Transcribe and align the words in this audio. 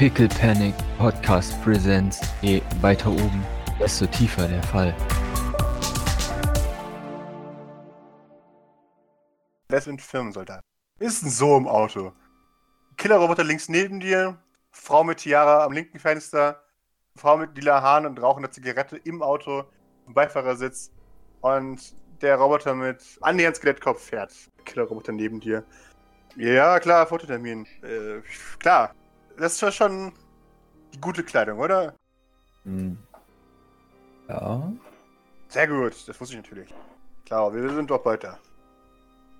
Pickle 0.00 0.28
Panic 0.28 0.74
Podcast 0.96 1.62
Presents. 1.62 2.22
Je 2.40 2.62
weiter 2.80 3.10
oben, 3.10 3.46
desto 3.78 4.06
tiefer 4.06 4.48
der 4.48 4.62
Fall. 4.62 4.94
Wer 9.68 9.80
sind 9.82 10.00
Firmensoldat? 10.00 10.62
Ist 11.00 11.20
so 11.20 11.54
im 11.58 11.68
Auto? 11.68 12.14
Killerroboter 12.96 13.44
links 13.44 13.68
neben 13.68 14.00
dir, 14.00 14.38
Frau 14.70 15.04
mit 15.04 15.18
Tiara 15.18 15.64
am 15.64 15.72
linken 15.72 15.98
Fenster, 15.98 16.62
Frau 17.14 17.36
mit 17.36 17.54
lila 17.54 17.82
Haaren 17.82 18.06
und 18.06 18.22
rauchender 18.22 18.50
Zigarette 18.50 18.96
im 18.96 19.20
Auto, 19.20 19.64
im 20.06 20.14
Beifahrersitz 20.14 20.92
und 21.42 21.94
der 22.22 22.36
Roboter 22.36 22.74
mit 22.74 23.02
annähernd 23.20 23.56
Skelettkopf 23.56 24.02
fährt. 24.02 24.32
Killerroboter 24.64 25.12
neben 25.12 25.40
dir. 25.40 25.62
Ja, 26.36 26.80
klar, 26.80 27.06
Fototermin. 27.06 27.66
Äh, 27.82 28.22
klar. 28.58 28.94
Das 29.40 29.60
ist 29.62 29.74
schon 29.74 30.12
die 30.92 31.00
gute 31.00 31.24
Kleidung, 31.24 31.58
oder? 31.58 31.94
Hm. 32.64 32.98
Ja, 34.28 34.70
Sehr 35.48 35.66
gut, 35.66 36.06
das 36.06 36.20
wusste 36.20 36.36
ich 36.36 36.42
natürlich. 36.42 36.74
Klar, 37.24 37.52
wir 37.54 37.70
sind 37.70 37.90
doch 37.90 38.04
weiter. 38.04 38.38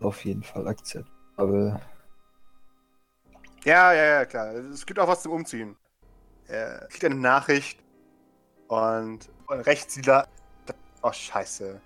auf 0.01 0.25
jeden 0.25 0.43
Fall 0.43 0.67
akzeptabel. 0.67 1.79
Ja, 3.65 3.93
ja, 3.93 4.05
ja, 4.05 4.25
klar. 4.25 4.55
Es 4.55 4.87
gibt 4.87 4.99
auch 4.99 5.07
was 5.07 5.23
zum 5.23 5.33
Umziehen. 5.33 5.77
Er 6.47 6.87
kriegt 6.89 7.05
eine 7.05 7.15
Nachricht 7.17 7.79
und, 8.69 9.29
rechts 9.51 9.99
wieder. 9.99 10.27
Oh, 11.03 11.13
scheiße. 11.13 11.79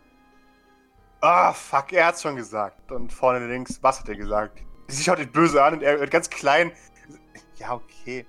Ah, 1.20 1.52
fuck, 1.52 1.92
er 1.92 2.06
hat's 2.06 2.23
schon 2.23 2.37
gesagt. 2.37 2.92
Und 2.92 3.12
vorne 3.12 3.45
links, 3.48 3.82
was 3.82 3.98
hat 3.98 4.09
er 4.09 4.16
gesagt? 4.16 4.62
Sie 4.87 5.02
schaut 5.02 5.18
ihn 5.18 5.32
böse 5.32 5.62
an 5.65 5.74
und 5.74 5.82
er 5.82 5.98
wird 5.98 6.12
ganz 6.12 6.30
klein. 6.30 6.70
Ja, 7.56 7.74
okay. 7.74 8.26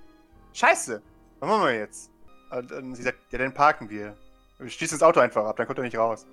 Scheiße. 0.52 1.02
Was 1.40 1.48
machen 1.48 1.64
wir 1.64 1.74
jetzt? 1.74 2.10
Und, 2.50 2.72
und 2.72 2.94
sie 2.94 3.02
sagt, 3.02 3.18
ja, 3.30 3.38
dann 3.38 3.52
parken 3.52 3.90
wir. 3.90 4.16
Wir 4.58 4.70
schließen 4.70 4.98
das 4.98 5.06
Auto 5.06 5.20
einfach 5.20 5.44
ab, 5.44 5.56
dann 5.56 5.66
kommt 5.66 5.78
er 5.78 5.84
nicht 5.84 5.98
raus. 5.98 6.26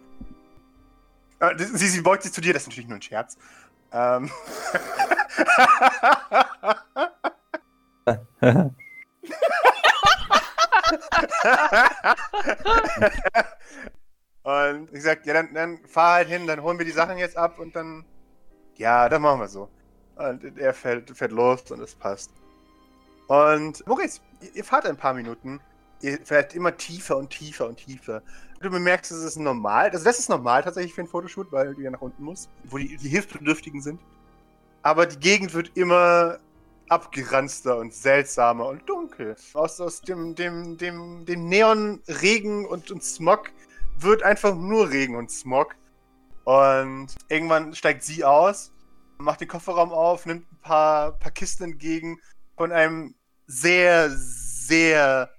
Äh, 1.39 1.57
Sie, 1.57 1.87
sie 1.87 2.01
beugt 2.01 2.23
sich 2.23 2.31
zu 2.31 2.41
dir, 2.41 2.53
das 2.53 2.63
ist 2.63 2.69
natürlich 2.69 2.87
nur 2.87 2.97
ein 2.97 3.01
Scherz. 3.01 3.37
Ähm. 3.91 4.31
und 14.43 14.93
ich 14.93 15.03
sag, 15.03 15.25
ja, 15.25 15.33
dann, 15.33 15.53
dann 15.53 15.85
fahr 15.85 16.15
halt 16.15 16.29
hin, 16.29 16.47
dann 16.47 16.61
holen 16.61 16.77
wir 16.77 16.85
die 16.85 16.91
Sachen 16.91 17.17
jetzt 17.17 17.37
ab 17.37 17.59
und 17.59 17.75
dann. 17.75 18.05
Ja, 18.75 19.09
dann 19.09 19.21
machen 19.21 19.39
wir 19.41 19.47
so. 19.47 19.69
Und 20.15 20.57
er 20.57 20.73
fährt, 20.73 21.09
fährt 21.15 21.31
los 21.31 21.69
und 21.71 21.81
es 21.81 21.93
passt. 21.95 22.31
Und 23.27 23.85
Maurice, 23.87 24.21
ihr, 24.41 24.55
ihr 24.57 24.63
fahrt 24.63 24.85
ein 24.85 24.97
paar 24.97 25.13
Minuten. 25.13 25.59
Ihr 26.01 26.19
fährt 26.23 26.53
immer 26.53 26.75
tiefer 26.75 27.17
und 27.17 27.29
tiefer 27.29 27.67
und 27.67 27.77
tiefer. 27.77 28.21
Du 28.61 28.69
bemerkst, 28.69 29.11
es 29.11 29.23
ist 29.23 29.37
normal. 29.37 29.89
Also, 29.89 30.03
das 30.03 30.19
ist 30.19 30.29
normal 30.29 30.63
tatsächlich 30.63 30.93
für 30.93 31.01
einen 31.01 31.07
Fotoshoot, 31.07 31.51
weil 31.51 31.73
du 31.75 31.81
ja 31.81 31.91
nach 31.91 32.01
unten 32.01 32.23
musst, 32.23 32.49
wo 32.65 32.77
die, 32.77 32.97
die 32.97 33.09
Hilfsbedürftigen 33.09 33.81
sind. 33.81 34.01
Aber 34.81 35.05
die 35.05 35.17
Gegend 35.17 35.53
wird 35.53 35.71
immer 35.75 36.39
abgeranzter 36.89 37.77
und 37.77 37.93
seltsamer 37.93 38.67
und 38.67 38.87
dunkel. 38.87 39.35
Aus, 39.53 39.79
aus 39.79 40.01
dem, 40.01 40.35
dem, 40.35 40.77
dem, 40.77 41.25
dem 41.25 41.47
Neon-Regen 41.47 42.65
und, 42.65 42.91
und 42.91 43.03
Smog 43.03 43.51
wird 43.97 44.23
einfach 44.23 44.55
nur 44.55 44.89
Regen 44.89 45.15
und 45.15 45.31
Smog. 45.31 45.75
Und 46.43 47.15
irgendwann 47.29 47.73
steigt 47.73 48.03
sie 48.03 48.25
aus, 48.25 48.73
macht 49.17 49.39
den 49.39 49.47
Kofferraum 49.47 49.91
auf, 49.91 50.25
nimmt 50.25 50.51
ein 50.51 50.57
paar, 50.61 51.13
paar 51.13 51.31
Kisten 51.31 51.63
entgegen 51.63 52.19
von 52.57 52.71
einem 52.71 53.15
sehr, 53.47 54.09
sehr, 54.09 55.29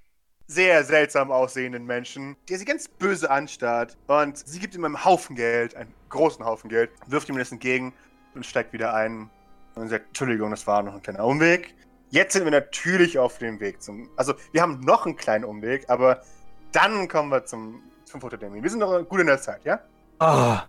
sehr 0.47 0.84
seltsam 0.84 1.31
aussehenden 1.31 1.84
Menschen, 1.84 2.37
der 2.48 2.59
sie 2.59 2.65
ganz 2.65 2.89
böse 2.89 3.31
anstarrt. 3.31 3.97
Und 4.07 4.37
sie 4.39 4.59
gibt 4.59 4.75
ihm 4.75 4.85
einen 4.85 5.05
Haufen 5.05 5.36
Geld, 5.36 5.75
einen 5.75 5.92
großen 6.08 6.45
Haufen 6.45 6.69
Geld, 6.69 6.91
wirft 7.07 7.29
ihm 7.29 7.39
das 7.39 7.52
entgegen 7.52 7.92
und 8.35 8.45
steigt 8.45 8.73
wieder 8.73 8.95
ein 8.95 9.30
und 9.75 9.89
sagt, 9.89 10.08
Entschuldigung, 10.08 10.51
das 10.51 10.67
war 10.67 10.83
noch 10.83 10.95
ein 10.95 11.02
kleiner 11.02 11.25
Umweg. 11.25 11.75
Jetzt 12.11 12.35
sind 12.35 12.45
wir 12.45 12.52
natürlich 12.52 13.19
auf 13.19 13.39
dem 13.39 13.58
Weg 13.58 13.83
zum. 13.83 14.08
Also, 14.17 14.35
wir 14.52 14.63
haben 14.63 14.81
noch 14.81 15.07
einen 15.07 15.17
kleinen 15.17 15.45
Umweg, 15.45 15.89
aber 15.89 16.23
dann 16.70 17.08
kommen 17.08 17.31
wir 17.31 17.45
zum, 17.45 17.83
zum 18.05 18.20
Fototermin. 18.20 18.63
Wir 18.63 18.70
sind 18.70 18.79
noch 18.79 19.02
gut 19.08 19.20
in 19.20 19.27
der 19.27 19.41
Zeit, 19.41 19.64
ja? 19.64 19.81
Ah, 20.20 20.64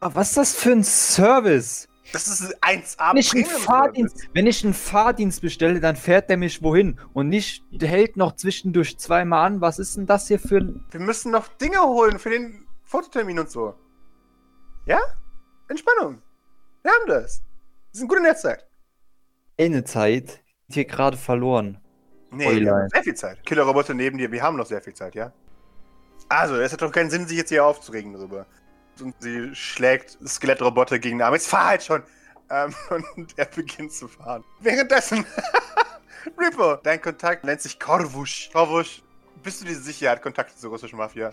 was 0.00 0.30
ist 0.30 0.36
das 0.36 0.54
für 0.54 0.72
ein 0.72 0.82
Service? 0.82 1.89
Das 2.12 2.26
ist 2.26 2.62
1A 2.62 3.12
Wenn 3.12 3.18
ich, 3.18 3.46
Fahrdienst, 3.46 4.28
wenn 4.34 4.46
ich 4.46 4.64
einen 4.64 4.74
Fahrdienst 4.74 5.40
bestelle, 5.40 5.80
dann 5.80 5.96
fährt 5.96 6.28
der 6.28 6.36
mich 6.36 6.62
wohin 6.62 6.98
und 7.12 7.28
nicht 7.28 7.64
der 7.70 7.88
hält 7.88 8.16
noch 8.16 8.34
zwischendurch 8.34 8.98
zweimal 8.98 9.46
an. 9.46 9.60
Was 9.60 9.78
ist 9.78 9.96
denn 9.96 10.06
das 10.06 10.26
hier 10.28 10.40
für 10.40 10.58
ein. 10.58 10.84
Wir 10.90 11.00
müssen 11.00 11.30
noch 11.30 11.46
Dinge 11.48 11.80
holen 11.80 12.18
für 12.18 12.30
den 12.30 12.66
Fototermin 12.84 13.38
und 13.38 13.50
so. 13.50 13.74
Ja? 14.86 14.98
Entspannung. 15.68 16.20
Wir 16.82 16.90
haben 16.90 17.06
das. 17.06 17.42
Wir 17.92 17.98
sind 17.98 18.08
gut 18.08 18.18
in 18.18 18.24
der 18.24 18.36
Zeit. 18.36 18.66
Eine 19.58 19.84
Zeit 19.84 20.42
geht 20.68 20.74
hier 20.74 20.84
gerade 20.84 21.16
verloren. 21.16 21.78
Nee, 22.32 22.60
wir 22.60 22.72
haben 22.72 22.88
sehr 22.88 23.02
viel 23.02 23.14
Zeit. 23.14 23.44
Killerroboter 23.44 23.94
neben 23.94 24.18
dir, 24.18 24.30
wir 24.30 24.42
haben 24.42 24.56
noch 24.56 24.66
sehr 24.66 24.80
viel 24.80 24.94
Zeit, 24.94 25.14
ja? 25.14 25.32
Also, 26.28 26.56
es 26.56 26.72
hat 26.72 26.80
doch 26.80 26.92
keinen 26.92 27.10
Sinn, 27.10 27.26
sich 27.26 27.36
jetzt 27.36 27.48
hier 27.48 27.64
aufzuregen 27.64 28.12
darüber. 28.12 28.46
Und 29.00 29.14
sie 29.20 29.54
schlägt 29.54 30.18
Skelettroboter 30.26 30.98
gegen 30.98 31.18
den 31.18 31.22
Arm. 31.22 31.34
Jetzt 31.34 31.48
fahr 31.48 31.66
halt 31.66 31.82
schon! 31.82 32.02
Ähm, 32.50 32.74
und 33.16 33.38
er 33.38 33.46
beginnt 33.46 33.92
zu 33.92 34.08
fahren. 34.08 34.44
Währenddessen, 34.60 35.24
Reaper, 36.38 36.80
dein 36.82 37.00
Kontakt 37.00 37.44
nennt 37.44 37.60
sich 37.60 37.78
Korvusch. 37.78 38.50
Korvusch, 38.52 39.02
bist 39.42 39.60
du 39.60 39.64
dir 39.66 39.76
sicher, 39.76 40.06
er 40.06 40.12
hat 40.12 40.22
Kontakte 40.22 40.56
zur 40.56 40.70
russischen 40.70 40.98
Mafia? 40.98 41.30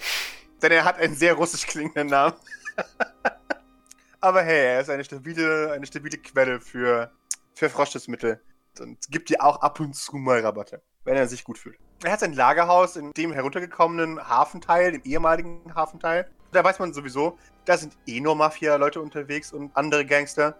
Denn 0.61 0.71
er 0.71 0.85
hat 0.85 0.97
einen 0.97 1.15
sehr 1.15 1.33
russisch 1.33 1.65
klingenden 1.67 2.07
Namen. 2.07 2.35
Aber 4.19 4.41
hey, 4.41 4.75
er 4.75 4.81
ist 4.81 4.89
eine 4.89 5.03
stabile, 5.03 5.71
eine 5.71 5.85
stabile 5.85 6.17
Quelle 6.17 6.59
für, 6.59 7.11
für 7.53 7.69
Froschschutzmittel 7.69 8.41
und 8.79 8.97
gibt 9.09 9.29
dir 9.29 9.43
auch 9.43 9.61
ab 9.61 9.79
und 9.79 9.95
zu 9.95 10.15
mal 10.17 10.39
Rabatte, 10.39 10.81
wenn 11.03 11.15
er 11.15 11.27
sich 11.27 11.43
gut 11.43 11.57
fühlt. 11.57 11.77
Er 12.03 12.11
hat 12.11 12.19
sein 12.19 12.33
Lagerhaus 12.33 12.95
in 12.95 13.11
dem 13.13 13.31
heruntergekommenen 13.31 14.27
Hafenteil, 14.27 14.91
dem 14.91 15.01
ehemaligen 15.03 15.73
Hafenteil. 15.73 16.29
Da 16.51 16.63
weiß 16.63 16.79
man 16.79 16.93
sowieso, 16.93 17.37
da 17.67 17.77
sind 17.77 17.97
eh 18.05 18.19
nur 18.19 18.35
Mafia-Leute 18.35 19.01
unterwegs 19.01 19.51
und 19.53 19.75
andere 19.75 20.05
Gangster. 20.05 20.55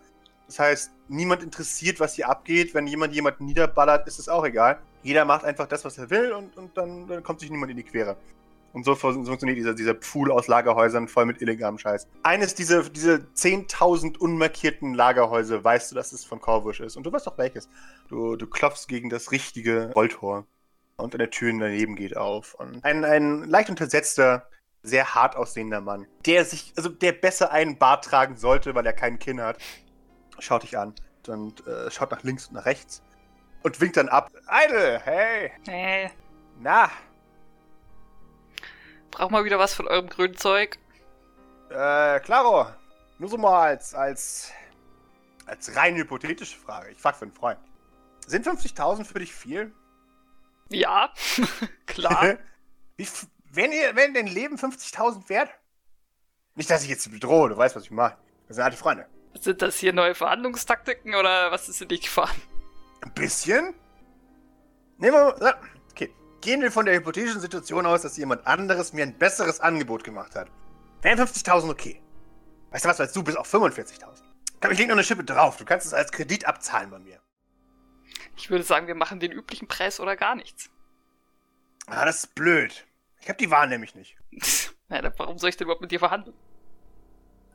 Das 0.47 0.59
heißt, 0.59 0.91
niemand 1.07 1.43
interessiert, 1.43 1.99
was 1.99 2.15
hier 2.15 2.29
abgeht. 2.29 2.73
Wenn 2.73 2.87
jemand 2.87 3.13
jemanden 3.13 3.45
niederballert, 3.45 4.07
ist 4.07 4.19
es 4.19 4.29
auch 4.29 4.45
egal. 4.45 4.79
Jeder 5.03 5.25
macht 5.25 5.43
einfach 5.45 5.67
das, 5.67 5.85
was 5.85 5.97
er 5.97 6.09
will 6.09 6.31
und, 6.33 6.55
und 6.57 6.77
dann, 6.77 7.07
dann 7.07 7.23
kommt 7.23 7.39
sich 7.39 7.49
niemand 7.49 7.71
in 7.71 7.77
die 7.77 7.83
Quere. 7.83 8.17
Und 8.73 8.83
so 8.83 8.95
fun- 8.95 9.25
funktioniert 9.25 9.57
dieser, 9.57 9.73
dieser 9.73 9.93
Pool 9.93 10.31
aus 10.31 10.47
Lagerhäusern 10.47 11.07
voll 11.07 11.25
mit 11.25 11.41
illegalem 11.41 11.77
Scheiß. 11.77 12.07
Eines 12.23 12.53
dieser, 12.55 12.83
diese 12.83 13.25
10.000 13.35 14.17
unmarkierten 14.17 14.93
Lagerhäuser 14.93 15.63
weißt 15.63 15.91
du, 15.91 15.95
dass 15.95 16.11
es 16.11 16.25
von 16.25 16.41
Korvusch 16.41 16.81
ist. 16.81 16.97
Und 16.97 17.03
du 17.03 17.11
weißt 17.11 17.27
auch 17.27 17.37
welches. 17.37 17.69
Du, 18.09 18.35
du 18.35 18.47
klopfst 18.47 18.87
gegen 18.87 19.09
das 19.09 19.31
richtige 19.31 19.91
Rolltor. 19.93 20.45
Und 20.97 21.13
eine 21.13 21.29
Tür 21.29 21.51
daneben 21.57 21.95
geht 21.95 22.17
auf. 22.17 22.55
Und 22.55 22.83
ein, 22.83 23.05
ein 23.05 23.43
leicht 23.43 23.69
untersetzter, 23.69 24.47
sehr 24.87 25.13
hart 25.15 25.35
aussehender 25.35 25.81
Mann, 25.81 26.07
der 26.25 26.45
sich, 26.45 26.73
also 26.77 26.89
der 26.89 27.11
besser 27.11 27.51
einen 27.51 27.77
Bart 27.77 28.05
tragen 28.05 28.37
sollte, 28.37 28.73
weil 28.75 28.85
er 28.85 28.93
keinen 28.93 29.19
Kinn 29.19 29.41
hat, 29.41 29.57
schaut 30.39 30.63
dich 30.63 30.77
an 30.77 30.93
und 31.27 31.65
äh, 31.67 31.91
schaut 31.91 32.11
nach 32.11 32.23
links 32.23 32.47
und 32.47 32.53
nach 32.53 32.65
rechts 32.65 33.01
und 33.63 33.79
winkt 33.81 33.97
dann 33.97 34.09
ab. 34.09 34.31
Eide, 34.47 34.99
hey, 35.03 35.51
Nee. 35.67 36.11
na, 36.59 36.89
Brauch 39.11 39.29
mal 39.29 39.45
wieder 39.45 39.57
was 39.57 39.73
von 39.73 39.87
eurem 39.87 40.09
grünen 40.09 40.35
Zeug. 40.37 40.77
Äh, 41.69 42.19
klaro. 42.19 42.67
Nur 43.17 43.29
so 43.29 43.37
mal 43.37 43.69
als, 43.69 43.93
als, 43.95 44.51
als 45.45 45.75
rein 45.75 45.95
hypothetische 45.95 46.57
Frage. 46.57 46.91
Ich 46.91 46.99
frag 46.99 47.15
für 47.15 47.23
einen 47.23 47.33
Freund. 47.33 47.57
Sind 48.27 48.45
50.000 48.45 49.05
für 49.05 49.19
dich 49.19 49.33
viel? 49.33 49.73
Ja, 50.69 51.11
klar. 51.87 52.37
Wie, 52.97 53.07
wenn 53.57 53.71
ihr, 53.71 53.95
wenn 53.95 54.13
dein 54.13 54.27
Leben 54.27 54.55
50.000 54.55 55.27
wert? 55.29 55.49
Nicht, 56.55 56.69
dass 56.69 56.83
ich 56.83 56.89
jetzt 56.89 57.11
bedrohe, 57.11 57.49
du 57.49 57.57
weißt, 57.57 57.75
was 57.75 57.83
ich 57.83 57.91
mache. 57.91 58.15
Wir 58.45 58.55
sind 58.55 58.63
alte 58.63 58.77
Freunde. 58.77 59.07
Sind 59.39 59.61
das 59.61 59.77
hier 59.77 59.93
neue 59.93 60.15
Verhandlungstaktiken 60.15 61.15
oder 61.15 61.51
was 61.51 61.67
ist 61.67 61.81
in 61.81 61.89
dich 61.89 62.01
gefahren? 62.01 62.41
Ein 63.01 63.13
bisschen? 63.13 63.73
Nehmen 64.97 65.13
wir 65.13 65.35
mal, 65.39 65.59
okay. 65.91 66.13
Gehen 66.41 66.61
wir 66.61 66.71
von 66.71 66.85
der 66.85 66.95
hypothetischen 66.95 67.41
Situation 67.41 67.85
aus, 67.85 68.03
dass 68.03 68.17
jemand 68.17 68.47
anderes 68.47 68.93
mir 68.93 69.03
ein 69.03 69.17
besseres 69.17 69.59
Angebot 69.59 70.03
gemacht 70.03 70.35
hat. 70.35 70.49
Wären 71.01 71.19
50.000 71.19 71.69
okay. 71.69 72.01
Weißt 72.71 72.85
du 72.85 72.89
was, 72.89 72.99
weil 72.99 73.07
du 73.07 73.23
bist 73.23 73.37
auf 73.37 73.53
45.000. 73.53 74.23
Komm, 74.61 74.71
ich 74.71 74.79
leg 74.79 74.87
noch 74.87 74.95
eine 74.95 75.03
Schippe 75.03 75.23
drauf. 75.23 75.57
Du 75.57 75.65
kannst 75.65 75.85
es 75.85 75.93
als 75.93 76.11
Kredit 76.11 76.45
abzahlen 76.45 76.89
bei 76.89 76.99
mir. 76.99 77.19
Ich 78.35 78.49
würde 78.49 78.63
sagen, 78.63 78.87
wir 78.87 78.95
machen 78.95 79.19
den 79.19 79.31
üblichen 79.31 79.67
Preis 79.67 79.99
oder 79.99 80.15
gar 80.15 80.35
nichts. 80.35 80.69
Ah, 81.85 82.05
das 82.05 82.23
ist 82.23 82.35
blöd. 82.35 82.86
Ich 83.27 83.29
hab 83.29 83.39
die 83.39 83.51
Wahl 83.51 83.67
nämlich 83.67 83.93
nicht. 83.93 84.15
Na, 84.87 85.01
dann 85.01 85.11
warum 85.17 85.37
soll 85.37 85.49
ich 85.49 85.57
denn 85.57 85.65
überhaupt 85.65 85.81
mit 85.81 85.91
dir 85.91 85.99
verhandeln? 85.99 86.33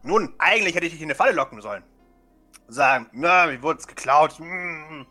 Nun, 0.02 0.34
eigentlich 0.36 0.74
hätte 0.74 0.84
ich 0.84 0.92
dich 0.92 1.00
in 1.00 1.06
eine 1.06 1.14
Falle 1.14 1.32
locken 1.32 1.62
sollen. 1.62 1.82
Sagen, 2.68 3.08
na, 3.12 3.46
mir 3.46 3.62
wurde 3.62 3.80
es 3.80 3.86
geklaut. 3.86 4.38
mm. 4.38 5.06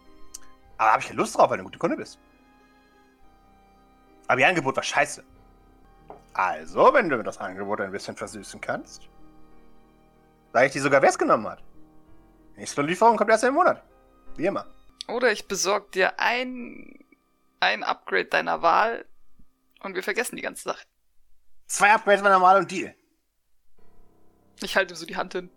Aber 0.78 0.92
habe 0.92 1.02
ich 1.02 1.10
ja 1.10 1.16
Lust 1.16 1.36
drauf, 1.36 1.50
weil 1.50 1.58
du 1.58 1.64
ein 1.64 1.66
guter 1.66 1.80
Kunde 1.80 1.98
bist. 1.98 2.20
Aber 4.28 4.40
ihr 4.40 4.48
Angebot 4.48 4.76
war 4.76 4.84
scheiße. 4.84 5.24
Also, 6.34 6.94
wenn 6.94 7.10
du 7.10 7.18
mir 7.18 7.24
das 7.24 7.40
Angebot 7.40 7.82
ein 7.82 7.92
bisschen 7.92 8.16
versüßen 8.16 8.62
kannst, 8.62 9.10
sage 10.54 10.68
ich 10.68 10.74
dir 10.74 10.82
sogar, 10.84 11.02
wer 11.02 11.10
es 11.10 11.18
genommen 11.18 11.48
hat. 11.48 11.64
Nächste 12.56 12.84
Lieferung 12.84 13.18
kommt 13.18 13.32
erst 13.32 13.46
im 13.46 13.56
Monat. 13.56 13.82
Wie 14.36 14.46
immer. 14.46 14.68
Oder 15.08 15.32
ich 15.32 15.48
besorge 15.48 15.90
dir 15.90 16.20
ein, 16.20 17.04
ein 17.60 17.84
Upgrade 17.84 18.26
deiner 18.26 18.62
Wahl 18.62 19.06
und 19.84 19.96
wir 19.96 20.04
vergessen 20.04 20.36
die 20.36 20.42
ganze 20.42 20.64
Sache. 20.64 20.86
Zwei 21.68 21.92
Upgrades 21.94 22.22
meiner 22.22 22.40
Mal 22.40 22.58
und 22.58 22.70
Deal. 22.72 22.94
Ich 24.62 24.76
halte 24.76 24.94
ihm 24.94 24.98
so 24.98 25.06
die 25.06 25.16
Hand 25.16 25.34
hin. 25.34 25.50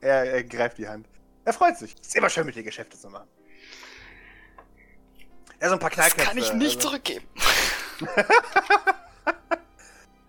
Er, 0.00 0.24
er 0.32 0.44
greift 0.44 0.78
die 0.78 0.88
Hand. 0.88 1.06
Er 1.44 1.52
freut 1.52 1.76
sich. 1.78 1.94
Ist 2.00 2.16
immer 2.16 2.30
schön, 2.30 2.46
mit 2.46 2.54
dir 2.54 2.62
Geschäfte 2.62 2.98
zu 2.98 3.08
machen. 3.10 3.28
Ja, 5.60 5.68
so 5.68 5.74
ein 5.74 5.78
paar 5.78 5.90
Das 5.90 5.96
Knallköpfe. 6.14 6.26
kann 6.26 6.38
ich 6.38 6.52
nicht 6.54 6.76
also, 6.76 6.88
zurückgeben. 6.88 7.26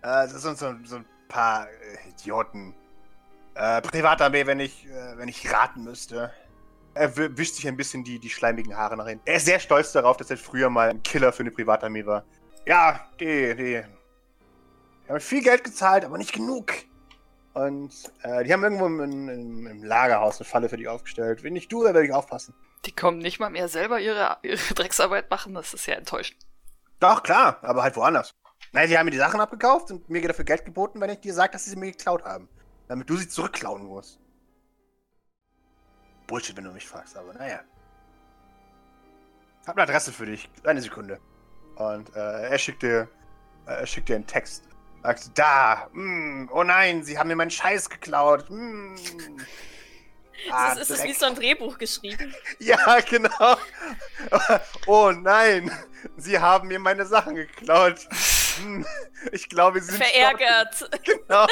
Äh, 0.04 0.28
das 0.28 0.42
sind 0.42 0.58
so, 0.58 0.74
so 0.84 0.96
ein 0.96 1.06
paar 1.28 1.68
äh, 1.70 2.10
Idioten. 2.10 2.74
Äh, 3.54 3.82
Privatarmee, 3.84 4.48
wenn 4.48 4.60
ich, 4.60 4.88
äh, 4.88 5.16
wenn 5.18 5.28
ich 5.28 5.52
raten 5.54 5.84
müsste. 5.84 6.34
Er 6.96 7.16
wi- 7.16 7.38
wischt 7.38 7.54
sich 7.54 7.68
ein 7.68 7.78
bisschen 7.78 8.04
die, 8.04 8.18
die 8.18 8.32
schleimigen 8.32 8.76
Haare 8.76 8.98
nach 8.98 9.06
hinten. 9.08 9.22
Er 9.28 9.36
ist 9.36 9.46
sehr 9.46 9.60
stolz 9.60 9.92
darauf, 9.92 10.18
dass 10.18 10.32
er 10.32 10.38
früher 10.38 10.72
mal 10.72 10.90
ein 10.90 11.04
Killer 11.04 11.32
für 11.32 11.42
eine 11.44 11.52
Privatarmee 11.52 12.04
war. 12.06 12.26
Ja, 12.66 13.08
die, 13.20 13.56
die. 13.56 13.84
Die 15.04 15.10
haben 15.10 15.20
viel 15.20 15.44
Geld 15.44 15.64
gezahlt, 15.64 16.06
aber 16.06 16.18
nicht 16.18 16.34
genug. 16.34 16.72
Und 17.54 17.92
äh, 18.24 18.44
die 18.44 18.54
haben 18.54 18.64
irgendwo 18.64 18.86
im, 18.86 19.00
im, 19.02 19.68
im 19.68 19.84
Lagerhaus 19.84 20.40
eine 20.40 20.46
Falle 20.46 20.70
für 20.70 20.78
dich 20.78 20.88
aufgestellt. 20.88 21.44
Wenn 21.44 21.54
nicht 21.54 21.72
du, 21.72 21.84
dann 21.84 21.94
werde 21.94 22.08
ich 22.08 22.14
aufpassen. 22.14 22.54
Die 22.86 22.96
kommen 22.96 23.18
nicht 23.18 23.40
mal 23.40 23.50
mehr 23.50 23.68
selber 23.68 24.00
ihre, 24.00 24.38
ihre 24.42 24.74
Drecksarbeit 24.74 25.30
machen. 25.30 25.54
Das 25.54 25.74
ist 25.74 25.86
ja 25.86 25.96
enttäuschend. 25.96 26.40
Doch, 27.00 27.24
klar, 27.24 27.60
aber 27.62 27.84
halt 27.84 27.96
woanders. 27.98 28.34
Nein, 28.72 28.88
sie 28.88 28.98
haben 28.98 29.06
mir 29.06 29.12
die 29.12 29.18
Sachen 29.18 29.42
abgekauft 29.42 29.92
und 29.92 30.10
mir 30.10 30.26
dafür 30.26 30.46
Geld 30.46 30.64
geboten, 30.64 31.02
wenn 31.02 31.10
ich 31.10 31.20
dir 31.20 31.34
sage, 31.34 31.52
dass 31.52 31.66
sie 31.66 31.72
sie 31.72 31.76
mir 31.76 31.92
geklaut 31.92 32.24
haben. 32.24 32.48
Damit 32.88 33.10
du 33.10 33.18
sie 33.18 33.28
zurückklauen 33.28 33.86
musst. 33.86 34.20
Bullshit, 36.28 36.56
wenn 36.56 36.64
du 36.64 36.72
mich 36.72 36.88
fragst, 36.88 37.18
aber 37.18 37.34
naja. 37.34 37.60
Hab 39.66 39.76
eine 39.76 39.84
Adresse 39.84 40.14
für 40.14 40.26
dich. 40.26 40.50
Eine 40.64 40.82
Sekunde. 40.82 41.20
Und 41.76 42.16
äh, 42.16 42.50
er 42.50 42.58
schickt 42.58 42.84
dir, 42.84 43.08
äh, 43.66 43.72
er 43.72 43.86
schickt 43.88 44.10
dir 44.10 44.16
einen 44.16 44.28
Text. 44.28 44.64
Sagt, 45.04 45.32
da, 45.38 45.88
mm, 45.94 46.50
oh 46.54 46.64
nein, 46.64 47.04
sie 47.04 47.18
haben 47.18 47.28
mir 47.30 47.36
meinen 47.36 47.52
Scheiß 47.52 47.90
geklaut. 47.90 48.46
Mm. 48.50 48.96
Ah, 50.50 50.72
ist, 50.72 50.80
ist 50.82 50.90
es 50.90 50.98
Dreck. 51.02 51.10
wie 51.10 51.14
so 51.14 51.26
ein 51.28 51.36
Drehbuch 51.36 51.78
geschrieben? 51.78 52.34
Ja, 52.60 53.00
genau. 53.02 53.58
Oh 54.88 55.12
nein, 55.12 55.70
sie 56.18 56.40
haben 56.40 56.68
mir 56.68 56.80
meine 56.80 57.06
Sachen 57.06 57.36
geklaut. 57.36 58.00
Hm, 58.64 58.84
Ich 59.34 59.50
glaube, 59.50 59.80
sie 59.82 59.92
sind 59.92 60.04
Verärgert. 60.04 60.90
Genau. 61.06 61.46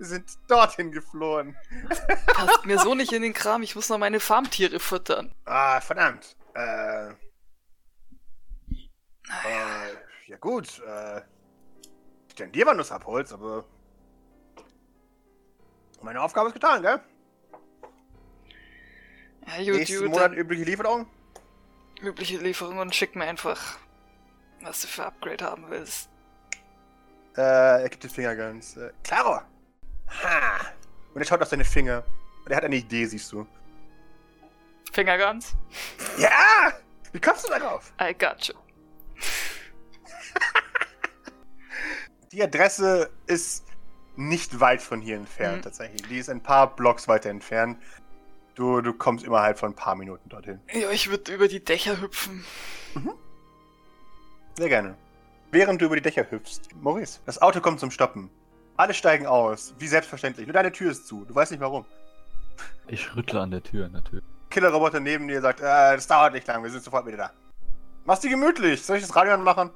Sie 0.00 0.04
sind 0.04 0.28
dorthin 0.48 0.90
geflohen. 0.90 1.56
Passt 2.26 2.66
mir 2.66 2.78
so 2.80 2.94
nicht 2.96 3.12
in 3.12 3.22
den 3.22 3.32
Kram. 3.32 3.62
Ich 3.62 3.76
muss 3.76 3.88
noch 3.90 3.98
meine 3.98 4.18
Farmtiere 4.18 4.80
füttern. 4.80 5.32
Ah, 5.44 5.80
verdammt. 5.80 6.34
Äh, 6.54 7.10
Naja. 9.28 9.86
äh, 9.86 9.96
ja 10.26 10.36
gut. 10.38 10.80
Äh, 10.86 11.22
ich 12.28 12.66
wann 12.66 12.76
du 12.76 12.82
es 12.82 12.92
abholst, 12.92 13.32
aber 13.32 13.64
meine 16.02 16.20
Aufgabe 16.20 16.48
ist 16.48 16.54
getan, 16.54 16.82
gell? 16.82 17.00
Ja, 19.46 19.56
gut, 19.58 19.78
Nächsten 19.80 19.98
gut. 20.00 20.10
Monat 20.10 20.32
übliche 20.32 20.64
Lieferung. 20.64 21.06
übliche 22.02 22.36
Lieferung 22.38 22.78
und 22.78 22.94
schick 22.94 23.16
mir 23.16 23.24
einfach, 23.24 23.78
was 24.60 24.82
du 24.82 24.86
für 24.88 25.06
Upgrade 25.06 25.44
haben 25.44 25.70
willst. 25.70 26.10
Äh, 27.36 27.82
er 27.82 27.88
gibt 27.88 28.02
den 28.04 28.10
Finger 28.10 28.34
ganz. 28.36 28.76
Äh, 28.76 28.92
Claro! 29.02 29.40
Ha! 30.22 30.60
Und 31.14 31.20
er 31.20 31.24
schaut 31.26 31.40
auf 31.42 31.48
seine 31.48 31.64
Finger. 31.64 32.04
Und 32.44 32.50
er 32.50 32.58
hat 32.58 32.64
eine 32.64 32.76
Idee, 32.76 33.06
siehst 33.06 33.32
du. 33.32 33.46
Fingerguns? 34.92 35.54
Ja! 36.18 36.72
Wie 37.12 37.20
kommst 37.20 37.44
du 37.46 37.50
darauf? 37.50 37.92
I 38.00 38.12
got 38.14 38.46
you. 38.48 38.54
Die 42.36 42.42
Adresse 42.42 43.08
ist 43.26 43.64
nicht 44.14 44.60
weit 44.60 44.82
von 44.82 45.00
hier 45.00 45.16
entfernt, 45.16 45.56
Mhm. 45.56 45.62
tatsächlich. 45.62 46.02
Die 46.02 46.18
ist 46.18 46.28
ein 46.28 46.42
paar 46.42 46.76
Blocks 46.76 47.08
weiter 47.08 47.30
entfernt. 47.30 47.78
Du, 48.54 48.82
du 48.82 48.92
kommst 48.92 49.24
innerhalb 49.24 49.58
von 49.58 49.70
ein 49.72 49.74
paar 49.74 49.94
Minuten 49.94 50.28
dorthin. 50.28 50.60
Ja, 50.70 50.90
ich 50.90 51.08
würde 51.08 51.32
über 51.32 51.48
die 51.48 51.64
Dächer 51.64 51.98
hüpfen. 51.98 52.44
Sehr 54.58 54.68
gerne. 54.68 54.96
Während 55.50 55.80
du 55.80 55.86
über 55.86 55.96
die 55.96 56.02
Dächer 56.02 56.30
hüpfst, 56.30 56.68
Maurice, 56.78 57.20
das 57.24 57.40
Auto 57.40 57.62
kommt 57.62 57.80
zum 57.80 57.90
Stoppen. 57.90 58.28
Alle 58.76 58.92
steigen 58.92 59.26
aus, 59.26 59.74
wie 59.78 59.88
selbstverständlich. 59.88 60.46
Nur 60.46 60.52
deine 60.52 60.72
Tür 60.72 60.90
ist 60.90 61.06
zu. 61.06 61.24
Du 61.24 61.34
weißt 61.34 61.52
nicht 61.52 61.60
warum. 61.60 61.86
Ich 62.86 63.16
rüttle 63.16 63.40
an 63.40 63.50
der 63.50 63.62
Tür 63.62 63.88
natürlich. 63.88 64.24
Killerroboter 64.50 65.00
neben 65.00 65.26
dir 65.26 65.40
sagt, 65.40 65.60
äh, 65.60 65.64
das 65.64 66.06
dauert 66.06 66.34
nicht 66.34 66.46
lang, 66.46 66.62
wir 66.62 66.68
sind 66.70 66.84
sofort 66.84 67.06
wieder 67.06 67.16
da. 67.16 67.32
Mach's 68.04 68.20
dir 68.20 68.28
gemütlich. 68.30 68.82
Soll 68.84 68.98
ich 68.98 69.06
das 69.06 69.16
Radio 69.16 69.32
anmachen? 69.32 69.70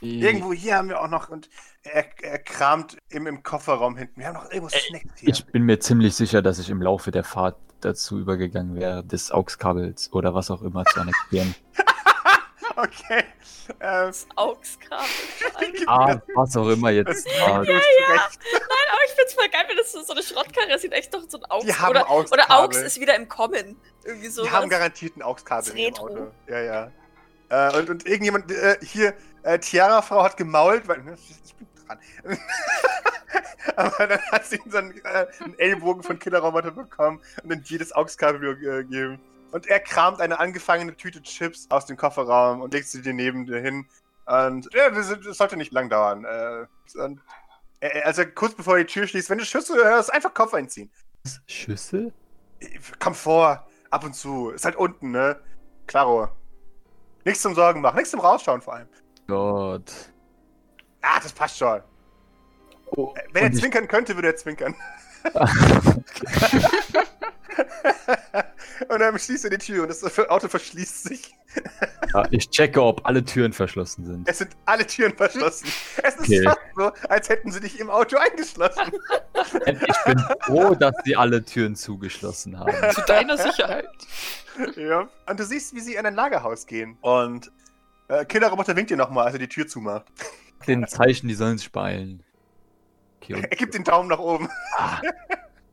Irgendwo 0.00 0.52
hier 0.52 0.76
haben 0.76 0.88
wir 0.88 1.00
auch 1.00 1.08
noch 1.08 1.28
und 1.28 1.48
er, 1.82 2.04
er 2.22 2.38
kramt 2.38 2.96
im, 3.08 3.26
im 3.26 3.42
Kofferraum 3.42 3.96
hinten. 3.96 4.20
Wir 4.20 4.28
haben 4.28 4.34
noch 4.34 4.50
irgendwo 4.50 4.68
Snacks 4.68 5.18
hier. 5.18 5.28
Ich 5.28 5.44
bin 5.46 5.64
mir 5.64 5.80
ziemlich 5.80 6.14
sicher, 6.14 6.40
dass 6.40 6.58
ich 6.60 6.70
im 6.70 6.80
Laufe 6.82 7.10
der 7.10 7.24
Fahrt 7.24 7.56
dazu 7.80 8.18
übergegangen 8.18 8.76
wäre, 8.76 9.02
des 9.04 9.30
AUX-Kabels 9.32 10.12
oder 10.12 10.34
was 10.34 10.50
auch 10.50 10.62
immer 10.62 10.84
zu 10.84 11.00
annektieren. 11.00 11.54
Okay. 12.76 13.24
Ähm, 13.80 14.12
Augskabel. 14.36 15.04
gib 15.72 15.82
ah, 15.88 16.14
das- 16.14 16.22
was 16.36 16.56
auch 16.56 16.68
immer 16.68 16.90
jetzt. 16.90 17.26
Ja, 17.26 17.48
ja. 17.48 17.62
Nein, 17.62 17.78
aber 18.12 19.00
ich 19.04 19.12
find's 19.16 19.34
voll 19.34 19.48
geil, 19.48 19.64
wenn 19.68 19.76
das 19.76 19.90
so, 19.90 20.00
so 20.02 20.12
eine 20.12 20.22
Schrottkarre 20.22 20.78
sieht 20.78 20.92
echt 20.92 21.12
doch 21.12 21.22
so 21.28 21.38
ein 21.38 21.50
Aux. 21.50 21.64
Die 21.64 21.74
haben 21.74 21.90
oder, 21.90 22.08
Auskabel. 22.08 22.44
oder 22.44 22.60
Aux 22.60 22.76
ist 22.76 23.00
wieder 23.00 23.16
im 23.16 23.28
Kommen. 23.28 23.76
Irgendwie 24.04 24.28
so. 24.28 24.44
Die 24.44 24.50
haben 24.52 24.68
garantiert 24.68 25.16
ein 25.16 25.22
AUX-Kabel 25.22 25.72
Retro. 25.72 26.04
Auto. 26.06 26.30
Ja, 26.46 26.60
ja. 26.60 26.92
Äh, 27.48 27.78
und, 27.78 27.90
und 27.90 28.06
irgendjemand, 28.06 28.48
äh, 28.52 28.78
hier, 28.80 29.14
äh, 29.42 29.58
Tiara-Frau 29.58 30.22
hat 30.22 30.36
gemault, 30.36 30.86
weil, 30.88 31.02
ne, 31.02 31.16
ich 31.44 31.54
bin 31.54 31.68
dran. 31.86 31.98
Aber 33.76 34.06
dann 34.06 34.20
hat 34.32 34.46
sie 34.46 34.60
so 34.66 34.78
einen, 34.78 34.96
äh, 35.04 35.26
einen 35.40 35.58
Ellbogen 35.58 36.02
von 36.02 36.18
Killerroboter 36.18 36.70
bekommen 36.70 37.20
und 37.42 37.50
dann 37.50 37.62
jedes 37.62 37.92
AUX-Kabel 37.92 38.52
äh, 38.52 38.84
gegeben. 38.84 39.20
Und 39.52 39.66
er 39.66 39.80
kramt 39.80 40.20
eine 40.20 40.38
angefangene 40.38 40.94
Tüte 40.96 41.22
Chips 41.22 41.66
aus 41.70 41.86
dem 41.86 41.96
Kofferraum 41.96 42.60
und 42.60 42.74
legt 42.74 42.88
sie 42.88 43.00
dir 43.00 43.14
neben 43.14 43.46
dir 43.46 43.60
hin. 43.60 43.86
Und 44.26 44.68
ja, 44.74 44.90
das, 44.90 45.08
das 45.24 45.38
sollte 45.38 45.56
nicht 45.56 45.72
lang 45.72 45.88
dauern. 45.88 46.24
Äh, 46.24 46.66
und, 46.98 47.20
also 48.04 48.24
kurz 48.26 48.54
bevor 48.54 48.76
die 48.78 48.84
Tür 48.84 49.06
schließt, 49.06 49.30
wenn 49.30 49.38
du 49.38 49.44
Schüsse 49.44 49.74
hörst, 49.74 50.12
einfach 50.12 50.34
Kopf 50.34 50.52
einziehen. 50.52 50.90
Schüssel? 51.46 52.12
Komm 52.98 53.14
vor, 53.14 53.66
ab 53.90 54.04
und 54.04 54.14
zu. 54.14 54.50
Ist 54.50 54.64
halt 54.64 54.76
unten, 54.76 55.12
ne? 55.12 55.40
Klaro. 55.86 56.28
Nichts 57.24 57.42
zum 57.42 57.54
Sorgen 57.54 57.80
machen, 57.80 57.96
nichts 57.96 58.10
zum 58.10 58.20
Rausschauen 58.20 58.60
vor 58.60 58.74
allem. 58.74 58.88
Gott. 59.28 59.92
Ah, 61.02 61.20
das 61.22 61.32
passt 61.32 61.58
schon. 61.58 61.80
Oh, 62.96 63.12
Äh, 63.14 63.20
Wenn 63.32 63.42
er 63.42 63.46
und 63.48 63.54
ich- 63.54 63.60
zwinkern 63.60 63.86
könnte, 63.86 64.14
würde 64.16 64.28
er 64.28 64.36
zwinkern. 64.36 64.74
und 68.88 68.98
dann 69.00 69.18
schließt 69.18 69.44
er 69.44 69.50
die 69.50 69.58
Tür 69.58 69.82
und 69.82 69.88
das 69.88 70.18
Auto 70.30 70.48
verschließt 70.48 71.04
sich. 71.04 71.34
Ja, 72.14 72.26
ich 72.30 72.48
checke, 72.50 72.80
ob 72.82 73.04
alle 73.06 73.24
Türen 73.24 73.52
verschlossen 73.52 74.04
sind. 74.06 74.28
Es 74.28 74.38
sind 74.38 74.56
alle 74.64 74.86
Türen 74.86 75.14
verschlossen. 75.16 75.68
Es 76.02 76.14
ist 76.16 76.20
Okay. 76.20 76.42
fast 76.44 76.58
so, 76.76 76.92
als 77.08 77.28
hätten 77.28 77.50
sie 77.50 77.60
dich 77.60 77.78
im 77.80 77.90
Auto 77.90 78.16
eingeschlossen. 78.16 78.92
Ich 79.66 80.04
bin 80.04 80.18
froh, 80.42 80.74
dass 80.74 80.94
sie 81.04 81.16
alle 81.16 81.44
Türen 81.44 81.74
zugeschlossen 81.76 82.58
haben. 82.58 82.72
Zu 82.94 83.02
deiner 83.02 83.36
Sicherheit. 83.36 83.88
ja. 84.76 85.08
Und 85.26 85.40
du 85.40 85.44
siehst, 85.44 85.74
wie 85.74 85.80
sie 85.80 85.94
in 85.96 86.06
ein 86.06 86.14
Lagerhaus 86.14 86.66
gehen. 86.66 86.96
Und 87.00 87.50
äh, 88.08 88.24
Killerroboter 88.24 88.74
winkt 88.76 88.90
dir 88.90 88.96
nochmal, 88.96 89.26
als 89.26 89.34
er 89.34 89.38
die 89.38 89.48
Tür 89.48 89.66
zumacht. 89.66 90.06
Den 90.66 90.86
Zeichen, 90.86 91.28
die 91.28 91.34
sollen 91.34 91.58
sich 91.58 91.70
beeilen. 91.70 92.22
Okay, 93.20 93.34
Er 93.34 93.56
gibt 93.56 93.74
den 93.74 93.84
Daumen 93.84 94.08
nach 94.08 94.18
oben. 94.18 94.48
Ah. 94.76 95.00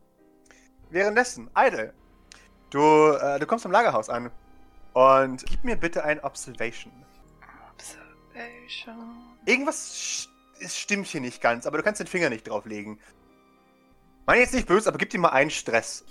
Währenddessen, 0.89 1.49
Idle, 1.57 1.93
du, 2.69 2.79
äh, 2.79 3.39
du 3.39 3.45
kommst 3.45 3.65
im 3.65 3.71
Lagerhaus 3.71 4.09
an. 4.09 4.31
Und 4.93 5.45
gib 5.45 5.63
mir 5.63 5.75
bitte 5.75 6.03
ein 6.05 6.21
Observation. 6.21 6.93
Observation. 7.73 9.37
Irgendwas 9.45 10.29
stimmt 10.67 11.07
hier 11.07 11.21
nicht 11.21 11.41
ganz, 11.41 11.67
aber 11.67 11.77
du 11.77 11.83
kannst 11.83 11.99
den 11.99 12.07
Finger 12.07 12.29
nicht 12.29 12.47
drauflegen. 12.47 12.99
Meine 14.25 14.41
jetzt 14.41 14.53
nicht 14.53 14.67
böse, 14.67 14.87
aber 14.87 14.97
gib 14.97 15.09
dir 15.09 15.19
mal 15.19 15.29
einen 15.29 15.49
Stress. 15.49 16.05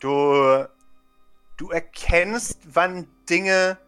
Du, 0.00 0.66
du 1.56 1.70
erkennst, 1.70 2.58
wann 2.74 3.08
Dinge. 3.28 3.78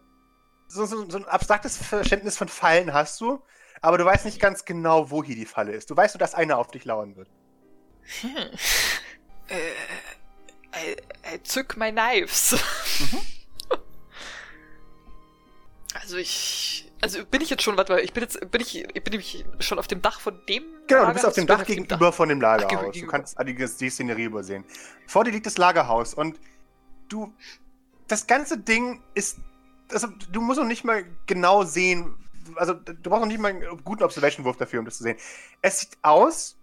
So, 0.69 0.85
so, 0.87 1.09
so 1.09 1.19
ein 1.19 1.25
abstraktes 1.27 1.77
Verständnis 1.77 2.37
von 2.37 2.49
Fallen 2.49 2.93
hast 2.93 3.21
du, 3.21 3.43
aber 3.81 3.99
du 3.99 4.05
weißt 4.05 4.25
nicht 4.25 4.41
ganz 4.41 4.65
genau, 4.65 5.11
wo 5.11 5.23
hier 5.23 5.37
die 5.37 5.47
Falle 5.47 5.73
ist. 5.73 5.91
Du 5.91 5.97
weißt 5.97 6.15
nur, 6.15 6.19
dass 6.19 6.35
einer 6.35 6.59
auf 6.59 6.71
dich 6.71 6.85
lauern 6.85 7.17
wird. 7.17 7.29
Hm. 8.21 8.31
Äh, 9.49 9.57
I, 10.75 10.97
I 11.37 11.39
took 11.39 11.77
my 11.77 11.93
knives. 11.93 12.53
Mhm. 12.99 13.21
Also 15.95 16.17
ich 16.19 16.93
Also 17.01 17.25
bin 17.25 17.41
ich 17.41 17.51
jetzt 17.51 17.63
schon, 17.63 17.77
warte 17.77 17.93
mal, 17.93 18.01
ich 18.01 18.13
bin 18.13 18.23
jetzt, 18.23 18.51
bin 18.51 18.61
ich, 18.61 18.87
bin 18.93 19.03
nämlich 19.11 19.45
schon 19.61 19.79
auf 19.79 19.87
dem 19.87 20.03
Dach 20.03 20.21
von 20.21 20.35
dem 20.49 20.65
Genau, 20.87 20.87
du 20.87 20.95
Lagerhaus? 20.95 21.13
bist 21.15 21.27
auf 21.27 21.35
dem 21.35 21.47
Dach 21.47 21.65
gegenüber 21.65 22.13
von 22.13 22.29
dem 22.29 22.39
Ach, 22.39 22.43
Lagerhaus. 22.43 22.87
Du 22.87 22.91
gegenüber. 22.93 23.13
kannst 23.13 23.81
die 23.81 23.91
Szenerie 23.91 24.25
übersehen. 24.25 24.65
Vor 25.07 25.25
dir 25.25 25.31
liegt 25.31 25.47
das 25.47 25.59
Lagerhaus 25.59 26.13
und 26.15 26.39
du. 27.09 27.33
Das 28.09 28.27
ganze 28.27 28.59
Ding 28.59 29.03
ist. 29.15 29.39
Also, 29.93 30.09
du 30.09 30.41
musst 30.41 30.59
noch 30.59 30.67
nicht 30.67 30.85
mal 30.85 31.05
genau 31.27 31.65
sehen. 31.65 32.15
Also, 32.57 32.75
du 32.75 33.11
brauchst 33.11 33.23
noch 33.23 33.29
nicht 33.29 33.41
mal 33.41 33.49
einen 33.49 33.85
guten 33.85 34.03
Observation-Wurf 34.03 34.57
dafür, 34.57 34.81
um 34.81 34.85
das 34.85 34.99
zu 34.99 35.05
sehen. 35.05 35.17
Es 35.63 35.81
sieht 35.81 35.99
aus 36.03 36.57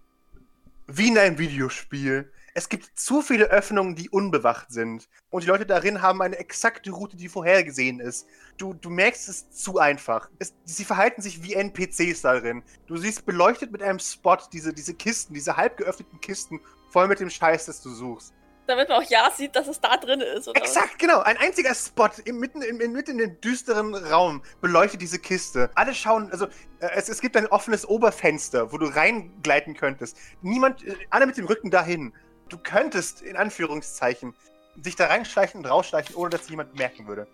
wie 0.88 1.08
in 1.08 1.18
einem 1.18 1.38
Videospiel. 1.38 2.32
Es 2.56 2.70
gibt 2.70 3.00
zu 3.00 3.24
viele 3.24 3.46
Öffnungen, 3.46 3.96
die 3.96 4.10
unbewacht 4.10 4.72
sind. 4.72 5.10
Und 5.32 5.44
die 5.44 5.48
Leute 5.48 5.65
darin 5.65 6.03
haben 6.03 6.22
eine 6.22 6.38
exakte 6.38 6.92
Route, 6.92 7.18
die 7.18 7.27
vorhergesehen 7.27 8.00
ist. 8.00 8.27
Du, 8.58 8.75
du 8.75 8.92
merkst 8.92 9.27
es 9.27 9.50
zu 9.51 9.80
einfach. 9.80 10.30
Es, 10.38 10.53
sie 10.63 10.86
verhalten 10.86 11.24
sich 11.24 11.42
wie 11.42 11.56
NPCs 11.56 12.22
darin. 12.22 12.62
Du 12.86 12.98
siehst 12.98 13.25
beleuchtet 13.25 13.72
mit 13.72 13.82
einem 13.82 13.98
Spot 13.98 14.38
diese, 14.51 14.72
diese 14.72 14.94
Kisten, 14.94 15.34
diese 15.34 15.58
halb 15.58 15.77
geöffneten 15.77 16.22
Kisten, 16.22 16.60
voll 16.89 17.08
mit 17.08 17.20
dem 17.20 17.32
Scheiß, 17.32 17.65
das 17.65 17.82
du 17.82 17.89
suchst. 17.89 18.34
Damit 18.65 18.88
man 18.88 19.03
auch 19.03 19.10
ja 19.10 19.29
sieht, 19.29 19.55
dass 19.55 19.67
es 19.67 19.82
da 19.82 19.98
drin 19.98 20.22
ist, 20.22 20.48
oder? 20.48 20.62
Exakt, 20.62 20.98
genau. 20.98 21.20
Ein 21.20 21.38
einziger 21.38 21.75
Spot 21.75 22.10
im, 22.24 22.39
mitten, 22.39 22.62
im, 22.62 22.77
mitten 22.77 23.12
in 23.12 23.17
den 23.17 23.41
düsteren 23.41 23.93
Raum 23.93 24.41
beleuchtet 24.62 25.01
diese 25.01 25.20
Kiste. 25.20 25.70
Alle 25.75 25.93
schauen, 25.93 26.32
also 26.32 26.46
äh, 26.79 26.89
es, 26.93 27.10
es 27.10 27.20
gibt 27.20 27.36
ein 27.36 27.48
offenes 27.48 27.88
Oberfenster, 27.88 28.72
wo 28.72 28.77
du 28.77 28.86
reingleiten 28.86 29.75
könntest. 29.75 30.17
Niemand, 30.41 30.84
äh, 30.84 30.96
alle 31.10 31.25
mit 31.25 31.38
dem 31.38 31.46
Rücken 31.46 31.72
dahin. 31.72 32.13
Du 32.48 32.58
könntest, 32.58 33.22
in 33.22 33.36
Anführungszeichen, 33.36 34.34
sich 34.82 34.96
da 34.96 35.08
reinschleichen 35.08 35.60
und 35.60 35.65
rausschleichen, 35.65 36.15
ohne 36.15 36.29
dass 36.29 36.50
jemand 36.50 36.75
merken 36.75 37.08
würde. 37.08 37.27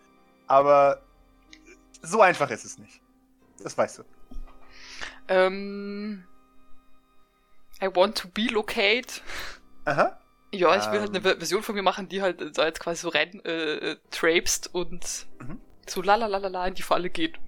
Aber 0.47 1.03
so 2.01 2.21
einfach 2.21 2.49
ist 2.49 2.65
es 2.65 2.77
nicht. 2.79 3.01
Das 3.61 3.77
weißt 3.77 3.99
du. 3.99 4.03
Ähm, 5.27 6.23
I 7.81 7.87
want 7.93 8.17
to 8.17 8.27
be 8.29 8.47
locate. 8.49 9.21
Aha. 9.85 10.19
Ja, 10.51 10.75
ich 10.75 10.85
will 10.87 10.95
Ähm. 10.95 11.01
halt 11.01 11.09
eine 11.11 11.21
Ver- 11.21 11.37
Version 11.37 11.61
von 11.63 11.75
mir 11.75 11.83
machen, 11.83 12.09
die 12.09 12.21
halt 12.21 12.55
so 12.55 12.63
jetzt 12.63 12.79
quasi 12.79 13.01
so 13.01 13.09
rein 13.09 13.39
äh, 13.45 13.97
trapst 14.09 14.73
und 14.73 15.27
Mhm. 15.39 15.59
so 15.87 16.01
lalalala 16.01 16.67
in 16.67 16.73
die 16.73 16.81
Falle 16.81 17.09
geht. 17.09 17.39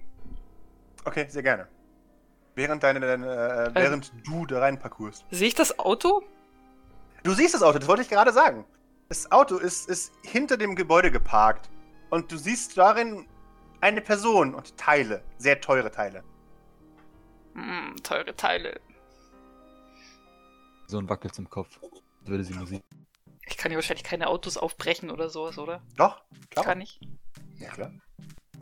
Okay, 1.04 1.26
sehr 1.28 1.42
gerne. 1.42 1.66
Während 2.54 2.82
deine, 2.82 3.00
deine 3.00 3.26
äh, 3.26 3.74
während 3.74 4.12
du 4.24 4.46
da 4.46 4.60
rein 4.60 4.78
parkourst. 4.78 5.24
Sehe 5.30 5.48
ich 5.48 5.54
das 5.54 5.78
Auto? 5.78 6.22
Du 7.24 7.32
siehst 7.32 7.54
das 7.54 7.62
Auto, 7.62 7.78
das 7.78 7.88
wollte 7.88 8.02
ich 8.02 8.08
gerade 8.08 8.32
sagen. 8.32 8.64
Das 9.08 9.30
Auto 9.32 9.56
ist, 9.58 9.88
ist 9.88 10.12
hinter 10.22 10.56
dem 10.56 10.74
Gebäude 10.76 11.10
geparkt. 11.10 11.70
Und 12.10 12.30
du 12.30 12.36
siehst 12.36 12.76
darin 12.76 13.26
eine 13.80 14.00
Person 14.00 14.54
und 14.54 14.76
Teile. 14.76 15.22
Sehr 15.38 15.60
teure 15.60 15.90
Teile. 15.90 16.22
Hm, 17.54 17.96
teure 18.02 18.34
Teile. 18.36 18.80
So 20.86 20.98
ein 20.98 21.08
wackelt 21.08 21.38
im 21.38 21.48
Kopf. 21.48 21.78
Würde 22.24 22.44
sie 22.44 22.54
Musik. 22.54 22.82
Ich 23.46 23.56
kann 23.56 23.70
ja 23.72 23.76
wahrscheinlich 23.76 24.04
keine 24.04 24.28
Autos 24.28 24.56
aufbrechen 24.56 25.10
oder 25.10 25.28
sowas, 25.28 25.58
oder? 25.58 25.82
Doch, 25.96 26.22
klar. 26.50 26.64
Kann 26.64 26.80
ich? 26.80 27.00
Ja, 27.58 27.70
klar. 27.70 27.92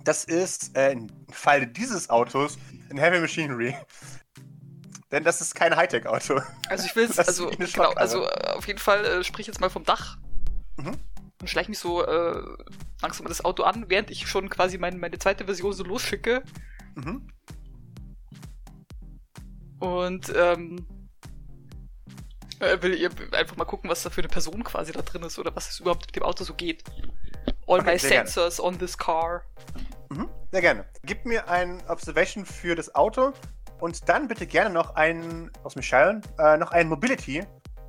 Das 0.04 0.24
ist 0.24 0.76
äh, 0.76 0.92
im 0.92 1.08
Fall 1.30 1.66
dieses 1.66 2.08
Autos 2.10 2.58
ein 2.90 2.96
Heavy 2.98 3.20
Machinery. 3.20 3.76
Denn 5.12 5.24
das 5.24 5.40
ist 5.40 5.54
kein 5.54 5.74
Hightech-Auto. 5.76 6.40
Also 6.68 6.86
ich 6.86 6.94
will 6.94 7.04
es, 7.04 7.18
also, 7.26 7.50
genau, 7.50 7.90
also 7.92 8.24
äh, 8.24 8.52
auf 8.52 8.66
jeden 8.66 8.78
Fall 8.78 9.04
äh, 9.04 9.24
sprich 9.24 9.46
jetzt 9.46 9.60
mal 9.60 9.70
vom 9.70 9.84
Dach 9.84 10.16
Mhm. 10.76 10.98
und 11.40 11.50
schleich 11.50 11.68
mich 11.68 11.78
so 11.78 12.02
äh, 12.02 12.42
langsam 13.02 13.26
an 13.26 13.30
das 13.30 13.44
Auto 13.44 13.64
an, 13.64 13.90
während 13.90 14.10
ich 14.10 14.26
schon 14.28 14.48
quasi 14.48 14.78
mein, 14.78 14.98
meine 14.98 15.18
zweite 15.18 15.44
Version 15.44 15.72
so 15.72 15.84
losschicke 15.84 16.42
Mhm. 16.94 17.28
und 19.80 20.32
ähm, 20.34 20.86
äh, 22.60 22.80
will 22.82 22.94
ihr 22.94 23.10
einfach 23.32 23.56
mal 23.56 23.64
gucken, 23.64 23.90
was 23.90 24.02
da 24.02 24.10
für 24.10 24.20
eine 24.20 24.28
Person 24.28 24.62
quasi 24.64 24.92
da 24.92 25.02
drin 25.02 25.22
ist 25.22 25.38
oder 25.38 25.54
was 25.56 25.70
es 25.70 25.80
überhaupt 25.80 26.06
mit 26.06 26.16
dem 26.16 26.22
Auto 26.22 26.44
so 26.44 26.54
geht. 26.54 26.84
All 27.66 27.80
Okay, 27.80 27.92
my 27.92 27.98
sehr 27.98 28.10
gerne. 28.10 28.28
sensors 28.28 28.60
on 28.60 28.78
this 28.78 28.96
car. 28.96 29.42
Mhm. 30.10 30.28
Sehr 30.52 30.60
gerne. 30.60 30.84
Gib 31.04 31.24
mir 31.24 31.48
ein 31.48 31.82
Observation 31.88 32.44
für 32.44 32.74
das 32.74 32.94
Auto 32.94 33.32
und 33.80 34.08
dann 34.08 34.28
bitte 34.28 34.46
gerne 34.46 34.70
noch 34.70 34.94
ein, 34.96 35.50
aus 35.62 35.76
Michelle, 35.76 36.20
äh, 36.38 36.56
noch 36.56 36.72
ein 36.72 36.88
Mobility 36.88 37.44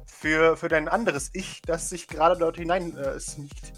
für, 0.05 0.55
für 0.55 0.67
dein 0.67 0.87
anderes 0.87 1.29
Ich, 1.33 1.61
das 1.63 1.89
sich 1.89 2.07
gerade 2.07 2.37
dort 2.37 2.57
hinein 2.57 2.95
äh, 2.97 3.19
sneakt. 3.19 3.73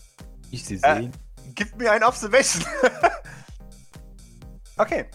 Ich 0.51 0.65
sie 0.65 0.75
Äh. 0.75 0.95
sehen. 0.95 1.11
Gib 1.55 1.75
mir 1.77 1.91
ein 1.91 2.03
Observation. 2.03 2.65
okay. 4.77 5.05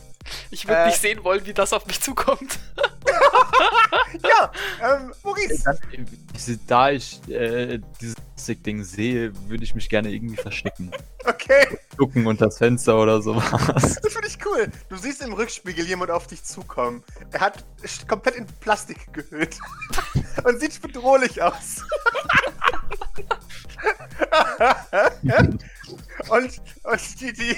Ich 0.51 0.67
würde 0.67 0.81
Äh. 0.83 0.87
nicht 0.87 1.01
sehen 1.01 1.23
wollen, 1.25 1.45
wie 1.47 1.55
das 1.55 1.73
auf 1.73 1.87
mich 1.87 2.01
zukommt. 2.01 2.59
Ja, 4.23 4.53
ähm, 4.83 5.13
Maurice. 5.23 5.65
Äh, 5.93 6.57
da 6.67 6.91
ich 6.91 7.21
äh, 7.29 7.81
dieses 8.01 8.17
Ding 8.63 8.83
sehe, 8.85 9.33
würde 9.49 9.65
ich 9.65 9.75
mich 9.75 9.89
gerne 9.89 10.11
irgendwie 10.11 10.37
verstecken. 10.37 10.91
Okay, 11.25 11.79
Gucken 11.97 12.27
unter 12.27 12.47
das 12.47 12.59
Fenster 12.59 12.99
oder 12.99 13.21
sowas. 13.21 13.51
das 14.03 14.13
finde 14.13 14.29
ich 14.29 14.39
cool. 14.47 14.71
Du 14.89 14.97
siehst 14.97 15.23
im 15.23 15.33
Rückspiegel 15.33 15.87
jemand 15.87 16.11
auf 16.11 16.27
dich 16.27 16.43
zukommen. 16.45 17.03
Er 17.33 17.41
hat 17.41 17.65
komplett 18.07 18.37
in 18.37 18.47
Plastik 18.61 19.13
gehüllt 19.13 19.59
und 20.45 20.61
sieht 20.61 20.81
bedrohlich 20.81 21.43
aus. 21.43 21.83
und 26.31 26.61
und 26.89 27.21
die, 27.21 27.33
die, 27.33 27.57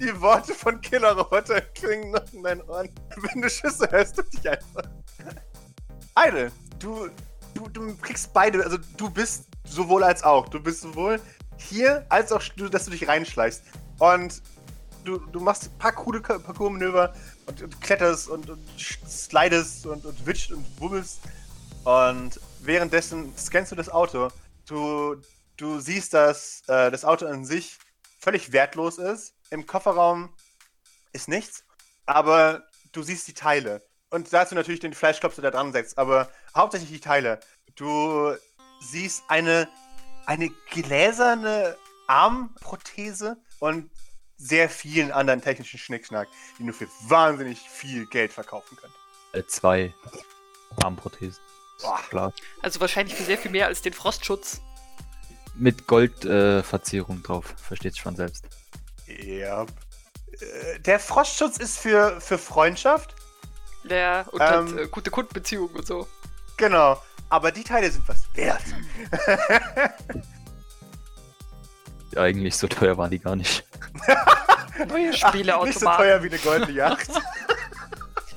die 0.00 0.20
Worte 0.20 0.54
von 0.54 0.80
Killerroboter 0.80 1.60
klingen 1.60 2.12
noch 2.12 2.32
in 2.32 2.42
deinen 2.42 2.62
Ohren. 2.62 2.88
Wenn 3.16 3.42
du 3.42 3.50
Schüsse 3.50 3.88
hörst, 3.90 4.18
du 4.18 4.22
dich 4.22 4.48
einfach. 4.48 4.82
Idle, 6.16 6.52
du, 6.78 7.08
du, 7.54 7.68
du 7.68 7.96
kriegst 7.96 8.32
beide, 8.32 8.64
also 8.64 8.78
du 8.96 9.10
bist 9.10 9.46
sowohl 9.64 10.04
als 10.04 10.22
auch. 10.22 10.48
Du 10.48 10.60
bist 10.60 10.80
sowohl 10.80 11.20
hier, 11.56 12.04
als 12.08 12.32
auch, 12.32 12.42
dass 12.70 12.84
du 12.84 12.90
dich 12.90 13.06
reinschleichst. 13.06 13.62
Und 13.98 14.42
du, 15.04 15.18
du 15.18 15.40
machst 15.40 15.64
ein 15.64 15.78
paar 15.78 15.92
coole 15.92 16.20
Parcours-Manöver 16.20 17.14
und, 17.46 17.62
und 17.62 17.80
kletterst 17.80 18.28
und, 18.28 18.50
und 18.50 18.60
slidest 18.78 19.86
und, 19.86 20.04
und 20.04 20.26
witscht 20.26 20.52
und 20.52 20.64
wubbelst. 20.80 21.20
Und 21.84 22.40
währenddessen 22.60 23.36
scannst 23.36 23.72
du 23.72 23.76
das 23.76 23.88
Auto. 23.88 24.28
Du, 24.66 25.16
du 25.56 25.80
siehst, 25.80 26.14
dass 26.14 26.62
äh, 26.66 26.90
das 26.90 27.04
Auto 27.04 27.26
an 27.26 27.44
sich 27.44 27.78
völlig 28.18 28.52
wertlos 28.52 28.98
ist. 28.98 29.34
Im 29.50 29.66
Kofferraum 29.66 30.30
ist 31.12 31.28
nichts, 31.28 31.64
aber 32.06 32.64
du 32.92 33.02
siehst 33.02 33.26
die 33.28 33.34
Teile. 33.34 33.82
Und 34.10 34.32
dazu 34.32 34.54
natürlich 34.54 34.80
den 34.80 34.92
Fleischklopfer, 34.92 35.40
der 35.40 35.52
dran 35.52 35.72
setzt, 35.72 35.96
aber 35.96 36.28
hauptsächlich 36.54 36.90
die 36.90 37.00
Teile. 37.00 37.40
Du 37.76 38.34
siehst 38.80 39.22
eine, 39.28 39.68
eine 40.26 40.50
gläserne 40.70 41.76
Armprothese 42.08 43.36
und 43.60 43.90
sehr 44.36 44.68
vielen 44.68 45.12
anderen 45.12 45.42
technischen 45.42 45.78
Schnickschnack, 45.78 46.26
die 46.58 46.66
du 46.66 46.72
für 46.72 46.88
wahnsinnig 47.02 47.58
viel 47.58 48.06
Geld 48.06 48.32
verkaufen 48.32 48.76
könnt. 48.76 48.92
Äh, 49.32 49.46
zwei 49.46 49.94
Armprothesen. 50.82 51.40
Boah. 51.82 52.00
Klar. 52.08 52.32
Also 52.62 52.80
wahrscheinlich 52.80 53.14
für 53.14 53.24
sehr 53.24 53.38
viel 53.38 53.50
mehr 53.50 53.66
als 53.66 53.82
den 53.82 53.92
Frostschutz. 53.92 54.60
Mit 55.54 55.86
Goldverzierung 55.86 57.18
äh, 57.18 57.22
drauf. 57.22 57.54
Versteht's 57.62 57.98
schon 57.98 58.16
selbst. 58.16 58.44
Ja. 59.06 59.62
Äh, 60.40 60.80
Der 60.80 60.98
Frostschutz 60.98 61.58
ist 61.58 61.78
für, 61.78 62.20
für 62.20 62.38
Freundschaft, 62.38 63.14
Ja, 63.84 64.22
und 64.30 64.40
Ähm. 64.40 64.46
halt 64.48 64.78
äh, 64.78 64.86
gute 64.88 65.10
Kundenbeziehungen 65.10 65.74
und 65.76 65.86
so. 65.86 66.06
genau. 66.56 67.00
Aber 67.28 67.52
die 67.52 67.62
Teile 67.62 67.88
sind 67.90 68.06
was 68.08 68.24
wert. 68.34 68.60
Eigentlich 72.16 72.56
so 72.56 72.66
teuer 72.66 72.96
waren 72.98 73.10
die 73.10 73.20
gar 73.20 73.36
nicht. 73.36 73.64
Neue 74.88 75.08
Nicht 75.10 75.20
so 75.20 75.28
Spieleautomaten. 75.28 75.96
teuer 76.04 76.22
wie 76.22 76.28
eine 76.28 76.38
goldene 76.38 76.72
Yacht. 76.72 77.08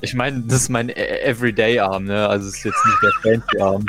Ich 0.01 0.13
meine, 0.13 0.41
das 0.41 0.63
ist 0.63 0.69
mein 0.69 0.89
E- 0.89 1.21
Everyday-Arm, 1.21 2.03
ne? 2.03 2.27
Also 2.27 2.49
es 2.49 2.57
ist 2.57 2.65
jetzt 2.65 2.85
nicht 2.85 2.97
der 3.03 3.11
Fancy-Arm. 3.21 3.85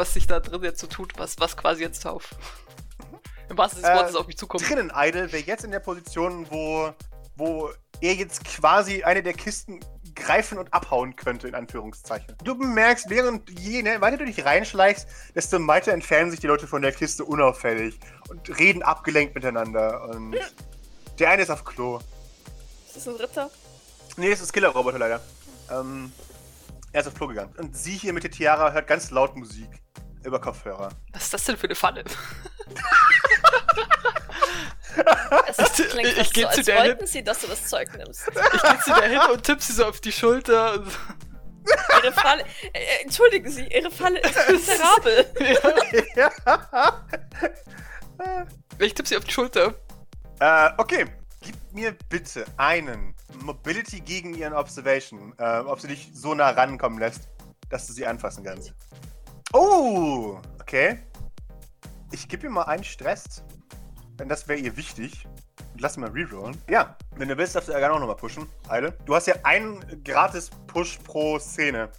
Was 0.00 0.14
sich 0.14 0.26
da 0.26 0.40
drin 0.40 0.62
jetzt 0.62 0.80
so 0.80 0.86
tut, 0.86 1.12
was, 1.18 1.38
was 1.38 1.56
quasi 1.56 1.82
jetzt 1.82 2.04
auf. 2.06 2.30
Im 3.48 3.58
wahrsten 3.58 3.82
Sinne 3.82 3.92
des 3.92 4.00
Äh, 4.00 4.02
Wortes 4.02 4.16
auf 4.16 4.26
mich 4.26 4.38
zukommt. 4.38 4.68
drinnen 4.68 4.90
Idle 4.94 5.30
wäre 5.30 5.44
jetzt 5.44 5.62
in 5.62 5.70
der 5.70 5.80
Position, 5.80 6.46
wo, 6.50 6.92
wo 7.36 7.70
er 8.00 8.14
jetzt 8.14 8.44
quasi 8.44 9.04
eine 9.04 9.22
der 9.22 9.34
Kisten 9.34 9.80
greifen 10.14 10.58
und 10.58 10.72
abhauen 10.72 11.16
könnte, 11.16 11.48
in 11.48 11.54
Anführungszeichen. 11.54 12.34
Du 12.42 12.56
bemerkst, 12.56 13.10
während 13.10 13.48
je 13.50 13.82
ne, 13.82 14.00
weiter 14.00 14.16
du 14.16 14.24
dich 14.24 14.44
reinschleichst, 14.44 15.06
desto 15.34 15.64
weiter 15.66 15.92
entfernen 15.92 16.30
sich 16.30 16.40
die 16.40 16.46
Leute 16.46 16.66
von 16.66 16.82
der 16.82 16.92
Kiste 16.92 17.24
unauffällig 17.24 17.98
und 18.28 18.58
reden 18.58 18.82
abgelenkt 18.82 19.34
miteinander. 19.34 20.08
Und 20.08 20.36
der 21.18 21.30
eine 21.30 21.42
ist 21.42 21.50
auf 21.50 21.64
Klo. 21.64 22.00
Ist 22.86 22.96
das 22.96 23.08
ein 23.08 23.16
Ritter? 23.16 23.50
Nee, 24.16 24.32
es 24.32 24.40
ist 24.40 24.52
Killer-Roboter 24.52 24.98
leider. 24.98 25.20
Ähm, 25.70 26.12
er 26.92 27.02
ist 27.02 27.06
auf 27.06 27.14
Klo 27.14 27.28
gegangen. 27.28 27.54
Und 27.58 27.76
sie 27.76 27.92
hier 27.92 28.12
mit 28.12 28.24
der 28.24 28.30
Tiara 28.30 28.72
hört 28.72 28.86
ganz 28.86 29.10
laut 29.10 29.36
Musik 29.36 29.68
über 30.24 30.40
Kopfhörer. 30.40 30.90
Was 31.12 31.24
ist 31.24 31.34
das 31.34 31.44
denn 31.44 31.56
für 31.56 31.66
eine 31.66 31.74
Falle? 31.74 32.04
Es 35.46 35.56
klingt 35.90 36.08
ich 36.08 36.16
fast 36.16 36.34
geh 36.34 36.42
so, 36.42 36.48
zu 36.48 36.56
als 36.56 36.66
der 36.66 36.78
wollten 36.78 37.06
sie, 37.06 37.22
dass 37.22 37.40
du 37.40 37.46
das 37.46 37.66
Zeug 37.68 37.88
nimmst. 37.96 38.28
Ich 38.28 38.62
geh 38.62 38.78
zu 38.84 38.92
der 38.94 39.08
hin 39.08 39.20
und 39.32 39.42
tipp 39.42 39.62
sie 39.62 39.72
so 39.72 39.86
auf 39.86 40.00
die 40.00 40.12
Schulter. 40.12 40.84
Ihre 42.02 42.12
Falle, 42.12 42.44
äh, 42.72 43.02
entschuldigen 43.02 43.50
Sie, 43.50 43.66
Ihre 43.66 43.90
Falle 43.90 44.20
ist 44.20 44.48
miserabel. 44.50 45.26
ja. 46.16 46.30
ja. 46.72 48.46
Ich 48.78 48.94
tipp 48.94 49.06
sie 49.06 49.16
auf 49.16 49.24
die 49.24 49.32
Schulter. 49.32 49.74
Äh, 50.40 50.70
okay. 50.78 51.06
Gib 51.42 51.54
mir 51.72 51.96
bitte 52.08 52.44
einen 52.56 53.14
Mobility 53.42 54.00
gegen 54.00 54.34
ihren 54.34 54.52
Observation. 54.52 55.34
Äh, 55.38 55.60
ob 55.60 55.80
sie 55.80 55.88
dich 55.88 56.10
so 56.12 56.34
nah 56.34 56.50
rankommen 56.50 56.98
lässt, 56.98 57.28
dass 57.70 57.86
du 57.86 57.92
sie 57.92 58.06
anfassen 58.06 58.44
kannst. 58.44 58.74
Oh, 59.52 60.38
okay. 60.60 61.00
Ich 62.12 62.28
gebe 62.28 62.44
ihr 62.44 62.50
mal 62.50 62.62
einen 62.64 62.84
Stress. 62.84 63.42
Denn 64.18 64.28
das 64.28 64.46
wäre 64.48 64.58
ihr 64.58 64.76
wichtig. 64.76 65.26
Lass 65.78 65.96
mal 65.96 66.10
rerollen. 66.10 66.60
Ja, 66.68 66.96
wenn 67.16 67.28
du 67.28 67.36
willst, 67.38 67.54
darfst 67.56 67.68
du 67.68 67.72
gerne 67.72 67.94
auch 67.94 67.98
nochmal 68.00 68.16
pushen. 68.16 68.48
Eile. 68.68 68.92
Du 69.06 69.14
hast 69.14 69.26
ja 69.26 69.34
einen 69.44 70.02
gratis 70.04 70.50
Push 70.66 70.98
pro 70.98 71.38
Szene 71.38 71.90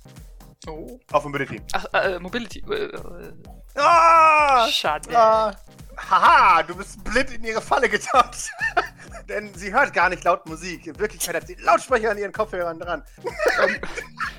Oh. 0.68 1.00
auf 1.12 1.24
Mobility. 1.26 1.60
Ach, 1.74 1.86
äh, 1.94 2.20
Mobility. 2.20 2.60
Äh, 2.70 2.86
äh, 2.86 3.34
Ah! 3.76 4.68
schade. 4.70 5.10
Ah, 5.18 5.52
haha, 6.10 6.64
du 6.64 6.76
bist 6.76 7.04
blind 7.04 7.32
in 7.32 7.44
ihre 7.44 7.62
Falle 7.62 7.90
getappt. 7.90 8.52
Denn 9.30 9.54
sie 9.54 9.74
hört 9.74 9.94
gar 9.94 10.10
nicht 10.10 10.24
laut 10.24 10.46
Musik. 10.48 10.88
In 10.88 11.00
Wirklichkeit 11.00 11.36
hat 11.36 11.48
sie 11.48 11.56
Lautsprecher 11.56 12.12
an 12.12 12.18
ihren 12.18 12.32
Kopfhörern 12.32 12.80
dran. 12.80 13.04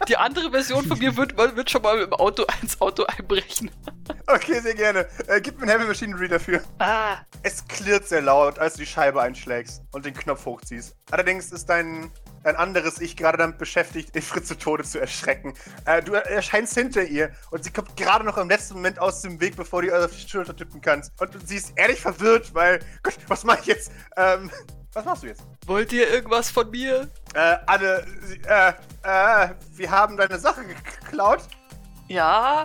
Die 0.09 0.16
andere 0.16 0.50
Version 0.50 0.85
von 0.85 0.99
mir 0.99 1.16
wird, 1.16 1.37
wird 1.37 1.71
schon 1.71 1.83
mal 1.83 2.00
im 2.00 2.12
Auto 2.12 2.45
ins 2.61 2.81
Auto 2.81 3.04
einbrechen. 3.04 3.71
Okay, 4.26 4.61
sehr 4.61 4.75
gerne. 4.75 5.07
Äh, 5.28 5.40
gib 5.40 5.57
mir 5.57 5.62
einen 5.62 5.71
Heavy 5.71 5.85
Machinery 5.87 6.28
dafür. 6.28 6.62
Ah. 6.78 7.19
Es 7.42 7.66
klirrt 7.66 8.09
sehr 8.09 8.23
laut, 8.23 8.59
als 8.59 8.75
du 8.75 8.81
die 8.81 8.87
Scheibe 8.87 9.21
einschlägst 9.23 9.83
und 9.92 10.04
den 10.04 10.14
Knopf 10.14 10.45
hochziehst. 10.45 10.97
Allerdings 11.11 11.52
ist 11.52 11.66
dein, 11.69 12.11
dein 12.43 12.57
anderes 12.57 13.01
Ich 13.01 13.17
gerade 13.17 13.39
damit 13.39 13.59
beschäftigt, 13.59 14.17
Ifrit 14.17 14.47
zu 14.47 14.57
Tode 14.57 14.85
zu 14.85 15.01
erschrecken. 15.01 15.55
Äh, 15.85 16.03
du 16.03 16.15
erscheinst 16.15 16.75
hinter 16.75 17.03
ihr 17.05 17.31
und 17.51 17.65
sie 17.65 17.71
kommt 17.71 17.97
gerade 17.97 18.25
noch 18.25 18.39
im 18.39 18.49
letzten 18.49 18.75
Moment 18.75 18.99
aus 18.99 19.23
dem 19.23 19.41
Weg, 19.41 19.57
bevor 19.57 19.83
du 19.83 19.89
ihr 19.89 20.05
auf 20.05 20.11
die 20.13 20.29
Schulter 20.29 20.55
tippen 20.55 20.81
kannst. 20.81 21.13
Und 21.21 21.49
sie 21.49 21.57
ist 21.57 21.73
ehrlich 21.77 22.01
verwirrt, 22.01 22.55
weil, 22.55 22.81
Gott, 23.03 23.17
was 23.29 23.45
mach 23.45 23.59
ich 23.61 23.67
jetzt? 23.67 23.93
Ähm, 24.17 24.51
was 24.93 25.05
machst 25.05 25.23
du 25.23 25.29
jetzt? 25.29 25.43
Wollt 25.67 25.93
ihr 25.93 26.11
irgendwas 26.11 26.51
von 26.51 26.71
mir? 26.71 27.09
Äh, 27.35 27.57
Anne, 27.67 28.05
äh, 28.47 28.73
äh, 29.03 29.55
wir 29.75 29.91
haben 29.91 30.17
deine 30.17 30.39
Sache 30.39 30.65
geklaut. 30.65 31.41
Ja. 32.09 32.65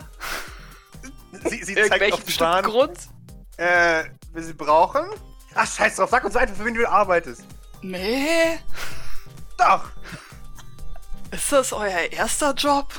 Sie, 1.31 1.63
sie 1.63 1.75
zeigt 1.75 1.77
Irgendwelchen 1.77 2.13
auf 2.13 2.19
die 2.19 2.25
bestimmten 2.25 2.53
Bahn. 2.53 2.63
Grund? 2.63 2.97
Äh, 3.57 4.03
wir 4.33 4.43
sie 4.43 4.53
brauchen? 4.53 5.05
Ach, 5.55 5.71
scheiß 5.71 5.95
drauf, 5.95 6.09
sag 6.09 6.23
uns 6.25 6.35
einfach, 6.35 6.55
für 6.55 6.65
wen 6.65 6.73
du 6.73 6.87
arbeitest. 6.87 7.43
Nee. 7.81 8.59
Doch! 9.57 9.85
Ist 11.31 11.51
das 11.51 11.73
euer 11.73 12.11
erster 12.11 12.53
Job? 12.53 12.93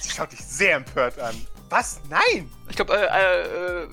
Sie 0.00 0.10
schaut 0.10 0.32
dich 0.32 0.40
sehr 0.44 0.76
empört 0.76 1.18
an. 1.18 1.34
Was? 1.68 2.00
Nein! 2.08 2.50
Ich 2.68 2.74
glaube, 2.76 2.96
äh, 2.96 3.04
äh, 3.06 3.82
äh, 3.84 3.88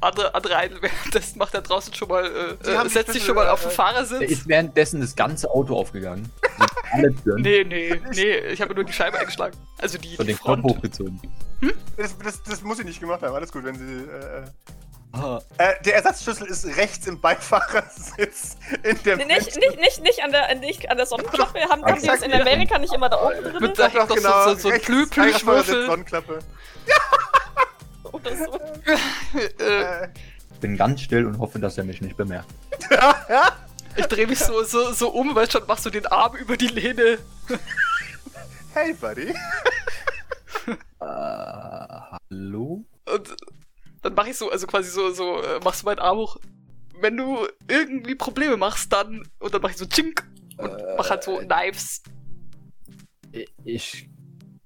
andere, 0.00 0.34
andere 0.34 0.56
einen 0.56 0.76
währenddessen 0.82 1.38
macht 1.38 1.54
er 1.54 1.62
draußen 1.62 1.94
schon 1.94 2.08
mal, 2.08 2.24
äh, 2.26 2.70
äh, 2.70 2.88
setzt 2.88 2.94
sich 2.94 3.06
bisschen, 3.06 3.20
schon 3.22 3.34
mal 3.36 3.48
auf 3.48 3.60
den 3.60 3.68
äh, 3.70 3.70
Da 3.70 3.76
Fahrersitz. 3.76 4.30
ist 4.30 4.48
währenddessen 4.48 5.00
das 5.00 5.16
ganze 5.16 5.50
Auto 5.50 5.76
aufgegangen. 5.76 6.30
Alle 6.92 7.14
Türen. 7.14 7.40
Nee, 7.42 7.64
nee, 7.64 8.00
nee, 8.12 8.36
ich 8.52 8.60
habe 8.60 8.74
nur 8.74 8.84
die 8.84 8.92
Scheibe 8.92 9.18
eingeschlagen. 9.18 9.56
Also 9.78 9.96
die, 9.98 10.16
Und 10.16 10.26
die 10.26 10.32
den 10.34 10.36
Knopf 10.38 10.60
Front. 10.60 10.64
hochgezogen. 10.64 11.20
Das, 11.96 12.16
das, 12.18 12.42
das 12.42 12.62
muss 12.62 12.76
sie 12.78 12.84
nicht 12.84 13.00
gemacht 13.00 13.22
haben. 13.22 13.34
Alles 13.34 13.50
gut, 13.50 13.64
wenn 13.64 13.76
sie. 13.78 14.04
Äh, 14.04 14.44
Ah, 15.16 15.40
äh, 15.58 15.80
der 15.84 15.94
Ersatzschlüssel 15.94 16.48
ist 16.48 16.66
rechts 16.76 17.06
im 17.06 17.20
Beifahrersitz 17.20 18.56
in 18.82 19.00
der 19.04 19.16
Nee, 19.16 19.26
nicht, 19.26 19.56
nicht, 19.56 19.78
nicht, 19.78 20.02
nicht 20.02 20.24
an 20.24 20.32
der, 20.32 20.52
nicht 20.56 20.90
an 20.90 20.96
der 20.96 21.06
Sonnenklappe. 21.06 21.60
Haben, 21.68 21.84
haben 21.84 22.00
die 22.00 22.06
das 22.06 22.22
in. 22.22 22.32
Amerika 22.32 22.78
nicht 22.78 22.92
immer 22.92 23.08
da 23.08 23.22
oben 23.24 23.42
drin? 23.42 23.56
Mit 23.60 23.78
da 23.78 23.86
hängt 23.88 24.10
doch 24.10 24.18
so, 24.18 24.54
so, 24.54 24.58
so 24.58 24.68
ein 24.70 24.80
Plü 24.80 25.06
Plüschwürfel. 25.06 25.86
Sonnenklappe. 25.86 26.40
Oder 28.12 28.36
so. 28.36 28.58
Äh, 29.34 30.02
Äh, 30.02 30.08
bin 30.60 30.76
ganz 30.76 31.02
still 31.02 31.26
und 31.26 31.38
hoffe, 31.38 31.58
dass 31.58 31.78
er 31.78 31.84
mich 31.84 32.00
nicht 32.00 32.16
bemerkt. 32.16 32.48
ich 33.96 34.06
drehe 34.06 34.26
mich 34.26 34.38
so, 34.40 34.62
so, 34.64 34.92
so 34.92 35.10
um, 35.10 35.34
weil 35.34 35.50
schon 35.50 35.66
machst 35.66 35.86
du 35.86 35.90
den 35.90 36.06
Arm 36.06 36.34
über 36.36 36.56
die 36.56 36.68
Lehne. 36.68 37.18
hey, 38.72 38.94
Buddy. 38.94 39.28
Äh, 39.28 40.74
hallo? 41.00 42.84
Und 43.04 43.36
dann 44.04 44.14
mache 44.14 44.30
ich 44.30 44.36
so, 44.36 44.50
also 44.50 44.66
quasi 44.66 44.90
so, 44.90 45.10
so, 45.10 45.42
äh, 45.42 45.60
machst 45.64 45.82
du 45.82 45.86
meinen 45.86 45.98
Arm 45.98 46.18
hoch. 46.18 46.36
Wenn 47.00 47.16
du 47.16 47.46
irgendwie 47.68 48.14
Probleme 48.14 48.56
machst, 48.56 48.92
dann. 48.92 49.28
Und 49.38 49.54
dann 49.54 49.62
mache 49.62 49.72
ich 49.72 49.78
so 49.78 49.86
Chink 49.86 50.24
und 50.58 50.70
Äh, 50.70 50.94
mach 50.96 51.10
halt 51.10 51.24
so 51.24 51.38
Knives. 51.38 52.02
Ich 53.64 54.08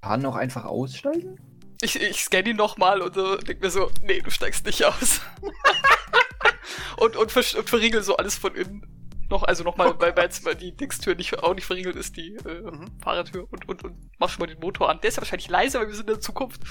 kann 0.02 0.20
noch 0.20 0.36
einfach 0.36 0.64
aussteigen? 0.64 1.40
Ich, 1.80 2.00
ich 2.00 2.24
scanne 2.24 2.50
ihn 2.50 2.56
nochmal 2.56 3.00
und 3.00 3.14
so, 3.14 3.36
denk 3.36 3.62
mir 3.62 3.70
so, 3.70 3.90
nee, 4.02 4.20
du 4.20 4.30
steigst 4.30 4.66
nicht 4.66 4.84
aus. 4.84 5.20
und, 6.98 7.16
und, 7.16 7.30
ver 7.30 7.44
und 7.58 7.70
verriegel 7.70 8.02
so 8.02 8.16
alles 8.16 8.36
von 8.36 8.54
innen. 8.54 8.86
Noch, 9.30 9.42
also 9.42 9.62
nochmal, 9.62 9.94
weil, 10.00 10.16
weil 10.16 10.24
jetzt 10.24 10.44
mal 10.44 10.54
die 10.54 10.74
Dingstür 10.74 11.14
nicht, 11.14 11.38
auch 11.42 11.54
nicht 11.54 11.66
verriegelt 11.66 11.96
ist, 11.96 12.16
die 12.16 12.34
äh, 12.36 12.62
Mhm. 12.62 12.98
Fahrertür 13.02 13.46
und, 13.50 13.68
und, 13.68 13.84
und 13.84 14.10
mach 14.18 14.28
schon 14.30 14.40
mal 14.40 14.46
den 14.46 14.58
Motor 14.58 14.88
an. 14.90 15.00
Der 15.02 15.08
ist 15.08 15.16
ja 15.16 15.22
wahrscheinlich 15.22 15.48
leiser, 15.48 15.80
weil 15.80 15.88
wir 15.88 15.94
sind 15.94 16.08
in 16.08 16.14
der 16.14 16.20
Zukunft. 16.20 16.62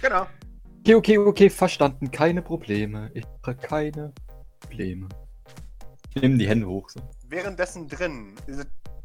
Genau. 0.00 0.26
Okay, 0.84 0.96
okay, 0.96 1.16
okay, 1.16 1.48
verstanden. 1.48 2.10
Keine 2.10 2.42
Probleme. 2.42 3.10
Ich 3.14 3.24
mache 3.40 3.56
keine 3.56 4.12
Probleme. 4.60 5.08
Ich 6.14 6.20
nehme 6.20 6.36
die 6.36 6.46
Hände 6.46 6.66
hoch. 6.66 6.90
So. 6.90 7.00
Währenddessen 7.26 7.88
drin. 7.88 8.34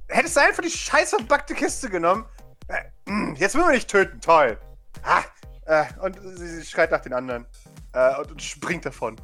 Hättest 0.09 0.35
du 0.35 0.41
einfach 0.41 0.61
die 0.61 0.69
scheiß 0.69 1.11
verbackte 1.11 1.53
Kiste 1.55 1.89
genommen? 1.89 2.25
Äh, 2.67 2.81
mh, 3.09 3.35
jetzt 3.39 3.55
will 3.55 3.61
man 3.61 3.71
dich 3.71 3.87
töten, 3.87 4.19
toll. 4.19 4.59
Ah, 5.03 5.23
äh, 5.67 5.85
und 6.01 6.19
sie, 6.37 6.65
schreit 6.65 6.91
nach 6.91 6.99
den 6.99 7.13
anderen. 7.13 7.45
Äh, 7.93 8.19
und, 8.19 8.31
und 8.31 8.41
springt 8.41 8.85
davon. 8.85 9.15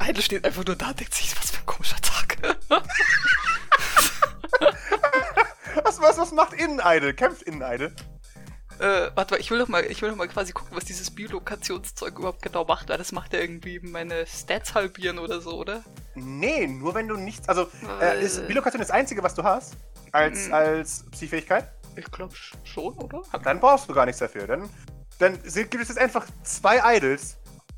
Eine 0.00 0.20
steht 0.20 0.44
einfach 0.44 0.66
nur 0.66 0.76
da 0.76 0.90
und 0.90 1.00
denkt 1.00 1.14
sich, 1.14 1.34
was 1.38 1.52
für 1.52 1.60
ein 1.60 1.66
komischer 1.66 2.00
Tag. 2.02 2.36
Was, 5.82 6.00
was, 6.00 6.16
was 6.18 6.32
macht 6.32 6.52
Inneneidel? 6.54 7.12
Kämpft 7.12 7.42
Inneneidel? 7.42 7.94
Äh, 8.84 9.10
warte 9.14 9.34
mal, 9.34 9.40
ich 9.40 9.50
will 9.50 9.58
doch 9.58 9.68
mal, 9.68 9.84
ich 9.84 10.02
will 10.02 10.10
doch 10.10 10.16
mal 10.16 10.28
quasi 10.28 10.52
gucken, 10.52 10.76
was 10.76 10.84
dieses 10.84 11.10
Biolokationszeug 11.10 12.18
überhaupt 12.18 12.42
genau 12.42 12.64
macht, 12.64 12.88
weil 12.88 12.98
das 12.98 13.12
macht 13.12 13.32
ja 13.32 13.40
irgendwie 13.40 13.80
meine 13.80 14.26
Stats 14.26 14.74
halbieren 14.74 15.18
oder 15.18 15.40
so, 15.40 15.52
oder? 15.58 15.82
Nee, 16.14 16.66
nur 16.66 16.94
wenn 16.94 17.08
du 17.08 17.16
nichts. 17.16 17.48
Also, 17.48 17.68
äh, 18.00 18.22
ist 18.22 18.46
Bilokation 18.46 18.80
das 18.80 18.90
einzige, 18.90 19.22
was 19.22 19.34
du 19.34 19.42
hast? 19.42 19.76
Als, 20.12 20.48
Mhm. 20.48 20.54
als 20.54 21.04
Psychfähigkeit? 21.10 21.70
Ich 21.96 22.10
glaube 22.10 22.34
schon, 22.64 22.92
oder? 22.94 23.22
Dann 23.42 23.60
brauchst 23.60 23.88
du 23.88 23.94
gar 23.94 24.04
nichts 24.04 24.18
dafür. 24.18 24.46
Dann, 24.46 24.68
dann 25.18 25.42
gibt 25.42 25.74
es 25.74 25.88
jetzt 25.88 25.98
einfach 25.98 26.26
zwei 26.42 26.96
Idols 26.96 27.36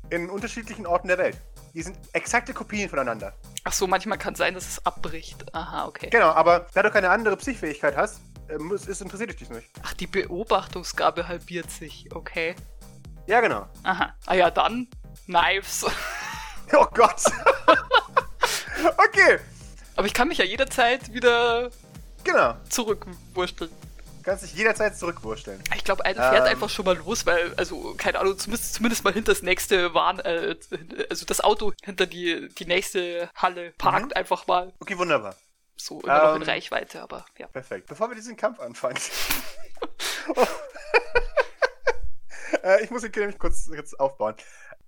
in 0.09 0.29
unterschiedlichen 0.29 0.85
Orten 0.85 1.07
der 1.07 1.17
Welt. 1.17 1.37
Die 1.73 1.83
sind 1.83 1.97
exakte 2.13 2.53
Kopien 2.53 2.89
voneinander. 2.89 3.33
Ach 3.63 3.73
so, 3.73 3.85
manchmal 3.85 4.17
kann 4.17 4.33
sein, 4.35 4.53
dass 4.55 4.67
es 4.67 4.85
abbricht. 4.85 5.45
Aha, 5.53 5.85
okay. 5.85 6.09
Genau, 6.09 6.29
aber 6.29 6.67
da 6.73 6.81
du 6.81 6.89
keine 6.89 7.09
andere 7.09 7.37
Psychfähigkeit 7.37 7.95
hast, 7.95 8.21
äh, 8.49 8.57
muss, 8.57 8.85
ist, 8.87 9.01
interessiert 9.01 9.39
dich 9.39 9.49
nicht. 9.49 9.67
Ach, 9.83 9.93
die 9.93 10.07
Beobachtungsgabe 10.07 11.27
halbiert 11.27 11.69
sich. 11.71 12.07
Okay. 12.13 12.55
Ja, 13.25 13.41
genau. 13.41 13.67
Aha. 13.83 14.13
Ah 14.25 14.33
ja, 14.35 14.51
dann 14.51 14.87
Knives. 15.25 15.85
Oh 16.73 16.85
Gott. 16.93 17.21
okay, 18.97 19.39
Aber 19.95 20.05
ich 20.05 20.13
kann 20.13 20.27
mich 20.27 20.37
ja 20.37 20.43
jederzeit 20.45 21.13
wieder 21.13 21.71
genau. 22.25 22.55
zurückwursteln. 22.69 23.71
Kannst 24.23 24.43
dich 24.43 24.53
jederzeit 24.53 24.97
zurückwursteln. 24.97 25.63
Ich 25.75 25.85
glaube, 25.85 26.03
einer 26.03 26.29
fährt 26.29 26.41
Ähm. 26.45 26.51
einfach 26.51 26.69
schon 26.69 26.83
mal 26.83 26.97
los, 26.97 27.25
weil, 27.25 27.53
also, 27.55 27.93
keine 27.97 28.19
Ahnung, 28.19 28.37
zumindest, 28.37 28.73
zumindest 28.73 29.05
mal 29.05 29.13
hinter 29.13 29.31
das 29.31 29.41
nächste 29.43 29.93
Warn, 29.93 30.19
äh, 30.19 30.57
also 31.09 31.25
das 31.25 31.39
Auto 31.39 31.71
hinter 31.81 32.05
die, 32.05 32.49
die 32.49 32.65
nächste 32.65 33.29
Halle 33.35 33.71
parkt 33.77 34.07
Mhm. 34.07 34.13
einfach 34.15 34.45
mal. 34.47 34.73
Okay, 34.81 34.97
wunderbar. 34.97 35.35
So 35.77 36.01
immer 36.01 36.23
noch 36.23 36.35
in 36.35 36.41
Ähm. 36.41 36.47
Reichweite, 36.47 37.01
aber 37.01 37.25
ja. 37.37 37.47
Perfekt. 37.47 37.87
Bevor 37.87 38.09
wir 38.09 38.15
diesen 38.15 38.35
Kampf 38.35 38.59
anfangen. 38.59 38.97
äh, 42.63 42.83
ich 42.83 42.91
muss 42.91 43.03
den 43.03 43.11
nämlich 43.15 43.37
kurz, 43.37 43.67
kurz 43.67 43.93
aufbauen. 43.93 44.35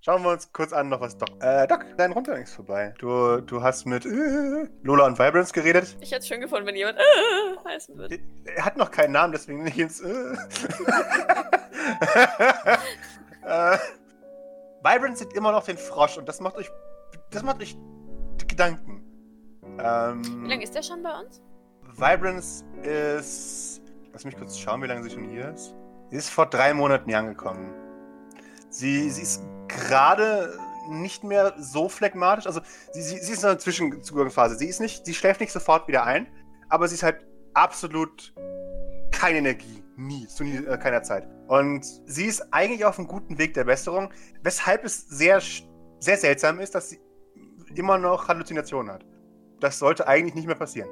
Schauen 0.02 0.22
wir 0.22 0.30
uns 0.30 0.50
kurz 0.52 0.72
an, 0.72 0.88
noch 0.88 1.00
was 1.00 1.18
Doc. 1.18 1.28
Äh, 1.42 1.66
Doc, 1.66 1.84
dein 1.98 2.12
Rundgang 2.12 2.42
ist 2.42 2.54
vorbei. 2.54 2.94
Du, 2.98 3.42
du 3.42 3.62
hast 3.62 3.84
mit 3.84 4.06
äh, 4.06 4.66
Lola 4.82 5.04
und 5.06 5.18
Vibrance 5.18 5.52
geredet. 5.52 5.94
Ich 6.00 6.10
hätte 6.10 6.20
es 6.20 6.28
schön 6.28 6.40
gefunden, 6.40 6.66
wenn 6.66 6.76
jemand 6.76 6.98
äh, 6.98 7.02
heißen 7.68 7.98
würde. 7.98 8.18
Er 8.44 8.64
hat 8.64 8.78
noch 8.78 8.90
keinen 8.90 9.12
Namen, 9.12 9.32
deswegen 9.32 9.62
nicht 9.62 9.78
ins. 9.78 10.00
Äh. 10.00 10.06
äh, 13.44 13.78
Vibrance 14.82 15.24
sieht 15.24 15.34
immer 15.34 15.52
noch 15.52 15.64
den 15.64 15.76
Frosch 15.76 16.16
und 16.16 16.26
das 16.26 16.40
macht 16.40 16.56
euch. 16.56 16.70
Das 17.30 17.42
macht 17.42 17.60
euch 17.60 17.76
Gedanken. 18.48 18.99
Ähm, 19.82 20.44
Wie 20.44 20.48
lange 20.48 20.64
ist 20.64 20.74
der 20.74 20.82
schon 20.82 21.02
bei 21.02 21.18
uns? 21.18 21.42
Vibrance 21.96 22.64
ist. 22.82 23.82
Lass 24.12 24.24
mich 24.24 24.36
kurz 24.36 24.58
schauen, 24.58 24.82
wie 24.82 24.86
lange 24.86 25.02
sie 25.02 25.10
schon 25.10 25.24
hier 25.24 25.50
ist. 25.50 25.74
Sie 26.10 26.16
ist 26.16 26.30
vor 26.30 26.46
drei 26.46 26.74
Monaten 26.74 27.08
hier 27.08 27.18
angekommen. 27.18 27.72
Sie, 28.68 29.10
sie 29.10 29.22
ist 29.22 29.42
gerade 29.68 30.58
nicht 30.88 31.22
mehr 31.24 31.54
so 31.58 31.88
phlegmatisch. 31.88 32.46
Also, 32.46 32.60
sie, 32.92 33.02
sie, 33.02 33.18
sie 33.18 33.32
ist 33.32 33.42
in 33.42 33.50
einer 33.50 33.58
Zwischenzugangsphase. 33.58 34.56
Sie 34.56 34.66
ist 34.66 34.80
nicht, 34.80 35.06
sie 35.06 35.14
schläft 35.14 35.40
nicht 35.40 35.52
sofort 35.52 35.86
wieder 35.88 36.04
ein, 36.04 36.26
aber 36.68 36.88
sie 36.88 36.94
ist 36.96 37.02
halt 37.02 37.24
absolut 37.54 38.34
keine 39.12 39.38
Energie. 39.38 39.84
Nie, 39.96 40.26
zu 40.26 40.44
nie, 40.44 40.56
äh, 40.56 40.78
keiner 40.78 41.02
Zeit. 41.02 41.28
Und 41.46 41.84
sie 42.06 42.26
ist 42.26 42.52
eigentlich 42.52 42.84
auf 42.84 42.98
einem 42.98 43.06
guten 43.06 43.38
Weg 43.38 43.54
der 43.54 43.64
Besserung, 43.64 44.12
weshalb 44.42 44.84
es 44.84 45.08
sehr, 45.08 45.40
sehr 45.98 46.16
seltsam 46.16 46.58
ist, 46.58 46.74
dass 46.74 46.90
sie 46.90 47.00
immer 47.74 47.98
noch 47.98 48.28
Halluzinationen 48.28 48.92
hat. 48.92 49.04
Das 49.60 49.78
sollte 49.78 50.06
eigentlich 50.08 50.34
nicht 50.34 50.46
mehr 50.46 50.56
passieren. 50.56 50.88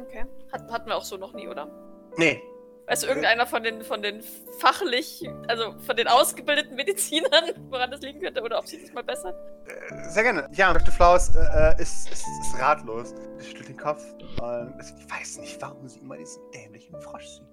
Okay. 0.00 0.26
Hat, 0.52 0.70
hatten 0.70 0.88
wir 0.88 0.96
auch 0.96 1.04
so 1.04 1.16
noch 1.16 1.32
nie, 1.32 1.48
oder? 1.48 1.68
Nee, 2.16 2.42
Weißt 2.88 3.02
du, 3.02 3.08
irgendeiner 3.08 3.46
von 3.46 3.62
den, 3.62 3.82
von 3.82 4.00
den 4.00 4.22
fachlich, 4.60 5.28
also 5.46 5.74
von 5.80 5.94
den 5.94 6.08
ausgebildeten 6.08 6.74
Medizinern, 6.74 7.44
woran 7.68 7.90
das 7.90 8.00
liegen 8.00 8.18
könnte 8.18 8.40
oder 8.40 8.58
ob 8.58 8.66
sie 8.66 8.80
das 8.80 8.90
mal 8.94 9.04
bessert? 9.04 9.34
Äh, 9.66 10.08
Sehr 10.08 10.22
gerne. 10.22 10.48
Ja, 10.52 10.72
Dr. 10.72 10.94
Flaus 10.94 11.36
äh, 11.36 11.40
äh, 11.40 11.82
ist, 11.82 12.10
ist, 12.10 12.24
ist 12.40 12.58
ratlos. 12.58 13.14
Sie 13.36 13.44
schüttelt 13.44 13.68
den 13.68 13.76
Kopf. 13.76 14.02
Und 14.40 14.74
ich 14.80 15.10
weiß 15.10 15.38
nicht, 15.40 15.60
warum 15.60 15.86
sie 15.86 15.98
immer 15.98 16.16
diesen 16.16 16.42
dämlichen 16.52 16.98
Frosch 17.02 17.26
sieht. 17.26 17.46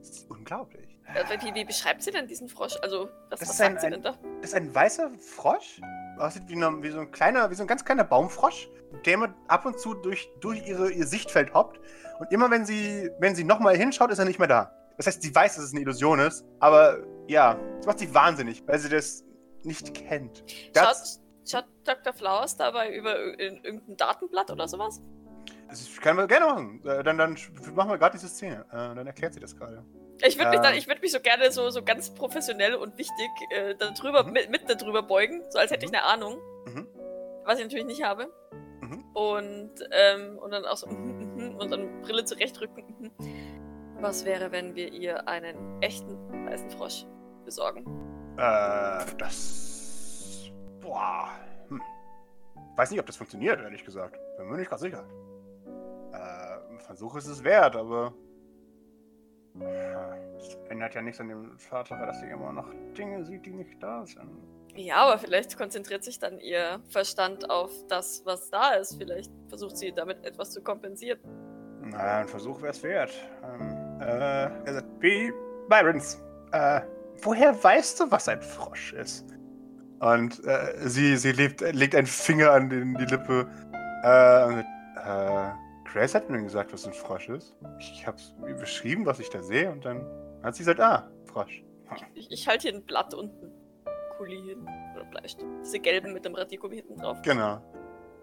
Das 0.00 0.10
ist 0.10 0.28
unglaublich. 0.28 0.93
Also, 1.12 1.34
wie, 1.46 1.54
wie 1.54 1.64
beschreibt 1.64 2.02
sie 2.02 2.10
denn 2.10 2.26
diesen 2.26 2.48
Frosch? 2.48 2.76
Also, 2.82 3.08
was, 3.30 3.40
Das 3.40 3.48
was 3.48 3.54
ist 3.54 3.60
ein- 3.60 3.72
sagt 3.72 3.80
sie 3.82 3.90
denn 3.90 4.02
da? 4.02 4.14
Das 4.40 4.50
ist 4.50 4.54
ein 4.54 4.74
weißer 4.74 5.10
Frosch. 5.20 5.80
Aussieht 6.18 6.44
wie, 6.48 6.54
eine, 6.54 6.82
wie 6.82 6.90
so 6.90 7.00
ein 7.00 7.10
kleiner, 7.10 7.50
wie 7.50 7.54
so 7.54 7.62
ein 7.62 7.66
ganz 7.66 7.84
kleiner 7.84 8.04
Baumfrosch, 8.04 8.68
der 9.04 9.14
immer 9.14 9.34
ab 9.48 9.66
und 9.66 9.78
zu 9.78 9.94
durch, 9.94 10.28
durch 10.40 10.66
ihre, 10.66 10.90
ihr 10.90 11.06
Sichtfeld 11.06 11.52
hoppt. 11.54 11.80
Und 12.20 12.30
immer 12.32 12.50
wenn 12.50 12.64
sie, 12.64 13.10
wenn 13.18 13.34
sie 13.34 13.44
nochmal 13.44 13.76
hinschaut, 13.76 14.10
ist 14.10 14.18
er 14.18 14.24
nicht 14.24 14.38
mehr 14.38 14.48
da. 14.48 14.72
Das 14.96 15.06
heißt, 15.08 15.22
sie 15.22 15.34
weiß, 15.34 15.56
dass 15.56 15.64
es 15.64 15.72
eine 15.72 15.80
Illusion 15.80 16.20
ist, 16.20 16.44
aber 16.60 16.98
ja, 17.26 17.58
das 17.78 17.86
macht 17.86 17.98
sie 17.98 18.14
wahnsinnig, 18.14 18.62
weil 18.68 18.78
sie 18.78 18.88
das 18.88 19.24
nicht 19.64 19.92
kennt. 19.94 20.44
Das, 20.72 21.20
Schaut, 21.50 21.64
schaut 21.64 21.70
Dr. 21.84 22.12
Flowers 22.12 22.56
dabei 22.56 22.94
über 22.94 23.16
ir- 23.18 23.38
in 23.40 23.64
irgendein 23.64 23.96
Datenblatt 23.96 24.50
oder 24.52 24.68
sowas? 24.68 25.00
das 25.68 25.88
können 26.00 26.18
wir 26.18 26.28
gerne 26.28 26.46
machen. 26.46 26.80
Äh, 26.86 27.02
Dann, 27.02 27.18
dann 27.18 27.36
machen 27.74 27.90
wir 27.90 27.98
gerade 27.98 28.16
diese 28.16 28.28
Szene. 28.28 28.64
Äh, 28.70 28.94
Dann 28.94 29.06
erklärt 29.08 29.34
sie 29.34 29.40
das 29.40 29.56
gerade. 29.56 29.84
Ich 30.26 30.38
würde 30.38 30.50
mich, 30.50 30.60
dann- 30.60 30.74
ich 30.74 30.88
würd 30.88 31.02
mich 31.02 31.12
so 31.12 31.20
gerne 31.20 31.50
so, 31.52 31.70
so 31.70 31.82
ganz 31.82 32.10
professionell 32.14 32.74
und 32.74 32.96
wichtig 32.98 33.28
äh, 33.50 33.74
darüber, 33.76 34.24
Mhm. 34.24 34.32
mit, 34.32 34.50
mit 34.50 34.62
darüber 34.68 35.02
beugen, 35.02 35.42
so 35.50 35.58
als 35.58 35.70
hätte 35.70 35.84
ich 35.86 35.92
eine 35.92 36.04
Ahnung, 36.04 36.38
Mhm. 36.66 36.88
was 37.44 37.58
ich 37.58 37.64
natürlich 37.64 37.84
nicht 37.86 38.02
habe. 38.02 38.28
Mhm. 38.80 39.04
Und, 39.14 39.72
ähm, 39.92 40.38
und 40.38 40.50
dann 40.50 40.64
auch 40.64 40.76
so 40.76 40.86
mhm, 40.88 41.34
mhm, 41.36 41.56
und 41.56 41.70
dann 41.70 42.00
Brille 42.02 42.24
zurechtrücken. 42.24 42.84
mhm. 42.98 43.10
Was 44.00 44.24
wäre, 44.24 44.50
wenn 44.52 44.74
wir 44.74 44.92
ihr 44.92 45.28
einen 45.28 45.80
echten 45.80 46.16
weißen 46.46 46.70
Frosch 46.70 47.06
besorgen? 47.44 47.84
Äh, 48.36 49.04
das. 49.18 50.50
Boah. 50.80 51.28
Hm. 51.68 51.80
Weiß 52.76 52.90
nicht, 52.90 53.00
ob 53.00 53.06
das 53.06 53.16
funktioniert, 53.16 53.60
ehrlich 53.60 53.84
gesagt. 53.84 54.18
Bin 54.36 54.48
mir 54.50 54.56
nicht 54.58 54.68
ganz 54.68 54.82
sicher. 54.82 55.04
Äh, 56.12 56.72
ein 56.72 56.80
Versuch 56.80 57.14
ist 57.16 57.26
es 57.28 57.44
wert, 57.44 57.76
aber. 57.76 58.12
Das 59.54 60.58
ändert 60.68 60.94
ja 60.94 61.02
nichts 61.02 61.20
an 61.20 61.28
dem 61.28 61.56
Tatsache, 61.70 62.06
dass 62.06 62.20
sie 62.20 62.26
immer 62.26 62.52
noch 62.52 62.68
Dinge 62.96 63.24
sieht, 63.24 63.46
die 63.46 63.52
nicht 63.52 63.82
da 63.82 64.04
sind. 64.04 64.28
Ja, 64.76 64.96
aber 64.96 65.18
vielleicht 65.18 65.56
konzentriert 65.56 66.02
sich 66.02 66.18
dann 66.18 66.40
ihr 66.40 66.80
Verstand 66.90 67.48
auf 67.48 67.70
das, 67.88 68.22
was 68.24 68.50
da 68.50 68.72
ist. 68.72 68.96
Vielleicht 68.98 69.30
versucht 69.48 69.76
sie 69.76 69.92
damit 69.92 70.24
etwas 70.24 70.50
zu 70.50 70.62
kompensieren. 70.62 71.20
Naja, 71.82 72.18
ein 72.18 72.28
Versuch 72.28 72.60
wäre 72.60 72.72
es 72.72 72.82
wert. 72.82 73.12
Ähm, 73.44 74.00
äh, 74.00 74.66
er 74.66 74.74
sagt, 74.74 74.88
wie 75.00 75.32
Byrons, 75.68 76.20
äh, 76.52 76.80
woher 77.22 77.62
weißt 77.62 78.00
du, 78.00 78.10
was 78.10 78.28
ein 78.28 78.42
Frosch 78.42 78.92
ist? 78.94 79.26
Und 80.00 80.44
äh, 80.44 80.88
sie, 80.88 81.16
sie 81.16 81.32
lebt, 81.32 81.60
legt 81.60 81.94
einen 81.94 82.06
Finger 82.06 82.50
an 82.50 82.68
den, 82.68 82.94
die 82.94 83.04
Lippe. 83.04 83.46
Äh, 84.02 84.44
und, 84.44 84.64
äh, 85.04 85.50
Grace 85.94 86.16
hat 86.16 86.28
mir 86.28 86.42
gesagt, 86.42 86.72
was 86.72 86.86
ein 86.88 86.92
Frosch 86.92 87.28
ist. 87.28 87.54
Ich 87.78 88.04
hab's 88.04 88.34
ihr 88.48 88.54
beschrieben, 88.54 89.06
was 89.06 89.20
ich 89.20 89.30
da 89.30 89.40
sehe, 89.40 89.70
und 89.70 89.84
dann 89.84 90.04
hat 90.42 90.56
sie 90.56 90.64
gesagt, 90.64 90.80
ah, 90.80 91.08
Frosch. 91.24 91.62
Ich, 92.14 92.32
ich 92.32 92.48
halte 92.48 92.68
hier 92.68 92.76
ein 92.76 92.84
Blatt 92.84 93.14
und 93.14 93.30
einen 93.30 93.52
Kuli 94.18 94.42
hin. 94.42 94.66
Oder 94.96 95.04
Bleistift. 95.04 95.46
Diese 95.64 95.78
gelben 95.78 96.12
mit 96.12 96.24
dem 96.24 96.34
Radiergummi 96.34 96.76
hinten 96.76 96.96
drauf. 96.96 97.22
Genau. 97.22 97.62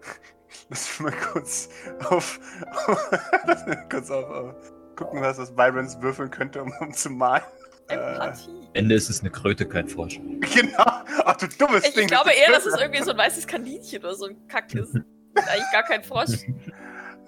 Lass 0.68 1.00
mich 1.00 1.00
mal 1.00 1.18
kurz 1.18 1.70
auf. 2.10 2.38
Lass 3.46 3.66
mich 3.66 3.76
mal 3.76 3.88
kurz 3.88 4.10
auf. 4.10 4.30
auf 4.30 4.72
gucken, 4.96 5.22
was 5.22 5.38
das 5.38 5.54
Byrons 5.56 5.98
würfeln 6.02 6.30
könnte, 6.30 6.62
um, 6.62 6.70
um 6.78 6.92
zu 6.92 7.08
malen. 7.08 7.42
Äh, 7.88 7.94
Empathie. 7.94 8.50
Am 8.50 8.68
Ende 8.74 8.94
ist 8.96 9.08
es 9.08 9.20
eine 9.20 9.30
Kröte, 9.30 9.66
kein 9.66 9.88
Frosch. 9.88 10.20
Genau. 10.40 10.84
Ach 11.24 11.36
du 11.36 11.48
dummes 11.48 11.86
Ich, 11.86 11.94
Ding. 11.94 12.02
ich 12.02 12.08
glaube 12.08 12.32
eher, 12.32 12.52
dass 12.52 12.66
es 12.66 12.78
irgendwie 12.78 13.02
so 13.02 13.12
ein 13.12 13.16
weißes 13.16 13.46
Kaninchen 13.46 14.00
oder 14.00 14.14
so 14.14 14.26
ein 14.26 14.46
Kack 14.46 14.74
ist. 14.74 14.94
Eigentlich 15.34 15.72
gar 15.72 15.84
kein 15.84 16.04
Frosch. 16.04 16.44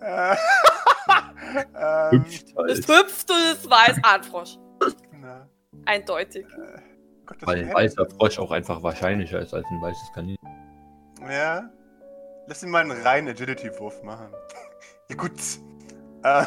Äh, 0.04 0.36
ähm, 1.56 2.24
halt. 2.56 2.88
hüpft 2.88 3.30
und 3.30 3.38
es 3.52 3.70
weiß. 3.70 3.98
Ah, 4.02 4.16
ein 4.16 4.22
Frosch. 4.22 4.58
na, 5.20 5.48
Eindeutig. 5.86 6.44
äh, 6.46 6.80
Gott, 7.26 7.40
das 7.40 7.48
Weil 7.48 7.64
ein 7.64 7.72
weißer 7.74 8.06
Frosch 8.10 8.38
auch 8.38 8.50
einfach 8.50 8.82
wahrscheinlicher 8.82 9.40
ist 9.40 9.54
als 9.54 9.64
ein 9.70 9.80
weißes 9.80 10.12
Kaninchen. 10.14 10.48
Ja. 11.28 11.70
Lass 12.46 12.62
ihn 12.62 12.70
mal 12.70 12.82
einen 12.82 12.90
reinen 12.90 13.28
Agility-Wurf 13.28 14.02
machen. 14.02 14.28
ja, 15.08 15.16
gut. 15.16 15.32
Äh, 16.22 16.44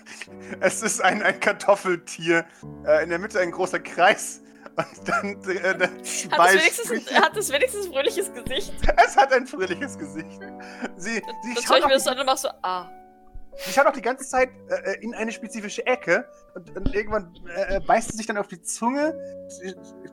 es 0.60 0.82
ist 0.82 1.00
ein, 1.00 1.22
ein 1.22 1.38
Kartoffeltier. 1.38 2.44
Äh, 2.84 3.04
in 3.04 3.10
der 3.10 3.20
Mitte 3.20 3.38
ein 3.38 3.52
großer 3.52 3.78
Kreis. 3.78 4.42
Und 4.76 5.08
dann 5.08 5.42
äh, 5.44 5.78
der 5.78 5.90
Hat 5.90 6.54
es, 6.54 7.14
hat 7.14 7.36
es 7.36 7.52
wenigstens 7.52 7.86
ein 7.86 7.92
fröhliches 7.92 8.32
Gesicht? 8.32 8.72
Es 9.04 9.16
hat 9.16 9.32
ein 9.32 9.46
fröhliches 9.46 9.98
Gesicht. 9.98 10.40
Sie, 10.96 11.14
sie, 11.14 11.22
Das 11.54 11.64
schaut, 11.64 11.78
ich 11.78 11.86
mir 11.86 11.94
die, 11.94 12.00
so 12.00 12.10
an 12.10 12.18
und 12.18 12.26
mach 12.26 12.36
so, 12.36 12.48
ah. 12.62 12.88
sie 13.56 13.72
schaut 13.72 13.86
auch 13.86 13.92
die 13.92 14.02
ganze 14.02 14.26
Zeit 14.26 14.50
äh, 14.68 15.00
in 15.00 15.14
eine 15.14 15.32
spezifische 15.32 15.84
Ecke 15.86 16.26
und, 16.54 16.76
und 16.76 16.94
irgendwann 16.94 17.34
äh, 17.56 17.76
äh, 17.76 17.80
beißt 17.80 18.12
sie 18.12 18.16
sich 18.16 18.26
dann 18.26 18.38
auf 18.38 18.48
die 18.48 18.62
Zunge, 18.62 19.14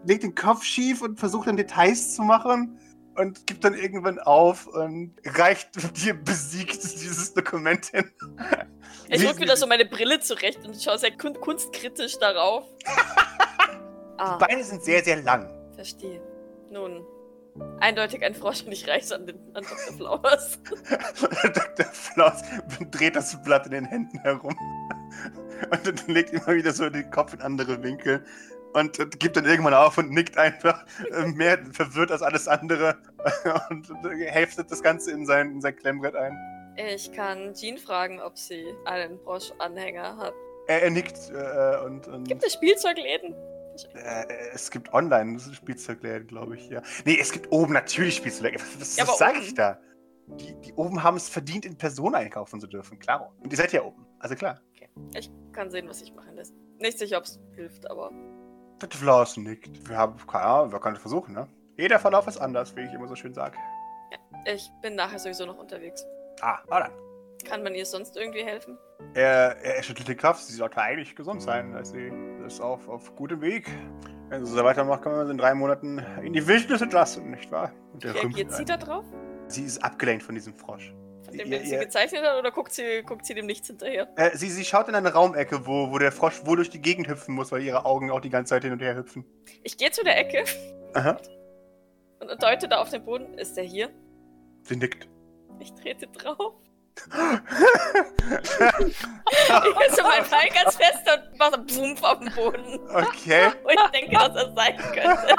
legt 0.05 0.23
den 0.23 0.35
Kopf 0.35 0.63
schief 0.63 1.01
und 1.01 1.19
versucht 1.19 1.47
dann 1.47 1.57
Details 1.57 2.15
zu 2.15 2.23
machen 2.23 2.79
und 3.15 3.47
gibt 3.47 3.63
dann 3.63 3.73
irgendwann 3.73 4.19
auf 4.19 4.67
und 4.67 5.15
reicht 5.25 5.69
dir 5.97 6.13
besiegt 6.13 6.83
dieses 6.83 7.33
Dokument 7.33 7.85
hin. 7.87 8.11
Ich 9.09 9.27
rück 9.27 9.39
wieder 9.39 9.57
so 9.57 9.67
meine 9.67 9.85
Brille 9.85 10.19
zurecht 10.19 10.65
und 10.65 10.81
schaue 10.81 10.97
sehr 10.97 11.15
kun 11.15 11.33
kunstkritisch 11.39 12.17
darauf. 12.19 12.65
Ah, 14.17 14.37
Die 14.37 14.45
Beine 14.45 14.63
sind 14.63 14.83
sehr, 14.83 15.03
sehr 15.03 15.21
lang. 15.21 15.49
verstehe. 15.75 16.21
Nun, 16.69 17.05
eindeutig 17.79 18.23
ein 18.23 18.33
Frosch 18.35 18.63
und 18.63 18.71
ich 18.71 18.87
reich's 18.87 19.11
an, 19.11 19.25
den, 19.25 19.37
an 19.55 19.63
Dr. 19.63 19.93
Flowers. 19.97 20.59
Dr. 21.53 21.85
Flaus 21.85 22.41
dreht 22.91 23.15
das 23.15 23.41
Blatt 23.43 23.65
in 23.67 23.71
den 23.71 23.85
Händen 23.85 24.19
herum 24.19 24.55
und 25.71 25.87
dann 25.87 26.13
legt 26.15 26.31
immer 26.33 26.47
wieder 26.47 26.71
so 26.73 26.89
den 26.89 27.09
Kopf 27.11 27.33
in 27.33 27.41
andere 27.41 27.81
Winkel 27.83 28.23
und 28.73 28.97
gibt 29.19 29.37
dann 29.37 29.45
irgendwann 29.45 29.73
auf 29.73 29.97
und 29.97 30.11
nickt 30.11 30.37
einfach 30.37 30.85
äh, 31.11 31.25
mehr 31.27 31.57
verwirrt 31.71 32.11
als 32.11 32.21
alles 32.21 32.47
andere 32.47 32.97
und 33.69 33.87
hälftet 34.19 34.69
das 34.71 34.83
Ganze 34.83 35.11
in 35.11 35.25
sein, 35.25 35.51
in 35.51 35.61
sein 35.61 35.75
Klemmbrett 35.75 36.15
ein. 36.15 36.37
Ich 36.75 37.11
kann 37.11 37.53
Jean 37.53 37.77
fragen, 37.77 38.19
ob 38.21 38.37
sie 38.37 38.65
einen 38.85 39.19
Frosch-Anhänger 39.19 40.17
hat. 40.17 40.33
Er, 40.67 40.83
er 40.83 40.89
nickt 40.91 41.17
äh, 41.31 41.85
und, 41.85 42.07
und 42.07 42.27
Gibt 42.27 42.43
es 42.43 42.53
Spielzeugläden? 42.53 43.33
Äh, 43.93 44.25
es 44.53 44.71
gibt 44.71 44.93
online 44.93 45.33
das 45.33 45.53
Spielzeugläden, 45.55 46.27
glaube 46.27 46.55
ich, 46.55 46.69
ja. 46.69 46.81
Nee, 47.05 47.17
es 47.19 47.31
gibt 47.31 47.51
oben 47.51 47.73
natürlich 47.73 48.15
Spielzeugläden. 48.15 48.65
Was, 48.79 48.97
Ja, 48.97 49.07
was 49.07 49.17
sage 49.17 49.39
ich 49.39 49.53
da? 49.53 49.79
Die, 50.27 50.53
die 50.61 50.73
oben 50.73 51.03
haben 51.03 51.17
es 51.17 51.29
verdient, 51.29 51.65
in 51.65 51.77
Person 51.77 52.13
einkaufen 52.13 52.59
zu 52.59 52.67
dürfen, 52.67 52.99
klar. 52.99 53.33
Und 53.41 53.51
ihr 53.51 53.57
seid 53.57 53.71
ja 53.71 53.83
oben, 53.83 54.05
also 54.19 54.35
klar. 54.35 54.61
Ich 55.15 55.31
kann 55.53 55.69
sehen, 55.69 55.87
was 55.87 55.99
sich 55.99 56.13
machen 56.13 56.35
lässt. 56.35 56.53
Nicht 56.79 56.99
sicher, 56.99 57.17
ob 57.17 57.23
es 57.23 57.39
hilft, 57.55 57.89
aber 57.89 58.11
Dr. 58.79 58.99
Flaus 58.99 59.37
nickt. 59.37 59.87
Wir 59.87 59.97
haben, 59.97 60.17
keine 60.27 60.43
Ahnung, 60.43 60.71
wir 60.71 60.79
können 60.79 60.95
es 60.95 61.01
versuchen, 61.01 61.33
ne? 61.33 61.47
Jeder 61.77 61.99
Verlauf 61.99 62.27
ist 62.27 62.37
anders, 62.37 62.75
wie 62.75 62.81
ich 62.81 62.93
immer 62.93 63.07
so 63.07 63.15
schön 63.15 63.33
sage. 63.33 63.57
ich 64.45 64.69
bin 64.81 64.95
nachher 64.95 65.19
sowieso 65.19 65.45
noch 65.45 65.57
unterwegs. 65.57 66.05
Ah, 66.41 66.59
ah 66.69 66.79
dann. 66.81 66.91
Kann 67.45 67.63
man 67.63 67.75
ihr 67.75 67.85
sonst 67.85 68.17
irgendwie 68.17 68.43
helfen? 68.43 68.77
Er, 69.13 69.57
er 69.57 69.83
schüttelt 69.83 70.07
den 70.07 70.17
Kopf. 70.17 70.39
Sie 70.39 70.53
sollte 70.53 70.81
eigentlich 70.81 71.15
gesund 71.15 71.41
sein. 71.41 71.73
Also 71.75 71.93
sie 71.93 72.11
ist 72.47 72.61
auf, 72.61 72.87
auf 72.87 73.15
gutem 73.15 73.41
Weg. 73.41 73.69
Wenn 74.29 74.45
sie 74.45 74.53
so 74.53 74.63
weitermacht, 74.63 75.03
kann 75.03 75.13
man 75.13 75.25
sie 75.25 75.31
in 75.31 75.37
drei 75.37 75.53
Monaten 75.53 75.99
in 76.23 76.33
die 76.33 76.45
Wildnis 76.47 76.81
entlassen, 76.81 77.29
nicht 77.31 77.51
wahr? 77.51 77.71
Und 77.93 78.03
der 78.03 78.13
Reagiert 78.15 78.51
sie 78.51 78.65
da 78.65 78.75
drauf? 78.77 79.05
Sie 79.47 79.63
ist 79.63 79.81
abgelenkt 79.83 80.23
von 80.23 80.35
diesem 80.35 80.53
Frosch. 80.53 80.93
Von 81.25 81.37
dem, 81.37 81.47
Ihr- 81.51 81.59
den 81.59 81.65
sie 81.67 81.73
ihr- 81.75 81.79
gezeichnet 81.79 82.23
hat, 82.25 82.37
oder 82.37 82.51
guckt 82.51 82.71
sie, 82.73 83.03
guckt 83.03 83.25
sie 83.25 83.33
dem 83.33 83.45
nichts 83.45 83.67
hinterher? 83.67 84.07
Äh, 84.17 84.35
sie, 84.37 84.49
sie 84.49 84.65
schaut 84.65 84.87
in 84.89 84.95
eine 84.95 85.13
Raumecke, 85.13 85.65
wo, 85.65 85.91
wo 85.91 85.97
der 85.97 86.11
Frosch 86.11 86.45
wohl 86.45 86.57
durch 86.57 86.69
die 86.69 86.81
Gegend 86.81 87.07
hüpfen 87.07 87.35
muss, 87.35 87.51
weil 87.51 87.61
ihre 87.63 87.85
Augen 87.85 88.11
auch 88.11 88.19
die 88.21 88.29
ganze 88.29 88.51
Zeit 88.51 88.63
hin 88.63 88.73
und 88.73 88.81
her 88.81 88.95
hüpfen. 88.95 89.25
Ich 89.63 89.77
gehe 89.77 89.91
zu 89.91 90.03
der 90.03 90.17
Ecke 90.17 90.43
Aha. 90.93 91.17
und 92.19 92.43
deute 92.43 92.67
da 92.67 92.77
auf 92.81 92.89
den 92.89 93.03
Boden. 93.05 93.37
Ist 93.37 93.55
der 93.55 93.63
hier? 93.63 93.89
Sie 94.63 94.75
nickt. 94.75 95.07
Ich 95.59 95.73
trete 95.73 96.07
drauf. 96.07 96.53
Ich 98.79 99.95
so 99.95 100.03
mein 100.03 100.23
Pfeil 100.25 100.49
ganz 100.53 100.75
fest 100.75 101.03
und 101.05 101.37
mache 101.39 101.51
so 101.67 101.75
Pfumpf 101.75 102.03
auf 102.03 102.19
den 102.19 102.33
Boden. 102.33 102.79
okay. 102.89 103.49
Wo 103.63 103.69
ich 103.69 103.91
denke, 103.91 104.15
dass 104.15 104.35
er 104.35 104.53
sein 104.55 104.77
könnte. 104.77 105.35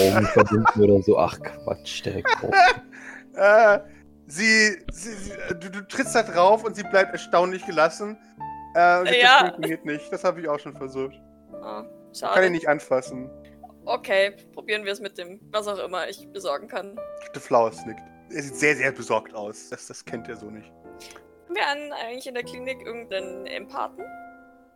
Augen 0.00 0.26
verbinden 0.26 0.82
oder 0.82 1.02
so. 1.02 1.18
Ach 1.18 1.38
Quatsch, 1.40 2.04
der 2.04 2.22
Kopf. 2.22 2.54
äh, 3.34 3.78
sie, 4.26 4.76
sie, 4.92 5.12
sie 5.12 5.32
du, 5.60 5.70
du 5.70 5.86
trittst 5.86 6.14
da 6.14 6.22
drauf 6.22 6.64
und 6.64 6.74
sie 6.76 6.82
bleibt 6.84 7.12
erstaunlich 7.12 7.64
gelassen. 7.66 8.18
Äh, 8.74 8.98
und 9.00 9.08
das 9.08 9.16
Ja. 9.16 9.38
funktioniert 9.40 9.84
nicht. 9.84 10.12
Das 10.12 10.24
habe 10.24 10.40
ich 10.40 10.48
auch 10.48 10.58
schon 10.58 10.76
versucht. 10.76 11.14
Oh, 11.52 11.60
Kann 11.62 11.84
ihn 11.84 12.14
schade. 12.14 12.50
nicht 12.50 12.68
anfassen. 12.68 13.30
Okay, 13.84 14.32
probieren 14.52 14.84
wir 14.84 14.92
es 14.92 15.00
mit 15.00 15.16
dem, 15.18 15.40
was 15.50 15.66
auch 15.66 15.78
immer 15.78 16.08
ich 16.08 16.28
besorgen 16.32 16.68
kann. 16.68 16.98
The 17.34 17.40
Flowers 17.40 17.84
nickt. 17.86 18.02
Er 18.32 18.42
sieht 18.42 18.56
sehr, 18.56 18.76
sehr 18.76 18.92
besorgt 18.92 19.34
aus. 19.34 19.68
Das, 19.70 19.86
das 19.86 20.04
kennt 20.04 20.28
er 20.28 20.36
so 20.36 20.50
nicht. 20.50 20.72
Haben 21.46 21.54
wir 21.54 21.66
an, 21.66 21.92
eigentlich 21.92 22.26
in 22.26 22.34
der 22.34 22.44
Klinik 22.44 22.80
irgendeinen 22.86 23.46
Empathen? 23.46 24.04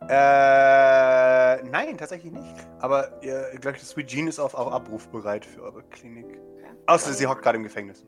Äh, 0.09 1.63
nein, 1.63 1.97
tatsächlich 1.97 2.33
nicht. 2.33 2.55
Aber 2.79 3.23
ihr, 3.23 3.49
ich 3.53 3.61
glaube, 3.61 3.79
Sweet 3.79 4.07
Jean 4.07 4.27
ist 4.27 4.39
auf, 4.39 4.53
auf 4.53 4.71
Abruf 4.71 5.07
bereit 5.09 5.45
für 5.45 5.63
eure 5.63 5.83
Klinik. 5.83 6.39
Außer 6.85 7.13
sie 7.13 7.25
hockt 7.25 7.41
gerade 7.41 7.57
im 7.57 7.63
Gefängnis. 7.63 8.05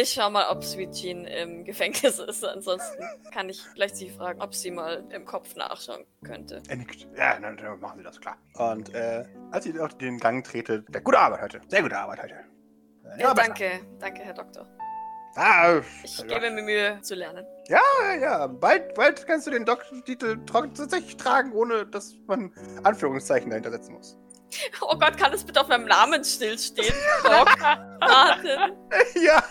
Ich 0.00 0.10
schau 0.10 0.30
mal, 0.30 0.48
ob 0.48 0.64
Sweet 0.64 0.92
Jean 0.92 1.24
im 1.26 1.64
Gefängnis 1.64 2.18
ist. 2.18 2.44
Ansonsten 2.44 3.04
kann 3.32 3.50
ich 3.50 3.62
vielleicht 3.62 3.96
sie 3.96 4.08
fragen, 4.08 4.40
ob 4.40 4.54
sie 4.54 4.70
mal 4.70 5.04
im 5.10 5.26
Kopf 5.26 5.54
nachschauen 5.54 6.04
könnte. 6.24 6.62
Er 6.68 6.76
nickt. 6.76 7.06
Ja, 7.16 7.38
dann, 7.38 7.56
dann 7.56 7.78
machen 7.78 7.98
Sie 7.98 8.04
das 8.04 8.18
klar. 8.18 8.38
Und 8.54 8.94
äh, 8.94 9.24
als 9.50 9.66
ihr 9.66 9.84
auf 9.84 9.96
den 9.98 10.18
Gang 10.18 10.44
tretet, 10.44 10.92
der 10.92 11.02
gute 11.02 11.18
Arbeit 11.18 11.42
heute. 11.42 11.60
Sehr 11.68 11.82
gute 11.82 11.98
Arbeit 11.98 12.22
heute. 12.22 12.51
Äh, 13.16 13.22
Ja, 13.22 13.34
danke, 13.34 13.80
danke, 13.98 14.22
Herr 14.22 14.34
Doktor. 14.34 14.66
Ah, 15.34 15.80
Ich 16.04 16.18
ja, 16.18 16.26
gebe 16.26 16.50
mir 16.50 16.62
Mühe 16.62 16.98
zu 17.00 17.14
lernen. 17.14 17.46
ja, 17.68 17.80
ja. 18.20 18.46
Bald, 18.46 18.94
bald 18.94 19.26
kannst 19.26 19.46
du 19.46 19.50
den 19.50 19.64
Doktortitel 19.64 20.36
tatsächlich 20.44 21.16
tragen, 21.16 21.52
ohne 21.52 21.86
dass 21.86 22.14
man 22.26 22.52
Anführungszeichen 22.82 23.48
dahinter 23.50 23.70
setzen 23.70 23.94
muss. 23.94 24.18
Oh 24.82 24.94
Gott, 24.98 25.16
kann 25.16 25.32
es 25.32 25.42
bitte 25.44 25.62
auf 25.62 25.68
meinem 25.68 25.86
Namensschild 25.86 26.60
stehen? 26.60 26.92
Doc 27.24 27.58
Martin. 28.00 28.76
ja, 29.22 29.42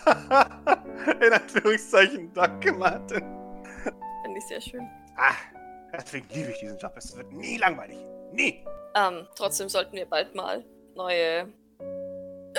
in 1.19 1.34
Anführungszeichen. 1.34 2.32
Danke, 2.34 2.71
Martin. 2.74 3.24
Finde 4.21 4.38
ich 4.38 4.45
sehr 4.45 4.62
schön. 4.62 4.88
Ah, 5.17 5.34
deswegen 5.91 6.28
liebe 6.30 6.52
ich 6.52 6.60
diesen 6.60 6.78
Job. 6.78 6.93
Es 6.97 7.17
wird 7.17 7.32
nie 7.32 7.58
langweilig. 7.58 7.97
Nie. 8.32 8.63
Ähm, 8.95 9.28
trotzdem 9.36 9.69
sollten 9.69 9.93
wir 9.95 10.06
bald 10.06 10.36
mal 10.36 10.63
neue. 10.93 11.52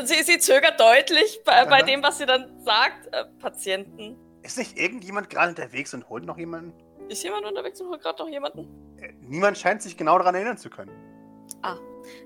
Sie, 0.04 0.22
sie 0.22 0.38
zögert 0.38 0.80
deutlich 0.80 1.40
bei, 1.44 1.64
bei 1.66 1.82
dem, 1.82 2.02
was 2.02 2.18
sie 2.18 2.26
dann 2.26 2.60
sagt. 2.64 3.06
Äh, 3.12 3.24
Patienten. 3.40 4.16
Ist 4.42 4.58
nicht 4.58 4.76
irgendjemand 4.78 5.30
gerade 5.30 5.50
unterwegs 5.50 5.92
und 5.94 6.08
holt 6.08 6.24
noch 6.24 6.38
jemanden? 6.38 6.72
Ist 7.08 7.22
jemand 7.22 7.44
unterwegs 7.46 7.80
und 7.80 7.88
holt 7.88 8.00
gerade 8.00 8.22
noch 8.22 8.28
jemanden? 8.28 8.96
Äh, 9.00 9.12
Niemand 9.20 9.58
scheint 9.58 9.82
sich 9.82 9.96
genau 9.96 10.18
daran 10.18 10.34
erinnern 10.34 10.56
zu 10.56 10.70
können. 10.70 10.90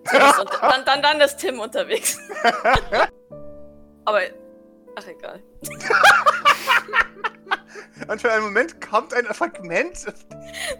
Ist 0.04 0.38
unter 0.38 0.58
dann, 0.60 0.84
dann, 0.84 1.02
dann 1.02 1.20
ist 1.20 1.36
Tim 1.38 1.60
unterwegs. 1.60 2.18
Aber. 4.04 4.20
Ach, 4.94 5.06
egal. 5.06 5.42
Und 8.08 8.20
für 8.20 8.30
einen 8.32 8.44
Moment 8.44 8.80
kommt 8.80 9.12
ein 9.14 9.24
Fragment. 9.26 10.06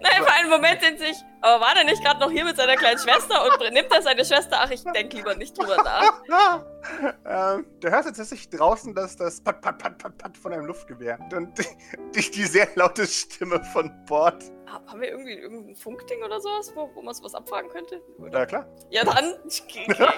Nein, 0.00 0.22
für 0.24 0.32
einen 0.32 0.50
Moment 0.50 0.82
in 0.82 0.96
sich. 0.98 1.16
Aber 1.40 1.64
war 1.64 1.74
der 1.74 1.84
nicht 1.84 2.02
gerade 2.02 2.20
noch 2.20 2.30
hier 2.30 2.44
mit 2.44 2.56
seiner 2.56 2.76
kleinen 2.76 2.98
Schwester 2.98 3.44
und 3.44 3.72
nimmt 3.72 3.92
er 3.92 4.02
seine 4.02 4.24
Schwester? 4.24 4.56
Ach, 4.60 4.70
ich 4.70 4.82
denke 4.84 5.16
lieber 5.16 5.34
nicht 5.34 5.56
drüber 5.58 5.76
nach. 5.76 6.22
ähm, 7.58 7.66
du 7.80 7.90
hörst 7.90 8.06
jetzt 8.08 8.16
tatsächlich 8.18 8.48
draußen 8.50 8.94
das, 8.94 9.16
das 9.16 9.40
Pat, 9.40 9.60
Pat, 9.60 9.78
Pat, 9.78 9.98
Pat, 9.98 10.18
Pat 10.18 10.36
von 10.38 10.52
einem 10.52 10.66
Luftgewehr. 10.66 11.18
Und 11.32 11.58
die, 12.14 12.30
die 12.30 12.44
sehr 12.44 12.68
laute 12.74 13.06
Stimme 13.06 13.62
von 13.72 13.92
Bord. 14.06 14.42
Ha- 14.70 14.82
Haben 14.86 15.00
wir 15.00 15.08
irgendwie 15.08 15.34
irgendein 15.34 15.76
Funkding 15.76 16.22
oder 16.22 16.40
sowas, 16.40 16.72
wo, 16.74 16.90
wo 16.94 17.02
man 17.02 17.14
sowas 17.14 17.34
abfragen 17.34 17.70
könnte? 17.70 18.00
Na 18.18 18.46
klar. 18.46 18.66
Ja, 18.90 19.04
dann. 19.04 19.34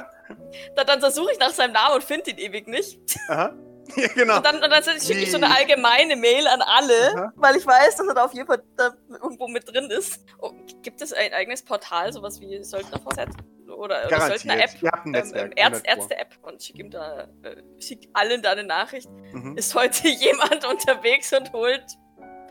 dann, 0.76 0.86
dann 0.86 1.00
versuche 1.00 1.32
ich 1.32 1.38
nach 1.38 1.50
seinem 1.50 1.72
Namen 1.72 1.96
und 1.96 2.04
finde 2.04 2.30
ihn 2.30 2.38
ewig 2.38 2.66
nicht. 2.68 2.98
Aha. 3.28 3.54
Ja, 3.96 4.08
genau. 4.08 4.36
Und 4.38 4.46
dann, 4.46 4.56
und 4.62 4.70
dann 4.70 4.82
schicke 5.00 5.20
ich 5.20 5.30
so 5.30 5.36
eine 5.38 5.54
allgemeine 5.54 6.16
Mail 6.16 6.46
an 6.46 6.60
alle, 6.62 7.14
Aha. 7.14 7.32
weil 7.36 7.56
ich 7.56 7.66
weiß, 7.66 7.96
dass 7.96 8.06
er 8.06 8.14
da 8.14 8.24
auf 8.24 8.34
jeden 8.34 8.46
Fall 8.46 8.62
da 8.76 8.90
irgendwo 9.10 9.48
mit 9.48 9.66
drin 9.72 9.90
ist. 9.90 10.24
Oh, 10.38 10.52
gibt 10.82 11.00
es 11.02 11.12
ein 11.12 11.32
eigenes 11.32 11.62
Portal, 11.62 12.12
sowas 12.12 12.40
wie 12.40 12.62
Söldner-VZ? 12.62 13.28
Oder, 13.66 13.78
oder 13.78 14.08
Garantiert. 14.08 14.40
Söldner-App? 14.40 14.70
Ihr 14.82 14.90
habt 14.90 15.04
ein 15.06 15.08
Ähm, 15.08 15.12
Netzwerk. 15.12 15.52
ähm, 15.56 15.56
Ärz 15.56 15.74
100 15.74 15.84
Pro. 15.84 15.90
Ärzte-App 16.00 16.34
und 16.42 16.62
schick 16.62 16.78
ihm 16.78 16.90
da, 16.90 17.28
äh, 17.42 17.56
schick 17.80 18.08
allen 18.12 18.42
da 18.42 18.52
eine 18.52 18.64
Nachricht. 18.64 19.08
Mhm. 19.32 19.56
Ist 19.56 19.74
heute 19.74 20.08
jemand 20.08 20.64
unterwegs 20.64 21.32
und 21.32 21.52
holt 21.52 21.84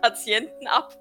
Patienten 0.02 0.68
ab? 0.68 0.96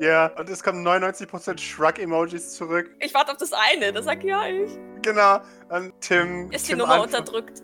Ja, 0.00 0.26
und 0.38 0.48
es 0.48 0.62
kommen 0.62 0.86
99% 0.86 1.58
Shrug-Emojis 1.58 2.54
zurück. 2.54 2.94
Ich 3.00 3.12
warte 3.14 3.32
auf 3.32 3.38
das 3.38 3.52
eine, 3.52 3.92
das 3.92 4.04
sag 4.04 4.22
ja 4.22 4.46
ich. 4.46 4.70
Genau. 5.02 5.40
Und 5.70 5.92
Tim. 6.00 6.50
Ist 6.52 6.66
die 6.66 6.70
Tim 6.70 6.78
Nummer 6.78 6.96
antw- 6.98 7.02
unterdrückt? 7.04 7.62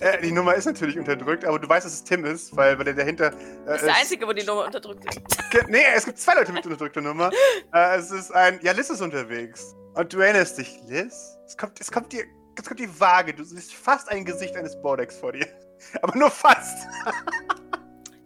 Äh, 0.00 0.20
die 0.22 0.32
Nummer 0.32 0.54
ist 0.54 0.64
natürlich 0.64 0.98
unterdrückt, 0.98 1.44
aber 1.44 1.58
du 1.58 1.68
weißt, 1.68 1.86
dass 1.86 1.92
es 1.92 2.04
Tim 2.04 2.24
ist, 2.24 2.54
weil, 2.56 2.78
weil 2.78 2.88
er 2.88 2.94
dahinter. 2.94 3.32
Äh, 3.66 3.76
ist 3.76 3.84
der 3.84 3.94
einzige, 3.94 4.26
wo 4.26 4.32
die 4.32 4.44
Nummer 4.44 4.64
unterdrückt 4.66 5.04
ist. 5.04 5.20
Nee, 5.68 5.84
es 5.94 6.04
gibt 6.04 6.18
zwei 6.18 6.34
Leute 6.34 6.52
mit 6.52 6.64
unterdrückter 6.64 7.00
Nummer. 7.00 7.30
äh, 7.72 7.96
es 7.96 8.10
ist 8.10 8.30
ein. 8.32 8.58
Ja, 8.62 8.72
Liz 8.72 8.90
ist 8.90 9.00
unterwegs. 9.00 9.74
Und 9.94 10.12
du 10.12 10.20
erinnerst 10.20 10.58
dich, 10.58 10.78
Liz? 10.86 11.38
Es 11.46 11.56
kommt, 11.56 11.80
es 11.80 11.90
kommt 11.90 12.12
dir. 12.12 12.24
Es 12.56 12.66
kommt 12.66 12.80
die 12.80 13.00
Waage. 13.00 13.34
Du 13.34 13.44
siehst 13.44 13.74
fast 13.74 14.08
ein 14.08 14.24
Gesicht 14.24 14.56
eines 14.56 14.80
Bordex 14.82 15.16
vor 15.16 15.32
dir. 15.32 15.46
Aber 16.02 16.16
nur 16.18 16.30
fast. 16.30 16.88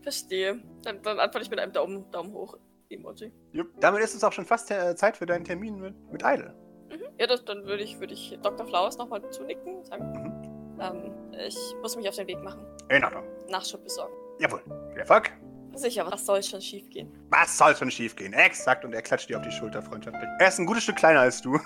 Verstehe. 0.02 0.62
Dann, 0.82 1.02
dann 1.02 1.20
antworte 1.20 1.44
ich 1.44 1.50
mit 1.50 1.58
einem 1.58 1.72
Daumen, 1.72 2.10
Daumen 2.10 2.32
hoch. 2.32 2.56
Emoji. 2.88 3.32
Jupp. 3.52 3.68
Damit 3.80 4.02
ist 4.02 4.14
es 4.14 4.24
auch 4.24 4.32
schon 4.32 4.44
fast 4.44 4.70
äh, 4.70 4.94
Zeit 4.96 5.16
für 5.16 5.26
deinen 5.26 5.44
Termin 5.44 5.78
mit, 5.80 5.94
mit 6.12 6.22
Idle. 6.22 6.54
Mhm. 6.90 7.04
Ja, 7.18 7.26
das, 7.26 7.44
dann 7.44 7.64
würde 7.64 7.82
ich, 7.82 7.98
würde 8.00 8.14
ich 8.14 8.38
Dr. 8.42 8.66
Flowers 8.66 8.98
nochmal 8.98 9.22
zunicken 9.30 9.76
und 9.76 9.86
sagen, 9.86 10.41
ähm, 10.80 11.12
ich 11.46 11.56
muss 11.80 11.96
mich 11.96 12.08
auf 12.08 12.16
den 12.16 12.26
Weg 12.26 12.42
machen. 12.42 12.66
In 12.88 13.04
Ordnung. 13.04 13.24
Nachschub 13.48 13.82
besorgen. 13.82 14.14
Jawohl. 14.38 14.62
Viel 14.90 15.00
Erfolg. 15.00 15.30
Sicher, 15.74 16.06
was 16.10 16.26
soll 16.26 16.42
schon 16.42 16.60
schief 16.60 16.90
gehen? 16.90 17.10
Was 17.30 17.56
soll 17.56 17.74
schon 17.74 17.90
schief 17.90 18.14
gehen? 18.14 18.34
Exakt. 18.34 18.84
Und 18.84 18.92
er 18.92 19.00
klatscht 19.00 19.30
dir 19.30 19.38
auf 19.38 19.42
die 19.42 19.50
Schulter 19.50 19.80
freundschaftlich. 19.80 20.28
Er 20.38 20.48
ist 20.48 20.58
ein 20.58 20.66
gutes 20.66 20.82
Stück 20.82 20.96
kleiner 20.96 21.20
als 21.20 21.40
du. 21.40 21.58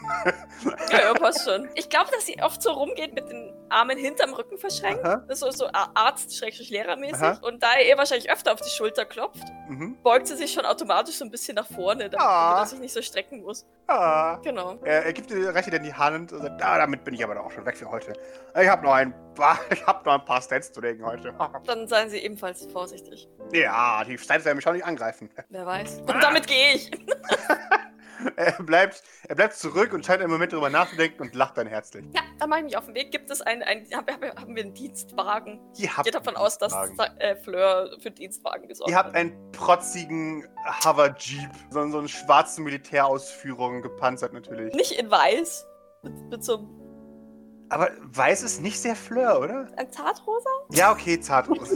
Ja, 0.92 1.00
ja, 1.00 1.14
passt 1.14 1.44
schon. 1.44 1.68
Ich 1.74 1.88
glaube, 1.88 2.10
dass 2.12 2.24
sie 2.24 2.40
oft 2.40 2.62
so 2.62 2.70
rumgeht 2.70 3.14
mit 3.14 3.28
den 3.28 3.52
Armen 3.68 3.98
hinterm 3.98 4.32
Rücken 4.34 4.58
verschränkt. 4.58 5.04
Aha. 5.04 5.24
Das 5.28 5.40
ist 5.42 5.58
so, 5.58 5.64
so 5.66 5.68
Arzt-Lehrermäßig. 5.72 7.42
Und 7.42 7.62
da 7.62 7.74
er 7.74 7.88
ihr 7.88 7.96
wahrscheinlich 7.98 8.30
öfter 8.30 8.52
auf 8.52 8.60
die 8.60 8.70
Schulter 8.70 9.04
klopft, 9.04 9.44
Mhm. 9.68 9.96
beugt 10.02 10.28
sie 10.28 10.36
sich 10.36 10.52
schon 10.52 10.64
automatisch 10.64 11.16
so 11.16 11.24
ein 11.24 11.30
bisschen 11.30 11.56
nach 11.56 11.66
vorne, 11.66 12.04
damit, 12.10 12.20
Ah. 12.20 12.50
damit 12.50 12.62
er 12.62 12.66
sich 12.70 12.78
nicht 12.80 12.94
so 12.94 13.02
strecken 13.02 13.42
muss. 13.42 13.66
Ah. 13.88 14.36
Genau. 14.42 14.76
Er, 14.84 15.04
er 15.06 15.12
gibt 15.12 15.30
dir, 15.30 15.54
reicht 15.54 15.66
dir 15.66 15.72
dann 15.72 15.82
die 15.82 15.94
Hand 15.94 16.32
und 16.32 16.42
sagt, 16.42 16.62
ah, 16.62 16.78
damit 16.78 17.04
bin 17.04 17.14
ich 17.14 17.22
aber 17.24 17.34
doch 17.34 17.46
auch 17.46 17.50
schon 17.52 17.64
weg 17.66 17.76
für 17.76 17.90
heute. 17.90 18.12
Ich 18.60 18.68
habe 18.68 18.84
noch 18.84 18.92
ein 18.92 19.14
paar, 19.34 19.58
ich 19.70 19.84
hab 19.86 20.04
noch 20.06 20.14
ein 20.14 20.24
paar 20.24 20.40
Stats 20.42 20.72
zu 20.72 20.80
legen 20.80 21.04
heute. 21.04 21.34
Dann 21.66 21.86
seien 21.88 22.08
sie 22.10 22.18
ebenfalls 22.18 22.66
vorsichtig. 22.72 23.28
ja, 23.52 24.02
die 24.04 24.16
Stats 24.18 24.44
werden 24.44 24.56
mich 24.56 24.64
schon 24.64 24.74
nicht 24.74 24.84
angreifen. 24.84 25.30
Wer 25.48 25.66
weiß. 25.66 26.00
Und 26.00 26.22
damit 26.22 26.46
gehe 26.46 26.74
ich. 26.74 26.90
Er 28.58 28.64
bleibt, 28.64 29.02
er 29.28 29.34
bleibt 29.34 29.54
zurück 29.54 29.92
und 29.92 30.04
scheint 30.04 30.20
einen 30.22 30.30
Moment 30.30 30.52
darüber 30.52 30.70
nachzudenken 30.70 31.22
und 31.22 31.34
lacht 31.34 31.56
dann 31.58 31.66
herzlich. 31.66 32.04
Ja, 32.14 32.22
dann 32.38 32.48
mache 32.50 32.60
ich 32.60 32.64
mich 32.66 32.76
auf 32.76 32.86
den 32.86 32.94
Weg. 32.94 33.10
Gibt 33.12 33.30
es 33.30 33.40
einen, 33.42 33.62
einen 33.62 33.84
haben, 33.94 34.06
wir- 34.20 34.34
haben 34.34 34.54
wir 34.56 34.62
einen 34.62 34.74
Dienstwagen? 34.74 35.60
Ihr 35.76 35.84
Ich 35.84 35.96
habt, 35.96 36.04
gehe 36.04 36.12
davon 36.12 36.36
aus, 36.36 36.58
dass 36.58 36.72
äh, 37.18 37.36
Fleur 37.36 37.96
für 38.00 38.10
Dienstwagen 38.10 38.68
gesorgt 38.68 38.90
Ihr 38.90 38.96
habt 38.96 39.08
hat. 39.10 39.14
einen 39.16 39.52
protzigen 39.52 40.46
Hover-Jeep. 40.84 41.50
So, 41.70 41.88
so 41.90 41.98
eine 41.98 42.08
schwarze 42.08 42.60
Militärausführung, 42.62 43.82
gepanzert 43.82 44.32
natürlich. 44.32 44.74
Nicht 44.74 44.92
in 44.92 45.10
weiß. 45.10 45.66
Mit, 46.02 46.14
mit 46.30 46.44
so 46.44 46.56
einem 46.58 46.68
Aber 47.68 47.90
weiß 48.02 48.42
ist 48.42 48.60
nicht 48.60 48.80
sehr 48.80 48.96
Fleur, 48.96 49.40
oder? 49.40 49.66
ein 49.76 49.90
Zartrosa? 49.90 50.50
Ja, 50.70 50.92
okay, 50.92 51.18
Zartrose. 51.20 51.74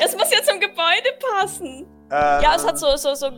Es 0.00 0.12
muss 0.16 0.30
ja 0.32 0.42
zum 0.42 0.60
Gebäude 0.60 1.10
passen. 1.36 1.86
Äh, 2.10 2.42
Ja, 2.42 2.54
es 2.56 2.66
hat 2.66 2.78
so, 2.78 2.96
so, 2.96 3.14
so 3.14 3.30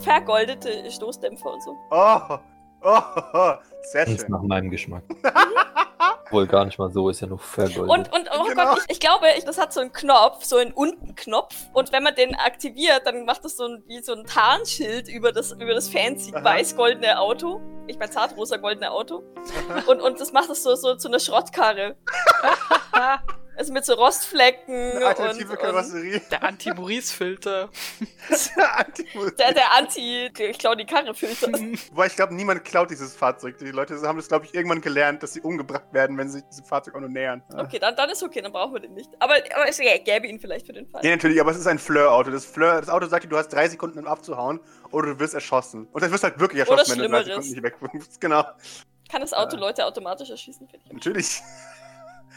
vergoldete 0.00 0.90
Stoßdämpfer 0.90 1.52
und 1.52 1.62
so. 1.62 1.76
Oh, 1.90 2.38
oh, 2.82 3.00
oh, 3.34 3.52
sehr 3.82 4.04
Das 4.04 4.14
ist 4.14 4.20
schön. 4.22 4.30
nach 4.30 4.42
meinem 4.42 4.70
Geschmack. 4.70 5.02
Wohl 6.30 6.46
gar 6.46 6.66
nicht 6.66 6.78
mal 6.78 6.90
so, 6.90 7.08
ist 7.08 7.20
ja 7.20 7.26
nur 7.26 7.38
vergoldet. 7.38 7.88
Und, 7.88 8.12
und 8.12 8.28
oh 8.38 8.44
Genau. 8.44 8.64
Gott, 8.74 8.78
ich, 8.86 8.92
ich 8.96 9.00
glaube, 9.00 9.26
ich, 9.38 9.44
das 9.46 9.56
hat 9.58 9.72
so 9.72 9.80
einen 9.80 9.92
Knopf, 9.92 10.44
so 10.44 10.56
einen 10.58 10.72
unten 10.72 11.14
Knopf. 11.14 11.54
Und 11.72 11.90
wenn 11.90 12.02
man 12.02 12.14
den 12.14 12.34
aktiviert, 12.34 13.06
dann 13.06 13.24
macht 13.24 13.46
das 13.46 13.56
so 13.56 13.64
ein, 13.64 13.82
wie 13.86 14.02
so 14.02 14.12
ein 14.12 14.24
Tarnschild 14.26 15.08
über 15.08 15.32
das, 15.32 15.52
über 15.52 15.72
das 15.74 15.88
fancy 15.88 16.32
weiß-goldene 16.34 17.18
Auto. 17.18 17.62
Ich 17.86 17.98
mein 17.98 18.10
zartrosa 18.12 18.58
goldene 18.58 18.90
Auto. 18.90 19.22
Und, 19.86 20.02
und 20.02 20.20
das 20.20 20.32
macht 20.32 20.50
es 20.50 20.62
so, 20.62 20.74
so 20.74 20.96
zu 20.96 21.08
einer 21.08 21.18
Schrottkarre. 21.18 21.96
Also 23.58 23.72
mit 23.72 23.84
so 23.84 23.94
Rostflecken 23.94 24.72
Eine 24.92 25.06
alternative 25.06 25.44
und, 25.46 25.58
und 25.58 25.58
Karosserie. 25.58 26.20
Der 26.30 26.44
Anti-Maurice-Filter. 26.44 27.68
Anti- 28.76 29.06
der, 29.38 29.52
der 29.52 29.72
Anti, 29.72 30.30
ich 30.38 30.58
glaube 30.58 30.76
die 30.76 30.86
Karre 30.86 31.12
Filter. 31.12 31.48
Wobei 31.90 32.06
ich 32.06 32.14
glaube, 32.14 32.34
niemand 32.34 32.64
klaut 32.64 32.88
dieses 32.90 33.16
Fahrzeug. 33.16 33.58
Die 33.58 33.72
Leute 33.72 34.00
haben 34.02 34.16
das, 34.16 34.28
glaube 34.28 34.44
ich, 34.46 34.54
irgendwann 34.54 34.80
gelernt, 34.80 35.24
dass 35.24 35.32
sie 35.32 35.40
umgebracht 35.40 35.92
werden, 35.92 36.16
wenn 36.16 36.28
sie 36.28 36.38
sich 36.38 36.48
diesem 36.50 36.66
Fahrzeug 36.66 36.94
auch 36.94 37.00
nur 37.00 37.08
nähern. 37.08 37.42
Okay, 37.52 37.80
dann, 37.80 37.96
dann 37.96 38.08
ist 38.10 38.22
okay, 38.22 38.40
dann 38.42 38.52
brauchen 38.52 38.74
wir 38.74 38.80
den 38.80 38.94
nicht. 38.94 39.10
Aber, 39.18 39.34
aber 39.34 39.68
es 39.68 39.78
gäbe 39.78 40.28
ihn 40.28 40.38
vielleicht 40.38 40.66
für 40.66 40.72
den 40.72 40.86
Fall. 40.86 41.04
Ja, 41.04 41.10
natürlich, 41.10 41.40
aber 41.40 41.50
es 41.50 41.56
ist 41.58 41.66
ein 41.66 41.80
Fleur-Auto. 41.80 42.30
Das, 42.30 42.44
Fleur, 42.44 42.80
das 42.80 42.88
Auto 42.88 43.06
sagt 43.06 43.24
dir, 43.24 43.28
du 43.28 43.36
hast 43.38 43.48
drei 43.48 43.68
Sekunden, 43.68 43.98
um 43.98 44.06
abzuhauen, 44.06 44.60
oder 44.92 45.14
du 45.14 45.18
wirst 45.18 45.34
erschossen. 45.34 45.88
Und 45.90 46.00
dann 46.00 46.12
wirst 46.12 46.22
du 46.22 46.28
halt 46.28 46.38
wirklich 46.38 46.62
Oder 46.68 46.78
erschossen, 46.78 47.00
wenn 47.02 47.10
du 47.10 47.16
drei 47.16 47.22
Schlimmeres. 47.24 47.48
Sekunden 47.48 47.98
nicht 47.98 48.04
weg 48.04 48.10
Genau, 48.20 48.44
Kann 49.10 49.20
das 49.20 49.32
Auto 49.32 49.56
Ja. 49.56 49.62
Leute 49.62 49.84
automatisch 49.84 50.30
erschießen? 50.30 50.68
Finde 50.68 50.86
ich. 50.86 50.92
natürlich. 50.92 51.42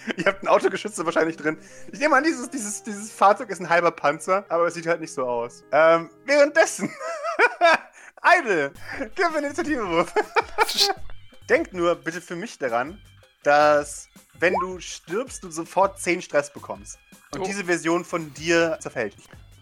Ihr 0.18 0.26
habt 0.26 0.44
ein 0.44 0.48
Autogeschütze 0.48 1.06
wahrscheinlich 1.06 1.38
drin. 1.38 1.58
Ich 1.92 2.00
nehme 2.00 2.16
an, 2.16 2.24
dieses, 2.24 2.50
dieses, 2.50 2.84
dieses 2.84 3.12
Fahrzeug 3.12 3.50
ist 3.50 3.60
ein 3.60 3.70
halber 3.70 3.92
Panzer, 3.92 4.46
aber 4.50 4.68
es 4.68 4.74
sieht 4.74 4.88
halt 4.88 5.02
nicht 5.02 5.14
so 5.14 5.26
aus. 5.26 5.64
Ähm, 5.72 6.10
währenddessen. 6.26 6.92
Idle, 8.40 8.72
gib 9.16 9.32
mir 9.32 9.40
Initiativewurf. 9.40 10.14
Denk 11.50 11.74
nur 11.74 11.96
bitte 11.96 12.22
für 12.22 12.36
mich 12.36 12.58
daran, 12.60 13.02
dass 13.44 14.08
wenn 14.40 14.54
du 14.56 14.80
stirbst, 14.80 15.44
du 15.44 15.50
sofort 15.52 16.00
10 16.00 16.22
Stress 16.22 16.52
bekommst. 16.52 17.00
Und 17.34 17.42
Oh. 17.42 17.44
diese 17.46 17.64
Version 17.66 18.04
von 18.04 18.34
dir 18.34 18.78
zerfällt. 18.82 19.16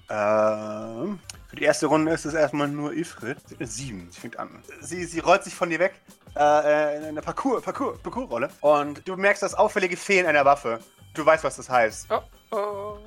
Ähm, 0.10 1.20
für 1.50 1.56
die 1.56 1.64
erste 1.64 1.88
Runde 1.88 2.12
ist 2.12 2.26
es 2.26 2.36
erstmal 2.36 2.68
nur 2.68 2.94
Ifrit. 2.94 3.40
Sie 3.48 3.56
hat 3.56 3.62
eine 3.62 3.68
7, 3.68 4.12
sie 4.12 4.20
fängt 4.20 4.38
an. 4.38 4.64
Sie, 4.82 5.04
sie 5.06 5.20
rollt 5.20 5.44
sich 5.44 5.56
von 5.56 5.72
dir 5.72 5.80
weg 5.80 5.94
äh, 6.36 6.98
in 6.98 7.06
eine 7.06 7.22
Parcours, 7.24 7.64
Parcours, 7.64 7.98
Parcours-Rolle. 8.04 8.52
Und 8.62 9.08
du 9.08 9.16
merkst 9.16 9.42
das 9.42 9.56
auffällige 9.56 9.98
Fehlen 9.98 10.28
einer 10.28 10.46
Waffe. 10.46 10.80
Du 11.16 11.26
weißt, 11.26 11.44
was 11.44 11.56
das 11.56 11.68
heißt. 11.68 12.08
Oh, 12.12 12.56
oh. 12.56 12.98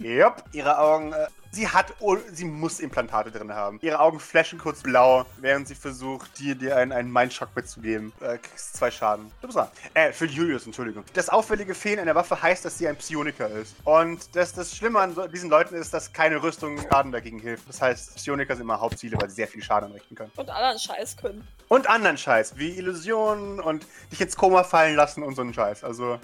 Yep. 0.00 0.44
Ihre 0.52 0.78
Augen. 0.78 1.12
Äh, 1.12 1.26
sie 1.50 1.68
hat. 1.68 1.94
Sie 2.32 2.44
muss 2.44 2.80
Implantate 2.80 3.30
drin 3.30 3.52
haben. 3.52 3.78
Ihre 3.82 3.98
Augen 4.00 4.20
flashen 4.20 4.58
kurz 4.58 4.82
blau, 4.82 5.24
während 5.38 5.68
sie 5.68 5.74
versucht, 5.74 6.38
dir, 6.38 6.54
dir 6.54 6.76
einen, 6.76 6.92
einen 6.92 7.12
Mindshock 7.12 7.48
mitzugeben. 7.54 8.12
Äh, 8.20 8.38
kriegst 8.38 8.76
zwei 8.76 8.90
Schaden. 8.90 9.30
Du 9.40 9.48
bist 9.48 9.56
dran. 9.56 9.68
Äh, 9.94 10.12
für 10.12 10.26
Julius, 10.26 10.66
Entschuldigung. 10.66 11.04
Das 11.14 11.28
auffällige 11.28 11.74
Fehlen 11.74 11.98
einer 11.98 12.14
Waffe 12.14 12.40
heißt, 12.40 12.64
dass 12.64 12.78
sie 12.78 12.88
ein 12.88 12.96
Psioniker 12.96 13.48
ist. 13.48 13.76
Und 13.84 14.34
das, 14.36 14.52
das 14.52 14.76
Schlimme 14.76 15.00
an 15.00 15.14
so, 15.14 15.26
diesen 15.26 15.50
Leuten 15.50 15.74
ist, 15.74 15.92
dass 15.94 16.12
keine 16.12 16.42
Rüstung 16.42 16.78
Schaden 16.90 17.12
dagegen 17.12 17.38
hilft. 17.38 17.68
Das 17.68 17.80
heißt, 17.80 18.16
Psioniker 18.16 18.54
sind 18.54 18.64
immer 18.64 18.80
Hauptziele, 18.80 19.16
weil 19.20 19.28
sie 19.28 19.36
sehr 19.36 19.48
viel 19.48 19.62
Schaden 19.62 19.88
anrichten 19.88 20.16
können. 20.16 20.32
Und 20.36 20.50
anderen 20.50 20.78
Scheiß 20.78 21.16
können. 21.16 21.46
Und 21.68 21.88
anderen 21.88 22.18
Scheiß, 22.18 22.58
wie 22.58 22.70
Illusionen 22.76 23.60
und 23.60 23.86
dich 24.12 24.20
ins 24.20 24.36
Koma 24.36 24.62
fallen 24.64 24.94
lassen 24.94 25.22
und 25.22 25.34
so 25.34 25.42
einen 25.42 25.54
Scheiß. 25.54 25.84
Also. 25.84 26.18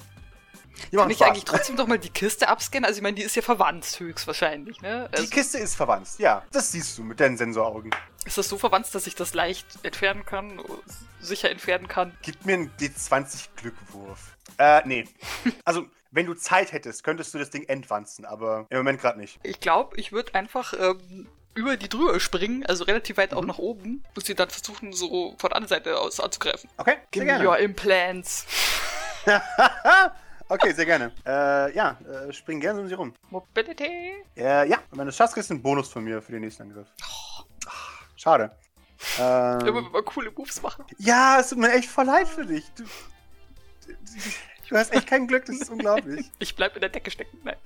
Die 0.91 0.97
Kann 0.97 1.11
ich 1.11 1.23
eigentlich 1.25 1.45
trotzdem 1.45 1.77
doch 1.77 1.87
mal 1.87 1.99
die 1.99 2.11
Kiste 2.11 2.49
abscannen? 2.49 2.85
Also 2.85 2.99
ich 2.99 3.03
meine, 3.03 3.15
die 3.17 3.23
ist 3.23 3.37
ja 3.37 3.43
verwandt 3.43 3.99
höchstwahrscheinlich, 3.99 4.81
ne? 4.81 5.09
Die 5.13 5.17
Also, 5.19 5.31
Kiste 5.31 5.59
ist 5.59 5.75
verwandt, 5.75 6.09
ja. 6.19 6.45
Das 6.53 6.73
siehst 6.73 6.97
du 6.99 7.03
mit 7.05 7.21
deinen 7.21 7.37
Sensoraugen. 7.37 7.95
ist 8.25 8.39
das 8.39 8.49
so 8.49 8.59
verwandt, 8.59 8.95
dass 8.95 9.07
ich 9.07 9.15
das 9.15 9.35
leicht 9.35 9.67
entfernen 9.83 10.25
kann, 10.27 10.61
sicher 11.21 11.51
entfernen 11.51 11.89
kann? 11.89 12.17
Gib 12.23 12.45
mir 12.45 12.55
einen 12.55 12.71
D20 12.81 13.49
Glückwurf. 13.57 14.37
Äh, 14.59 14.83
nee. 14.87 15.09
Also, 15.65 15.87
wenn 16.11 16.27
du 16.27 16.35
Zeit 16.35 16.73
hättest, 16.73 17.05
könntest 17.05 17.33
du 17.33 17.39
das 17.39 17.49
Ding 17.51 17.65
entwanzen, 17.69 18.25
aber 18.27 18.67
im 18.69 18.79
Moment 18.79 19.01
gerade 19.01 19.19
nicht. 19.19 19.41
Ich 19.43 19.61
glaube, 19.61 19.97
ich 19.99 20.13
würde 20.13 20.35
einfach 20.35 20.75
ähm, 20.79 21.27
über 21.55 21.77
die 21.79 21.89
drüber 21.89 22.19
springen, 22.21 22.67
also 22.67 22.85
relativ 22.85 23.17
weit 23.17 23.33
auch 23.35 23.41
Mhm. 23.43 23.49
nach 23.49 23.59
oben, 23.59 24.05
und 24.15 24.27
sie 24.27 24.35
dann 24.35 24.51
versuchen, 24.51 24.93
so 24.93 25.35
von 25.39 25.49
der 25.51 25.57
anderen 25.57 25.69
Seite 25.69 25.99
aus 25.99 26.21
anzugreifen. 26.21 26.69
Okay, 26.77 26.97
sehr 26.97 27.07
Give 27.13 27.25
me 27.25 27.31
gerne. 27.33 27.49
your 27.49 27.57
implants. 27.59 28.47
okay, 30.53 30.73
sehr 30.73 30.87
gerne. 30.87 31.13
Äh, 31.27 31.75
ja, 31.75 31.99
äh, 32.29 32.33
spring 32.33 32.61
gerne 32.61 32.81
um 32.81 32.89
sie 32.89 32.95
rum. 32.95 33.13
Mobility. 33.31 34.25
Äh, 34.37 34.69
ja, 34.69 34.79
und 34.91 34.99
wenn 34.99 35.07
du 35.07 35.11
es 35.11 35.17
schaffst, 35.17 35.35
kriegst 35.35 35.51
du 35.51 35.55
einen 35.55 35.63
Bonus 35.63 35.89
von 35.89 36.05
mir 36.05 36.21
für 36.23 36.33
den 36.33 36.43
nächsten 36.43 36.63
Angriff. 36.65 36.89
Ach, 37.03 37.45
Schade. 38.17 38.51
Immer 39.19 39.61
Ähm, 39.61 39.75
wenn 39.75 39.93
wir 39.93 40.03
coole 40.05 40.31
Moves 40.31 40.63
machen. 40.63 40.85
ja, 40.99 41.41
es 41.41 41.49
tut 41.49 41.59
mir 41.59 41.73
echt 41.73 41.89
voll 41.91 42.05
leid 42.07 42.29
für 42.29 42.47
dich. 42.47 42.65
Du, 42.77 42.85
du, 44.73 44.79
hast 44.79 44.93
echt 44.93 45.07
kein 45.07 45.27
Glück, 45.27 45.45
das 45.47 45.57
ist 45.57 45.71
unglaublich. 45.71 46.31
Ich 46.39 46.57
bleib 46.57 46.75
in 46.75 46.81
der 46.81 46.91
Decke 46.91 47.11
stecken. 47.11 47.39
Nein. 47.45 47.57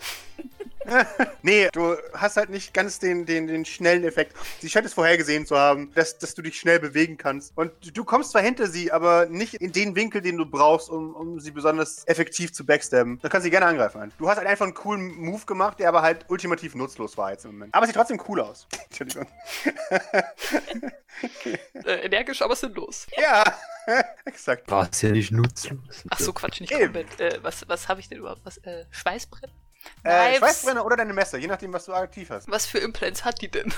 nee, 1.43 1.69
du 1.73 1.97
hast 2.15 2.37
halt 2.37 2.51
nicht 2.51 2.73
ganz 2.73 2.99
den, 2.99 3.27
den, 3.27 3.47
den 3.47 3.65
schnellen 3.65 4.05
Effekt. 4.05 4.37
Sie 4.61 4.69
scheint 4.69 4.87
es 4.87 4.95
vorhergesehen 4.95 5.47
zu 5.47 5.57
haben, 5.57 5.93
dass, 5.95 6.19
dass 6.19 6.35
du 6.35 6.43
dich 6.43 6.59
schnell 6.59 6.79
bewegen 6.79 7.17
kannst. 7.17 7.57
Und 7.57 7.73
du 7.97 8.05
kommst 8.05 8.31
zwar 8.31 8.43
hinter 8.43 8.67
sie, 8.67 8.93
aber 8.93 9.27
nicht 9.27 9.55
in 9.55 9.73
den 9.73 9.97
Winkel, 9.97 10.21
den 10.21 10.37
du 10.37 10.47
brauchst, 10.47 10.89
um, 10.89 11.15
um 11.15 11.41
sie 11.41 11.51
besonders 11.51 12.07
effektiv 12.07 12.53
zu 12.53 12.65
backstabben. 12.65 13.19
Dann 13.21 13.31
kannst 13.31 13.45
du 13.45 13.47
sie 13.47 13.51
gerne 13.51 13.67
angreifen. 13.67 14.13
Du 14.19 14.29
hast 14.29 14.37
halt 14.37 14.47
einfach 14.47 14.65
einen 14.65 14.75
coolen 14.75 15.17
Move 15.17 15.45
gemacht, 15.47 15.81
der 15.81 15.89
aber 15.89 16.03
halt 16.03 16.27
ultimativ 16.29 16.75
nutzlos 16.75 17.17
war 17.17 17.33
jetzt 17.33 17.45
im 17.45 17.53
Moment. 17.53 17.75
Aber 17.75 17.85
es 17.85 17.89
sieht 17.89 17.97
trotzdem 17.97 18.21
cool 18.29 18.41
aus. 18.41 18.69
Entschuldigung. 18.91 19.27
Äh, 21.85 22.07
energisch, 22.07 22.43
aber 22.43 22.55
sinnlos. 22.55 23.07
ja, 23.17 23.45
exakt. 24.25 24.71
War 24.71 24.89
es 24.91 25.03
ja 25.03 25.11
nicht 25.11 25.33
nutzlos. 25.33 26.05
Ach 26.11 26.19
so, 26.19 26.33
Quatsch, 26.33 26.61
nicht 26.61 26.73
Eben. 26.73 26.93
komplett. 26.93 27.21
Äh, 27.21 27.39
was 27.43 27.69
was 27.69 27.89
habe 27.89 28.01
ich 28.01 28.09
denn 28.09 28.19
überhaupt? 28.19 28.41
Was? 28.45 28.59
Äh, 28.59 28.85
Schweißbrett? 28.91 29.51
Äh? 30.03 30.37
Schweißbrenner 30.39 30.85
oder 30.85 30.97
deine 30.97 31.13
Messer, 31.13 31.39
je 31.39 31.47
nachdem, 31.47 31.73
was 31.73 31.85
du 31.85 31.95
aktiv 31.95 32.31
hast. 32.31 32.51
Was 32.51 32.67
für 32.67 32.79
Implants 32.79 33.25
hat 33.25 33.41
die 33.41 33.51
denn? 33.51 33.73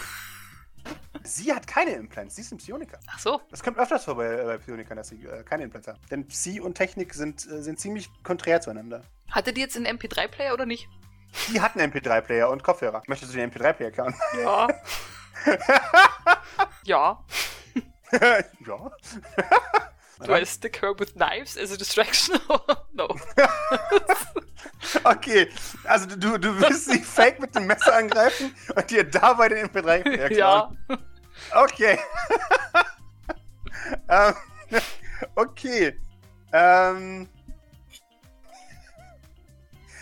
Sie 1.23 1.53
hat 1.53 1.67
keine 1.67 1.93
Implants, 1.93 2.37
sie 2.37 2.43
ist 2.43 2.53
ein 2.53 2.59
Psioniker. 2.59 2.99
Ach 3.09 3.19
so. 3.19 3.41
Das 3.51 3.63
kommt 3.63 3.79
öfters 3.79 4.05
vor 4.05 4.17
bei, 4.17 4.45
bei 4.45 4.59
Psionikern, 4.59 4.97
dass 4.97 5.09
sie 5.09 5.25
äh, 5.27 5.43
keine 5.43 5.65
Implants 5.65 5.89
haben. 5.89 5.99
Denn 6.11 6.27
Psi 6.27 6.61
und 6.61 6.75
Technik 6.75 7.13
sind, 7.13 7.47
äh, 7.47 7.63
sind 7.63 7.79
ziemlich 7.79 8.09
konträr 8.23 8.61
zueinander. 8.61 9.03
Hatte 9.31 9.53
die 9.53 9.61
jetzt 9.61 9.77
einen 9.77 9.87
MP3-Player 9.87 10.55
oder 10.55 10.65
nicht? 10.65 10.89
Die 11.53 11.61
hatten 11.61 11.81
MP3-Player 11.81 12.49
und 12.49 12.63
Kopfhörer. 12.63 13.03
Möchtest 13.07 13.35
du 13.35 13.37
den 13.37 13.51
MP3-Player 13.51 13.91
klauen? 13.91 14.15
Ja. 14.43 14.69
ja. 16.85 17.25
ja. 18.67 18.91
Do 20.25 20.35
I 20.35 20.45
stick 20.45 20.83
her 20.83 20.93
with 20.99 21.15
knives 21.15 21.57
as 21.57 21.71
a 21.73 21.77
distraction? 21.77 22.39
no. 22.93 23.09
Okay, 25.05 25.49
also 25.85 26.07
du, 26.07 26.39
du 26.39 26.61
willst 26.61 26.87
sie 26.91 27.01
fake 27.01 27.41
mit 27.41 27.55
dem 27.55 27.67
Messer 27.67 27.95
angreifen 27.97 28.55
und 28.75 28.91
dir 28.91 29.05
dabei 29.05 29.49
den 29.49 29.67
MP3-Player 29.69 30.31
Ja. 30.37 30.71
Okay. 31.55 31.99
ähm, 34.09 34.35
okay. 35.35 35.99
Ähm, 36.53 37.29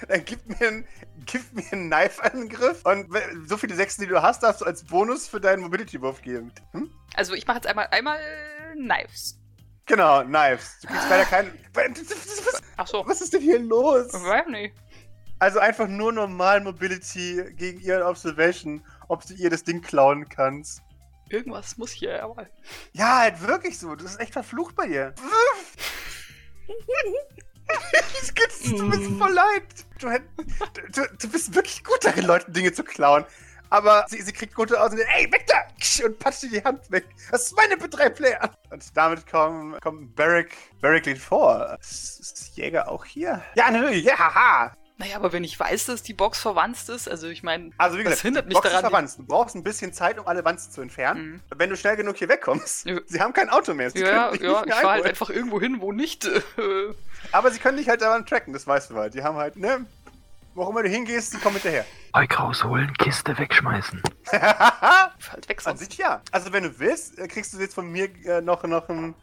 dann 0.09 0.25
gib 0.25 0.47
mir, 0.47 0.69
einen- 0.69 0.89
gib 1.25 1.53
mir 1.53 1.65
einen 1.73 1.91
Knife-Angriff 1.91 2.85
und 2.85 3.09
so 3.49 3.57
viele 3.57 3.75
Sechsen, 3.75 4.03
die 4.05 4.09
du 4.09 4.23
hast, 4.23 4.43
darfst 4.43 4.61
du 4.61 4.67
als 4.67 4.85
Bonus 4.85 5.27
für 5.27 5.41
deinen 5.41 5.63
Mobility-Wurf 5.63 6.23
geben. 6.23 6.53
Hm? 6.73 6.91
Also 7.15 7.35
ich 7.35 7.47
mache 7.47 7.57
jetzt 7.59 7.67
einmal 7.67 7.89
einmal 7.91 8.19
Knives. 8.75 9.39
Genau, 9.87 10.25
Knives. 10.25 10.79
Du 10.83 10.89
kriegst 10.89 11.09
leider 11.09 11.25
keinen. 11.25 11.59
Ach 12.77 12.87
so. 12.87 13.05
Was 13.07 13.21
ist 13.21 13.33
denn 13.33 13.41
hier 13.41 13.59
los? 13.61 14.13
Weiß 14.13 14.49
nicht. 14.49 14.75
Also 15.39 15.59
einfach 15.61 15.87
nur 15.87 16.13
normal 16.13 16.61
Mobility 16.61 17.45
gegen 17.57 17.81
ihren 17.81 18.03
Observation, 18.03 18.83
ob 19.09 19.25
du 19.27 19.35
ihr 19.35 19.51
das 19.51 19.63
Ding 19.65 19.83
klauen 19.83 20.29
kannst. 20.29 20.83
Irgendwas 21.29 21.77
muss 21.77 21.91
hier 21.93 22.23
aber. 22.23 22.47
Ja, 22.93 23.19
halt 23.19 23.47
wirklich 23.47 23.79
so. 23.79 23.95
Das 23.95 24.13
ist 24.13 24.21
echt 24.21 24.33
verflucht 24.33 24.75
bei 24.77 24.87
dir. 24.87 25.15
Du 28.65 28.91
bist 28.91 29.07
voll 29.19 29.33
leid. 29.33 29.63
Du, 29.99 30.09
du, 30.93 31.17
du 31.17 31.29
bist 31.29 31.55
wirklich 31.55 31.85
gut 31.85 32.05
darin, 32.05 32.25
Leuten 32.25 32.53
Dinge 32.53 32.73
zu 32.73 32.85
klauen. 32.85 33.25
Aber 33.71 34.05
sie, 34.09 34.23
sie 34.23 34.33
kriegt 34.33 34.55
gute 34.55 34.81
aus 34.81 34.93
und 34.93 34.99
ey, 35.01 35.31
weg 35.33 35.47
da! 35.47 35.57
Und 36.05 36.19
patscht 36.19 36.43
dir 36.45 36.51
die 36.51 36.65
Hand 36.65 36.91
weg. 36.91 37.07
Das 37.31 37.45
ist 37.47 37.57
meine 37.57 37.77
Betreiplayer. 37.77 38.51
Und 38.71 38.85
damit 38.97 39.27
kommen, 39.27 39.79
kommt 39.81 40.15
Barrick, 40.17 40.57
Barrick 40.81 41.07
liegt 41.07 41.21
vor. 41.21 41.77
Ist, 41.81 42.21
ist 42.21 42.57
Jäger 42.57 42.89
auch 42.89 43.05
hier? 43.05 43.43
Ja, 43.55 43.71
natürlich. 43.71 44.05
Ja, 44.05 44.19
haha. 44.19 44.73
Naja, 44.99 45.17
aber 45.17 45.33
wenn 45.33 45.45
ich 45.45 45.61
weiß, 45.61 45.87
dass 45.87 46.03
die 46.03 46.15
Box 46.15 46.39
verwandt 46.41 46.89
ist, 46.89 47.07
also 47.09 47.27
ich 47.29 47.43
meine, 47.43 47.71
Also 47.77 47.99
wie 47.99 48.05
Das 48.05 48.23
hindert 48.23 48.47
mich 48.47 48.55
Box 48.55 48.67
ist 48.67 48.73
daran, 48.73 48.85
die- 48.85 48.91
verwandt. 48.91 49.19
Du 49.19 49.27
brauchst 49.27 49.55
ein 49.55 49.63
bisschen 49.63 49.93
Zeit, 49.93 50.19
um 50.19 50.27
alle 50.27 50.43
Wanzen 50.45 50.73
zu 50.73 50.81
entfernen. 50.81 51.33
Mhm. 51.33 51.41
Wenn 51.55 51.69
du 51.69 51.77
schnell 51.77 51.97
genug 51.97 52.17
hier 52.17 52.31
wegkommst. 52.31 52.87
Ja. 52.87 52.99
Sie 53.07 53.21
haben 53.21 53.35
kein 53.35 53.51
Auto 53.51 53.75
mehr. 53.75 53.91
Sie 53.91 54.01
ja, 54.01 54.07
ja, 54.09 54.31
nicht 54.31 54.43
ich 54.43 54.49
mehr 54.49 54.65
fahr 54.77 54.93
halt 54.93 55.05
einfach 55.05 55.29
irgendwo 55.29 55.61
hin, 55.61 55.81
wo 55.81 55.93
nicht. 55.93 56.25
Äh, 56.25 56.41
Aber 57.33 57.51
sie 57.51 57.59
können 57.59 57.77
dich 57.77 57.89
halt 57.91 58.01
daran 58.01 58.25
tracken, 58.25 58.53
das 58.55 58.67
weißt 58.67 58.91
du 58.91 58.97
halt. 58.97 59.13
Die 59.15 59.23
haben 59.23 59.37
halt, 59.37 59.57
ne? 59.57 59.85
Wo 60.57 60.67
immer 60.71 60.83
du 60.83 60.89
hingehst, 60.89 61.33
sie 61.33 61.39
kommen 61.39 61.57
hinterher. 61.57 61.85
Bike 62.13 62.41
rausholen, 62.41 62.91
Kiste 62.95 63.37
wegschmeißen. 63.37 64.03
Halt 64.33 65.49
weg 65.51 65.59
An 65.67 65.77
sonst. 65.77 65.91
sich 65.91 65.99
ja. 65.99 66.23
Also 66.33 66.51
wenn 66.51 66.63
du 66.63 66.79
willst, 66.79 67.19
äh, 67.19 67.29
kriegst 67.29 67.53
du 67.53 67.59
jetzt 67.59 67.75
von 67.75 67.91
mir 67.93 68.09
äh, 68.25 68.41
noch, 68.41 68.63
noch 68.65 68.89
ein 68.89 69.15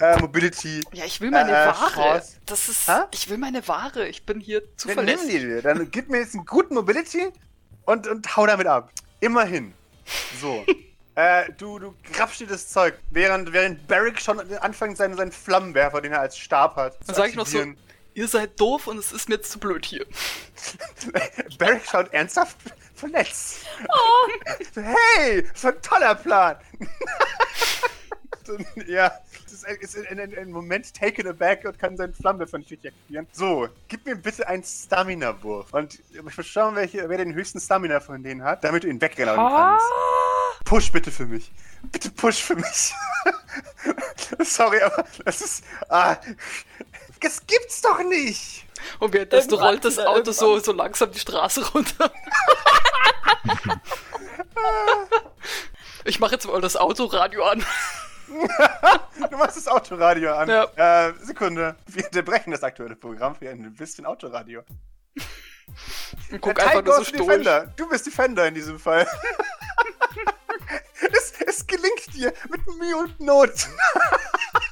äh, 0.00 0.18
Mobility. 0.18 0.82
Ja, 0.92 1.04
ich 1.04 1.20
will 1.20 1.30
meine 1.30 1.50
Äh, 1.52 1.66
Ware. 1.66 1.92
Chance. 1.92 2.36
Das 2.46 2.70
ist. 2.70 2.88
Hä? 2.88 3.02
Ich 3.12 3.28
will 3.28 3.36
meine 3.36 3.68
Ware. 3.68 4.08
Ich 4.08 4.24
bin 4.24 4.40
hier 4.40 4.60
Dann 4.62 4.68
nimm 4.70 4.76
zuverlässig. 4.78 5.28
die 5.30 5.38
dir. 5.40 5.60
Dann 5.62 5.90
gib 5.90 6.08
mir 6.08 6.20
jetzt 6.20 6.34
einen 6.34 6.46
guten 6.46 6.74
Mobility 6.74 7.28
und, 7.84 8.06
und 8.06 8.34
hau 8.34 8.46
damit 8.46 8.66
ab. 8.66 8.90
Immerhin. 9.20 9.74
So. 10.40 10.64
äh, 11.16 11.52
du, 11.58 11.78
du 11.78 11.94
grabst 12.14 12.40
dir 12.40 12.46
das 12.46 12.66
Zeug, 12.70 12.94
während, 13.10 13.52
während 13.52 13.86
Barrick 13.88 14.18
schon 14.22 14.40
anfängt, 14.56 14.96
seinen, 14.96 15.18
seinen 15.18 15.32
Flammenwerfer, 15.32 16.00
den 16.00 16.12
er 16.12 16.20
als 16.20 16.38
Stab 16.38 16.76
hat, 16.76 16.96
Dann 17.06 17.14
sag 17.14 17.28
ich 17.28 17.34
noch 17.36 17.46
so. 17.46 17.58
Ihr 18.18 18.26
seid 18.26 18.58
doof 18.58 18.88
und 18.88 18.98
es 18.98 19.12
ist 19.12 19.28
mir 19.28 19.36
jetzt 19.36 19.52
zu 19.52 19.60
blöd 19.60 19.86
hier. 19.86 20.04
Barrick 21.58 21.84
schaut 21.86 22.12
ernsthaft 22.12 22.56
verletzt. 22.94 23.66
So, 24.74 24.82
hey, 24.82 25.44
das 25.52 25.64
war 25.64 25.72
ein 25.72 25.82
toller 25.82 26.14
Plan. 26.16 26.56
Ja, 28.86 29.12
das 29.44 29.62
ist, 29.62 29.94
in, 29.94 30.04
in, 30.04 30.18
in 30.18 30.38
einem 30.38 30.52
Moment 30.52 30.94
taken 30.94 31.28
aback 31.28 31.66
und 31.66 31.78
kann 31.78 31.98
seinen 31.98 32.14
Flammenwerfer 32.14 32.56
nicht 32.56 32.72
aktivieren. 32.72 33.26
So, 33.30 33.68
gib 33.88 34.06
mir 34.06 34.16
bitte 34.16 34.48
einen 34.48 34.64
Stamina-Wurf. 34.64 35.74
Und 35.74 36.00
ich 36.10 36.38
will 36.38 36.44
schauen, 36.44 36.74
welche, 36.74 37.06
wer 37.10 37.18
den 37.18 37.34
höchsten 37.34 37.60
Stamina 37.60 38.00
von 38.00 38.22
denen 38.22 38.42
hat, 38.42 38.64
damit 38.64 38.84
du 38.84 38.88
ihn 38.88 39.02
wegrennen 39.02 39.36
kannst. 39.36 39.84
Push 40.64 40.90
bitte 40.90 41.10
für 41.10 41.26
mich. 41.26 41.52
Bitte 41.92 42.10
push 42.10 42.42
für 42.42 42.56
mich. 42.56 42.94
Sorry, 44.40 44.80
aber 44.80 45.04
das 45.26 45.42
ist. 45.42 45.64
Ah, 45.90 46.16
das 47.20 47.46
gibt's 47.46 47.80
doch 47.82 48.02
nicht! 48.02 48.66
Und 48.98 49.12
währenddessen 49.12 49.50
Irgendwann, 49.50 49.68
rollt 49.68 49.84
das 49.84 49.98
äh, 49.98 50.04
Auto 50.04 50.32
so, 50.32 50.46
irgendwann. 50.46 50.64
so 50.64 50.72
langsam 50.72 51.10
die 51.12 51.18
Straße 51.18 51.72
runter. 51.72 52.12
ich 56.04 56.20
mache 56.20 56.34
jetzt 56.34 56.46
mal 56.46 56.60
das 56.60 56.76
Autoradio 56.76 57.44
an. 57.44 57.64
Du 59.30 59.36
machst 59.36 59.56
das 59.56 59.68
Autoradio 59.68 60.34
an. 60.34 60.48
Ja. 60.48 61.08
Äh, 61.08 61.14
Sekunde. 61.22 61.76
Wir 61.86 62.04
unterbrechen 62.04 62.50
das 62.50 62.62
aktuelle 62.62 62.94
Programm 62.96 63.34
für 63.34 63.48
ein 63.48 63.74
bisschen 63.74 64.04
Autoradio. 64.06 64.62
Und 66.30 66.40
guck 66.40 66.54
Der 66.54 66.66
einfach 66.66 66.84
nur 66.84 67.04
so. 67.04 67.12
Defender. 67.12 67.72
Du 67.76 67.88
bist 67.88 68.06
Defender 68.06 68.46
in 68.46 68.54
diesem 68.54 68.78
Fall. 68.78 69.06
es, 71.12 71.32
es 71.46 71.66
gelingt 71.66 72.14
dir 72.14 72.32
mit 72.50 72.66
Mühe 72.66 72.96
und 72.96 73.20
Not. 73.20 73.68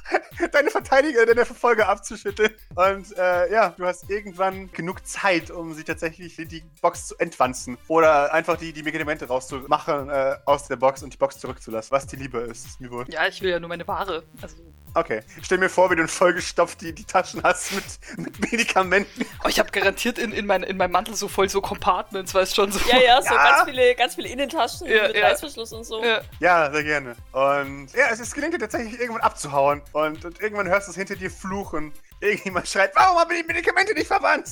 deine 0.51 0.69
Verteidiger, 0.69 1.25
deine 1.25 1.45
Verfolger 1.45 1.89
abzuschütteln. 1.89 2.51
Und 2.75 3.17
äh, 3.17 3.51
ja, 3.51 3.69
du 3.77 3.85
hast 3.85 4.09
irgendwann 4.09 4.71
genug 4.71 5.05
Zeit, 5.05 5.51
um 5.51 5.73
sie 5.73 5.83
tatsächlich 5.83 6.35
die, 6.35 6.45
die 6.45 6.63
Box 6.81 7.07
zu 7.07 7.17
entwanzen. 7.17 7.77
Oder 7.87 8.33
einfach 8.33 8.57
die, 8.57 8.73
die 8.73 8.83
Medikamente 8.83 9.27
rauszumachen 9.27 10.09
äh, 10.09 10.35
aus 10.45 10.67
der 10.67 10.75
Box 10.75 11.03
und 11.03 11.13
die 11.13 11.17
Box 11.17 11.39
zurückzulassen. 11.39 11.91
Was 11.91 12.07
dir 12.07 12.17
lieber 12.17 12.43
ist, 12.43 12.65
ist 12.65 12.81
mir 12.81 12.91
wohl. 12.91 13.05
Ja, 13.09 13.27
ich 13.27 13.41
will 13.41 13.51
ja 13.51 13.59
nur 13.59 13.69
meine 13.69 13.87
Ware. 13.87 14.23
Also, 14.41 14.57
Okay. 14.93 15.21
Stell 15.43 15.57
mir 15.59 15.69
vor, 15.69 15.91
wie 15.91 15.95
du 15.95 16.07
vollgestopft 16.07 16.81
die, 16.81 16.93
die 16.93 17.03
Taschen 17.05 17.43
hast 17.43 17.71
mit, 17.73 17.85
mit 18.17 18.51
Medikamenten. 18.51 19.25
oh, 19.43 19.47
ich 19.47 19.59
habe 19.59 19.69
garantiert 19.71 20.17
in, 20.17 20.31
in, 20.31 20.45
mein, 20.45 20.63
in 20.63 20.77
meinem 20.77 20.91
Mantel 20.91 21.15
so 21.15 21.27
voll 21.27 21.49
so 21.49 21.61
Compartments, 21.61 22.33
weißt 22.33 22.55
schon 22.55 22.71
so. 22.71 22.79
Ja, 22.89 22.97
ja, 22.99 23.21
so 23.21 23.33
Ja. 23.33 23.43
ganz 23.43 23.69
viele, 23.69 23.95
ganz 23.95 24.15
viele 24.15 24.29
Innentaschen 24.29 24.87
Ja, 24.87 25.07
mit 25.07 25.15
ja. 25.15 25.27
Reißverschluss 25.27 25.71
und 25.73 25.83
so. 25.83 26.03
Ja. 26.03 26.21
Ja, 26.39 26.71
sehr 26.71 26.83
gerne. 26.83 27.15
Und 27.31 27.93
ja, 27.93 28.07
es, 28.11 28.19
es 28.19 28.33
gelingt 28.33 28.53
dir 28.55 28.59
tatsächlich 28.59 28.99
irgendwann 28.99 29.21
abzuhauen. 29.23 29.81
Und, 29.91 30.25
und 30.25 30.41
irgendwann 30.41 30.67
hörst 30.67 30.87
du 30.87 30.91
es 30.91 30.97
hinter 30.97 31.15
dir 31.15 31.29
fluchen. 31.29 31.93
Irgendjemand 32.19 32.67
schreit, 32.67 32.91
warum 32.95 33.19
haben 33.19 33.29
die 33.29 33.43
Medikamente 33.43 33.93
nicht 33.93 34.07
verwandt? 34.07 34.49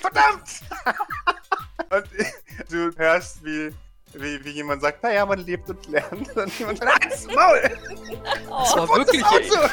Verdammt! 0.00 0.60
und 1.90 2.06
du 2.70 2.90
hörst, 2.98 3.42
wie, 3.44 3.74
wie, 4.16 4.44
wie 4.44 4.50
jemand 4.50 4.82
sagt, 4.82 5.02
naja, 5.02 5.24
man 5.26 5.38
lebt 5.40 5.68
und 5.70 5.86
lernt. 5.88 6.36
Und 6.36 6.58
jemand 6.58 6.78
sagt, 6.78 7.04
halt's 7.04 7.26
Maul! 7.26 7.60
Das 8.48 8.76
war 8.76 8.90
Und 8.90 8.96
wirklich 8.98 9.22
das 9.22 9.32
ihr, 9.32 9.60
Auto! 9.62 9.68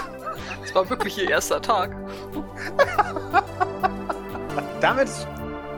das 0.61 0.75
war 0.75 0.89
wirklich 0.89 1.17
ihr 1.17 1.29
erster 1.29 1.61
Tag. 1.61 1.91
Damit 4.81 5.09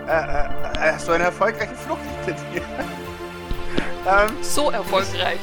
äh, 0.07 0.11
äh, 0.11 0.91
hast 0.93 1.07
du 1.07 1.11
eine 1.13 1.25
erfolgreiche 1.25 1.75
Flucht 1.75 1.99
hinter 2.25 2.41
dir. 2.53 2.61
ähm, 4.07 4.37
So 4.41 4.69
erfolgreich. 4.71 5.39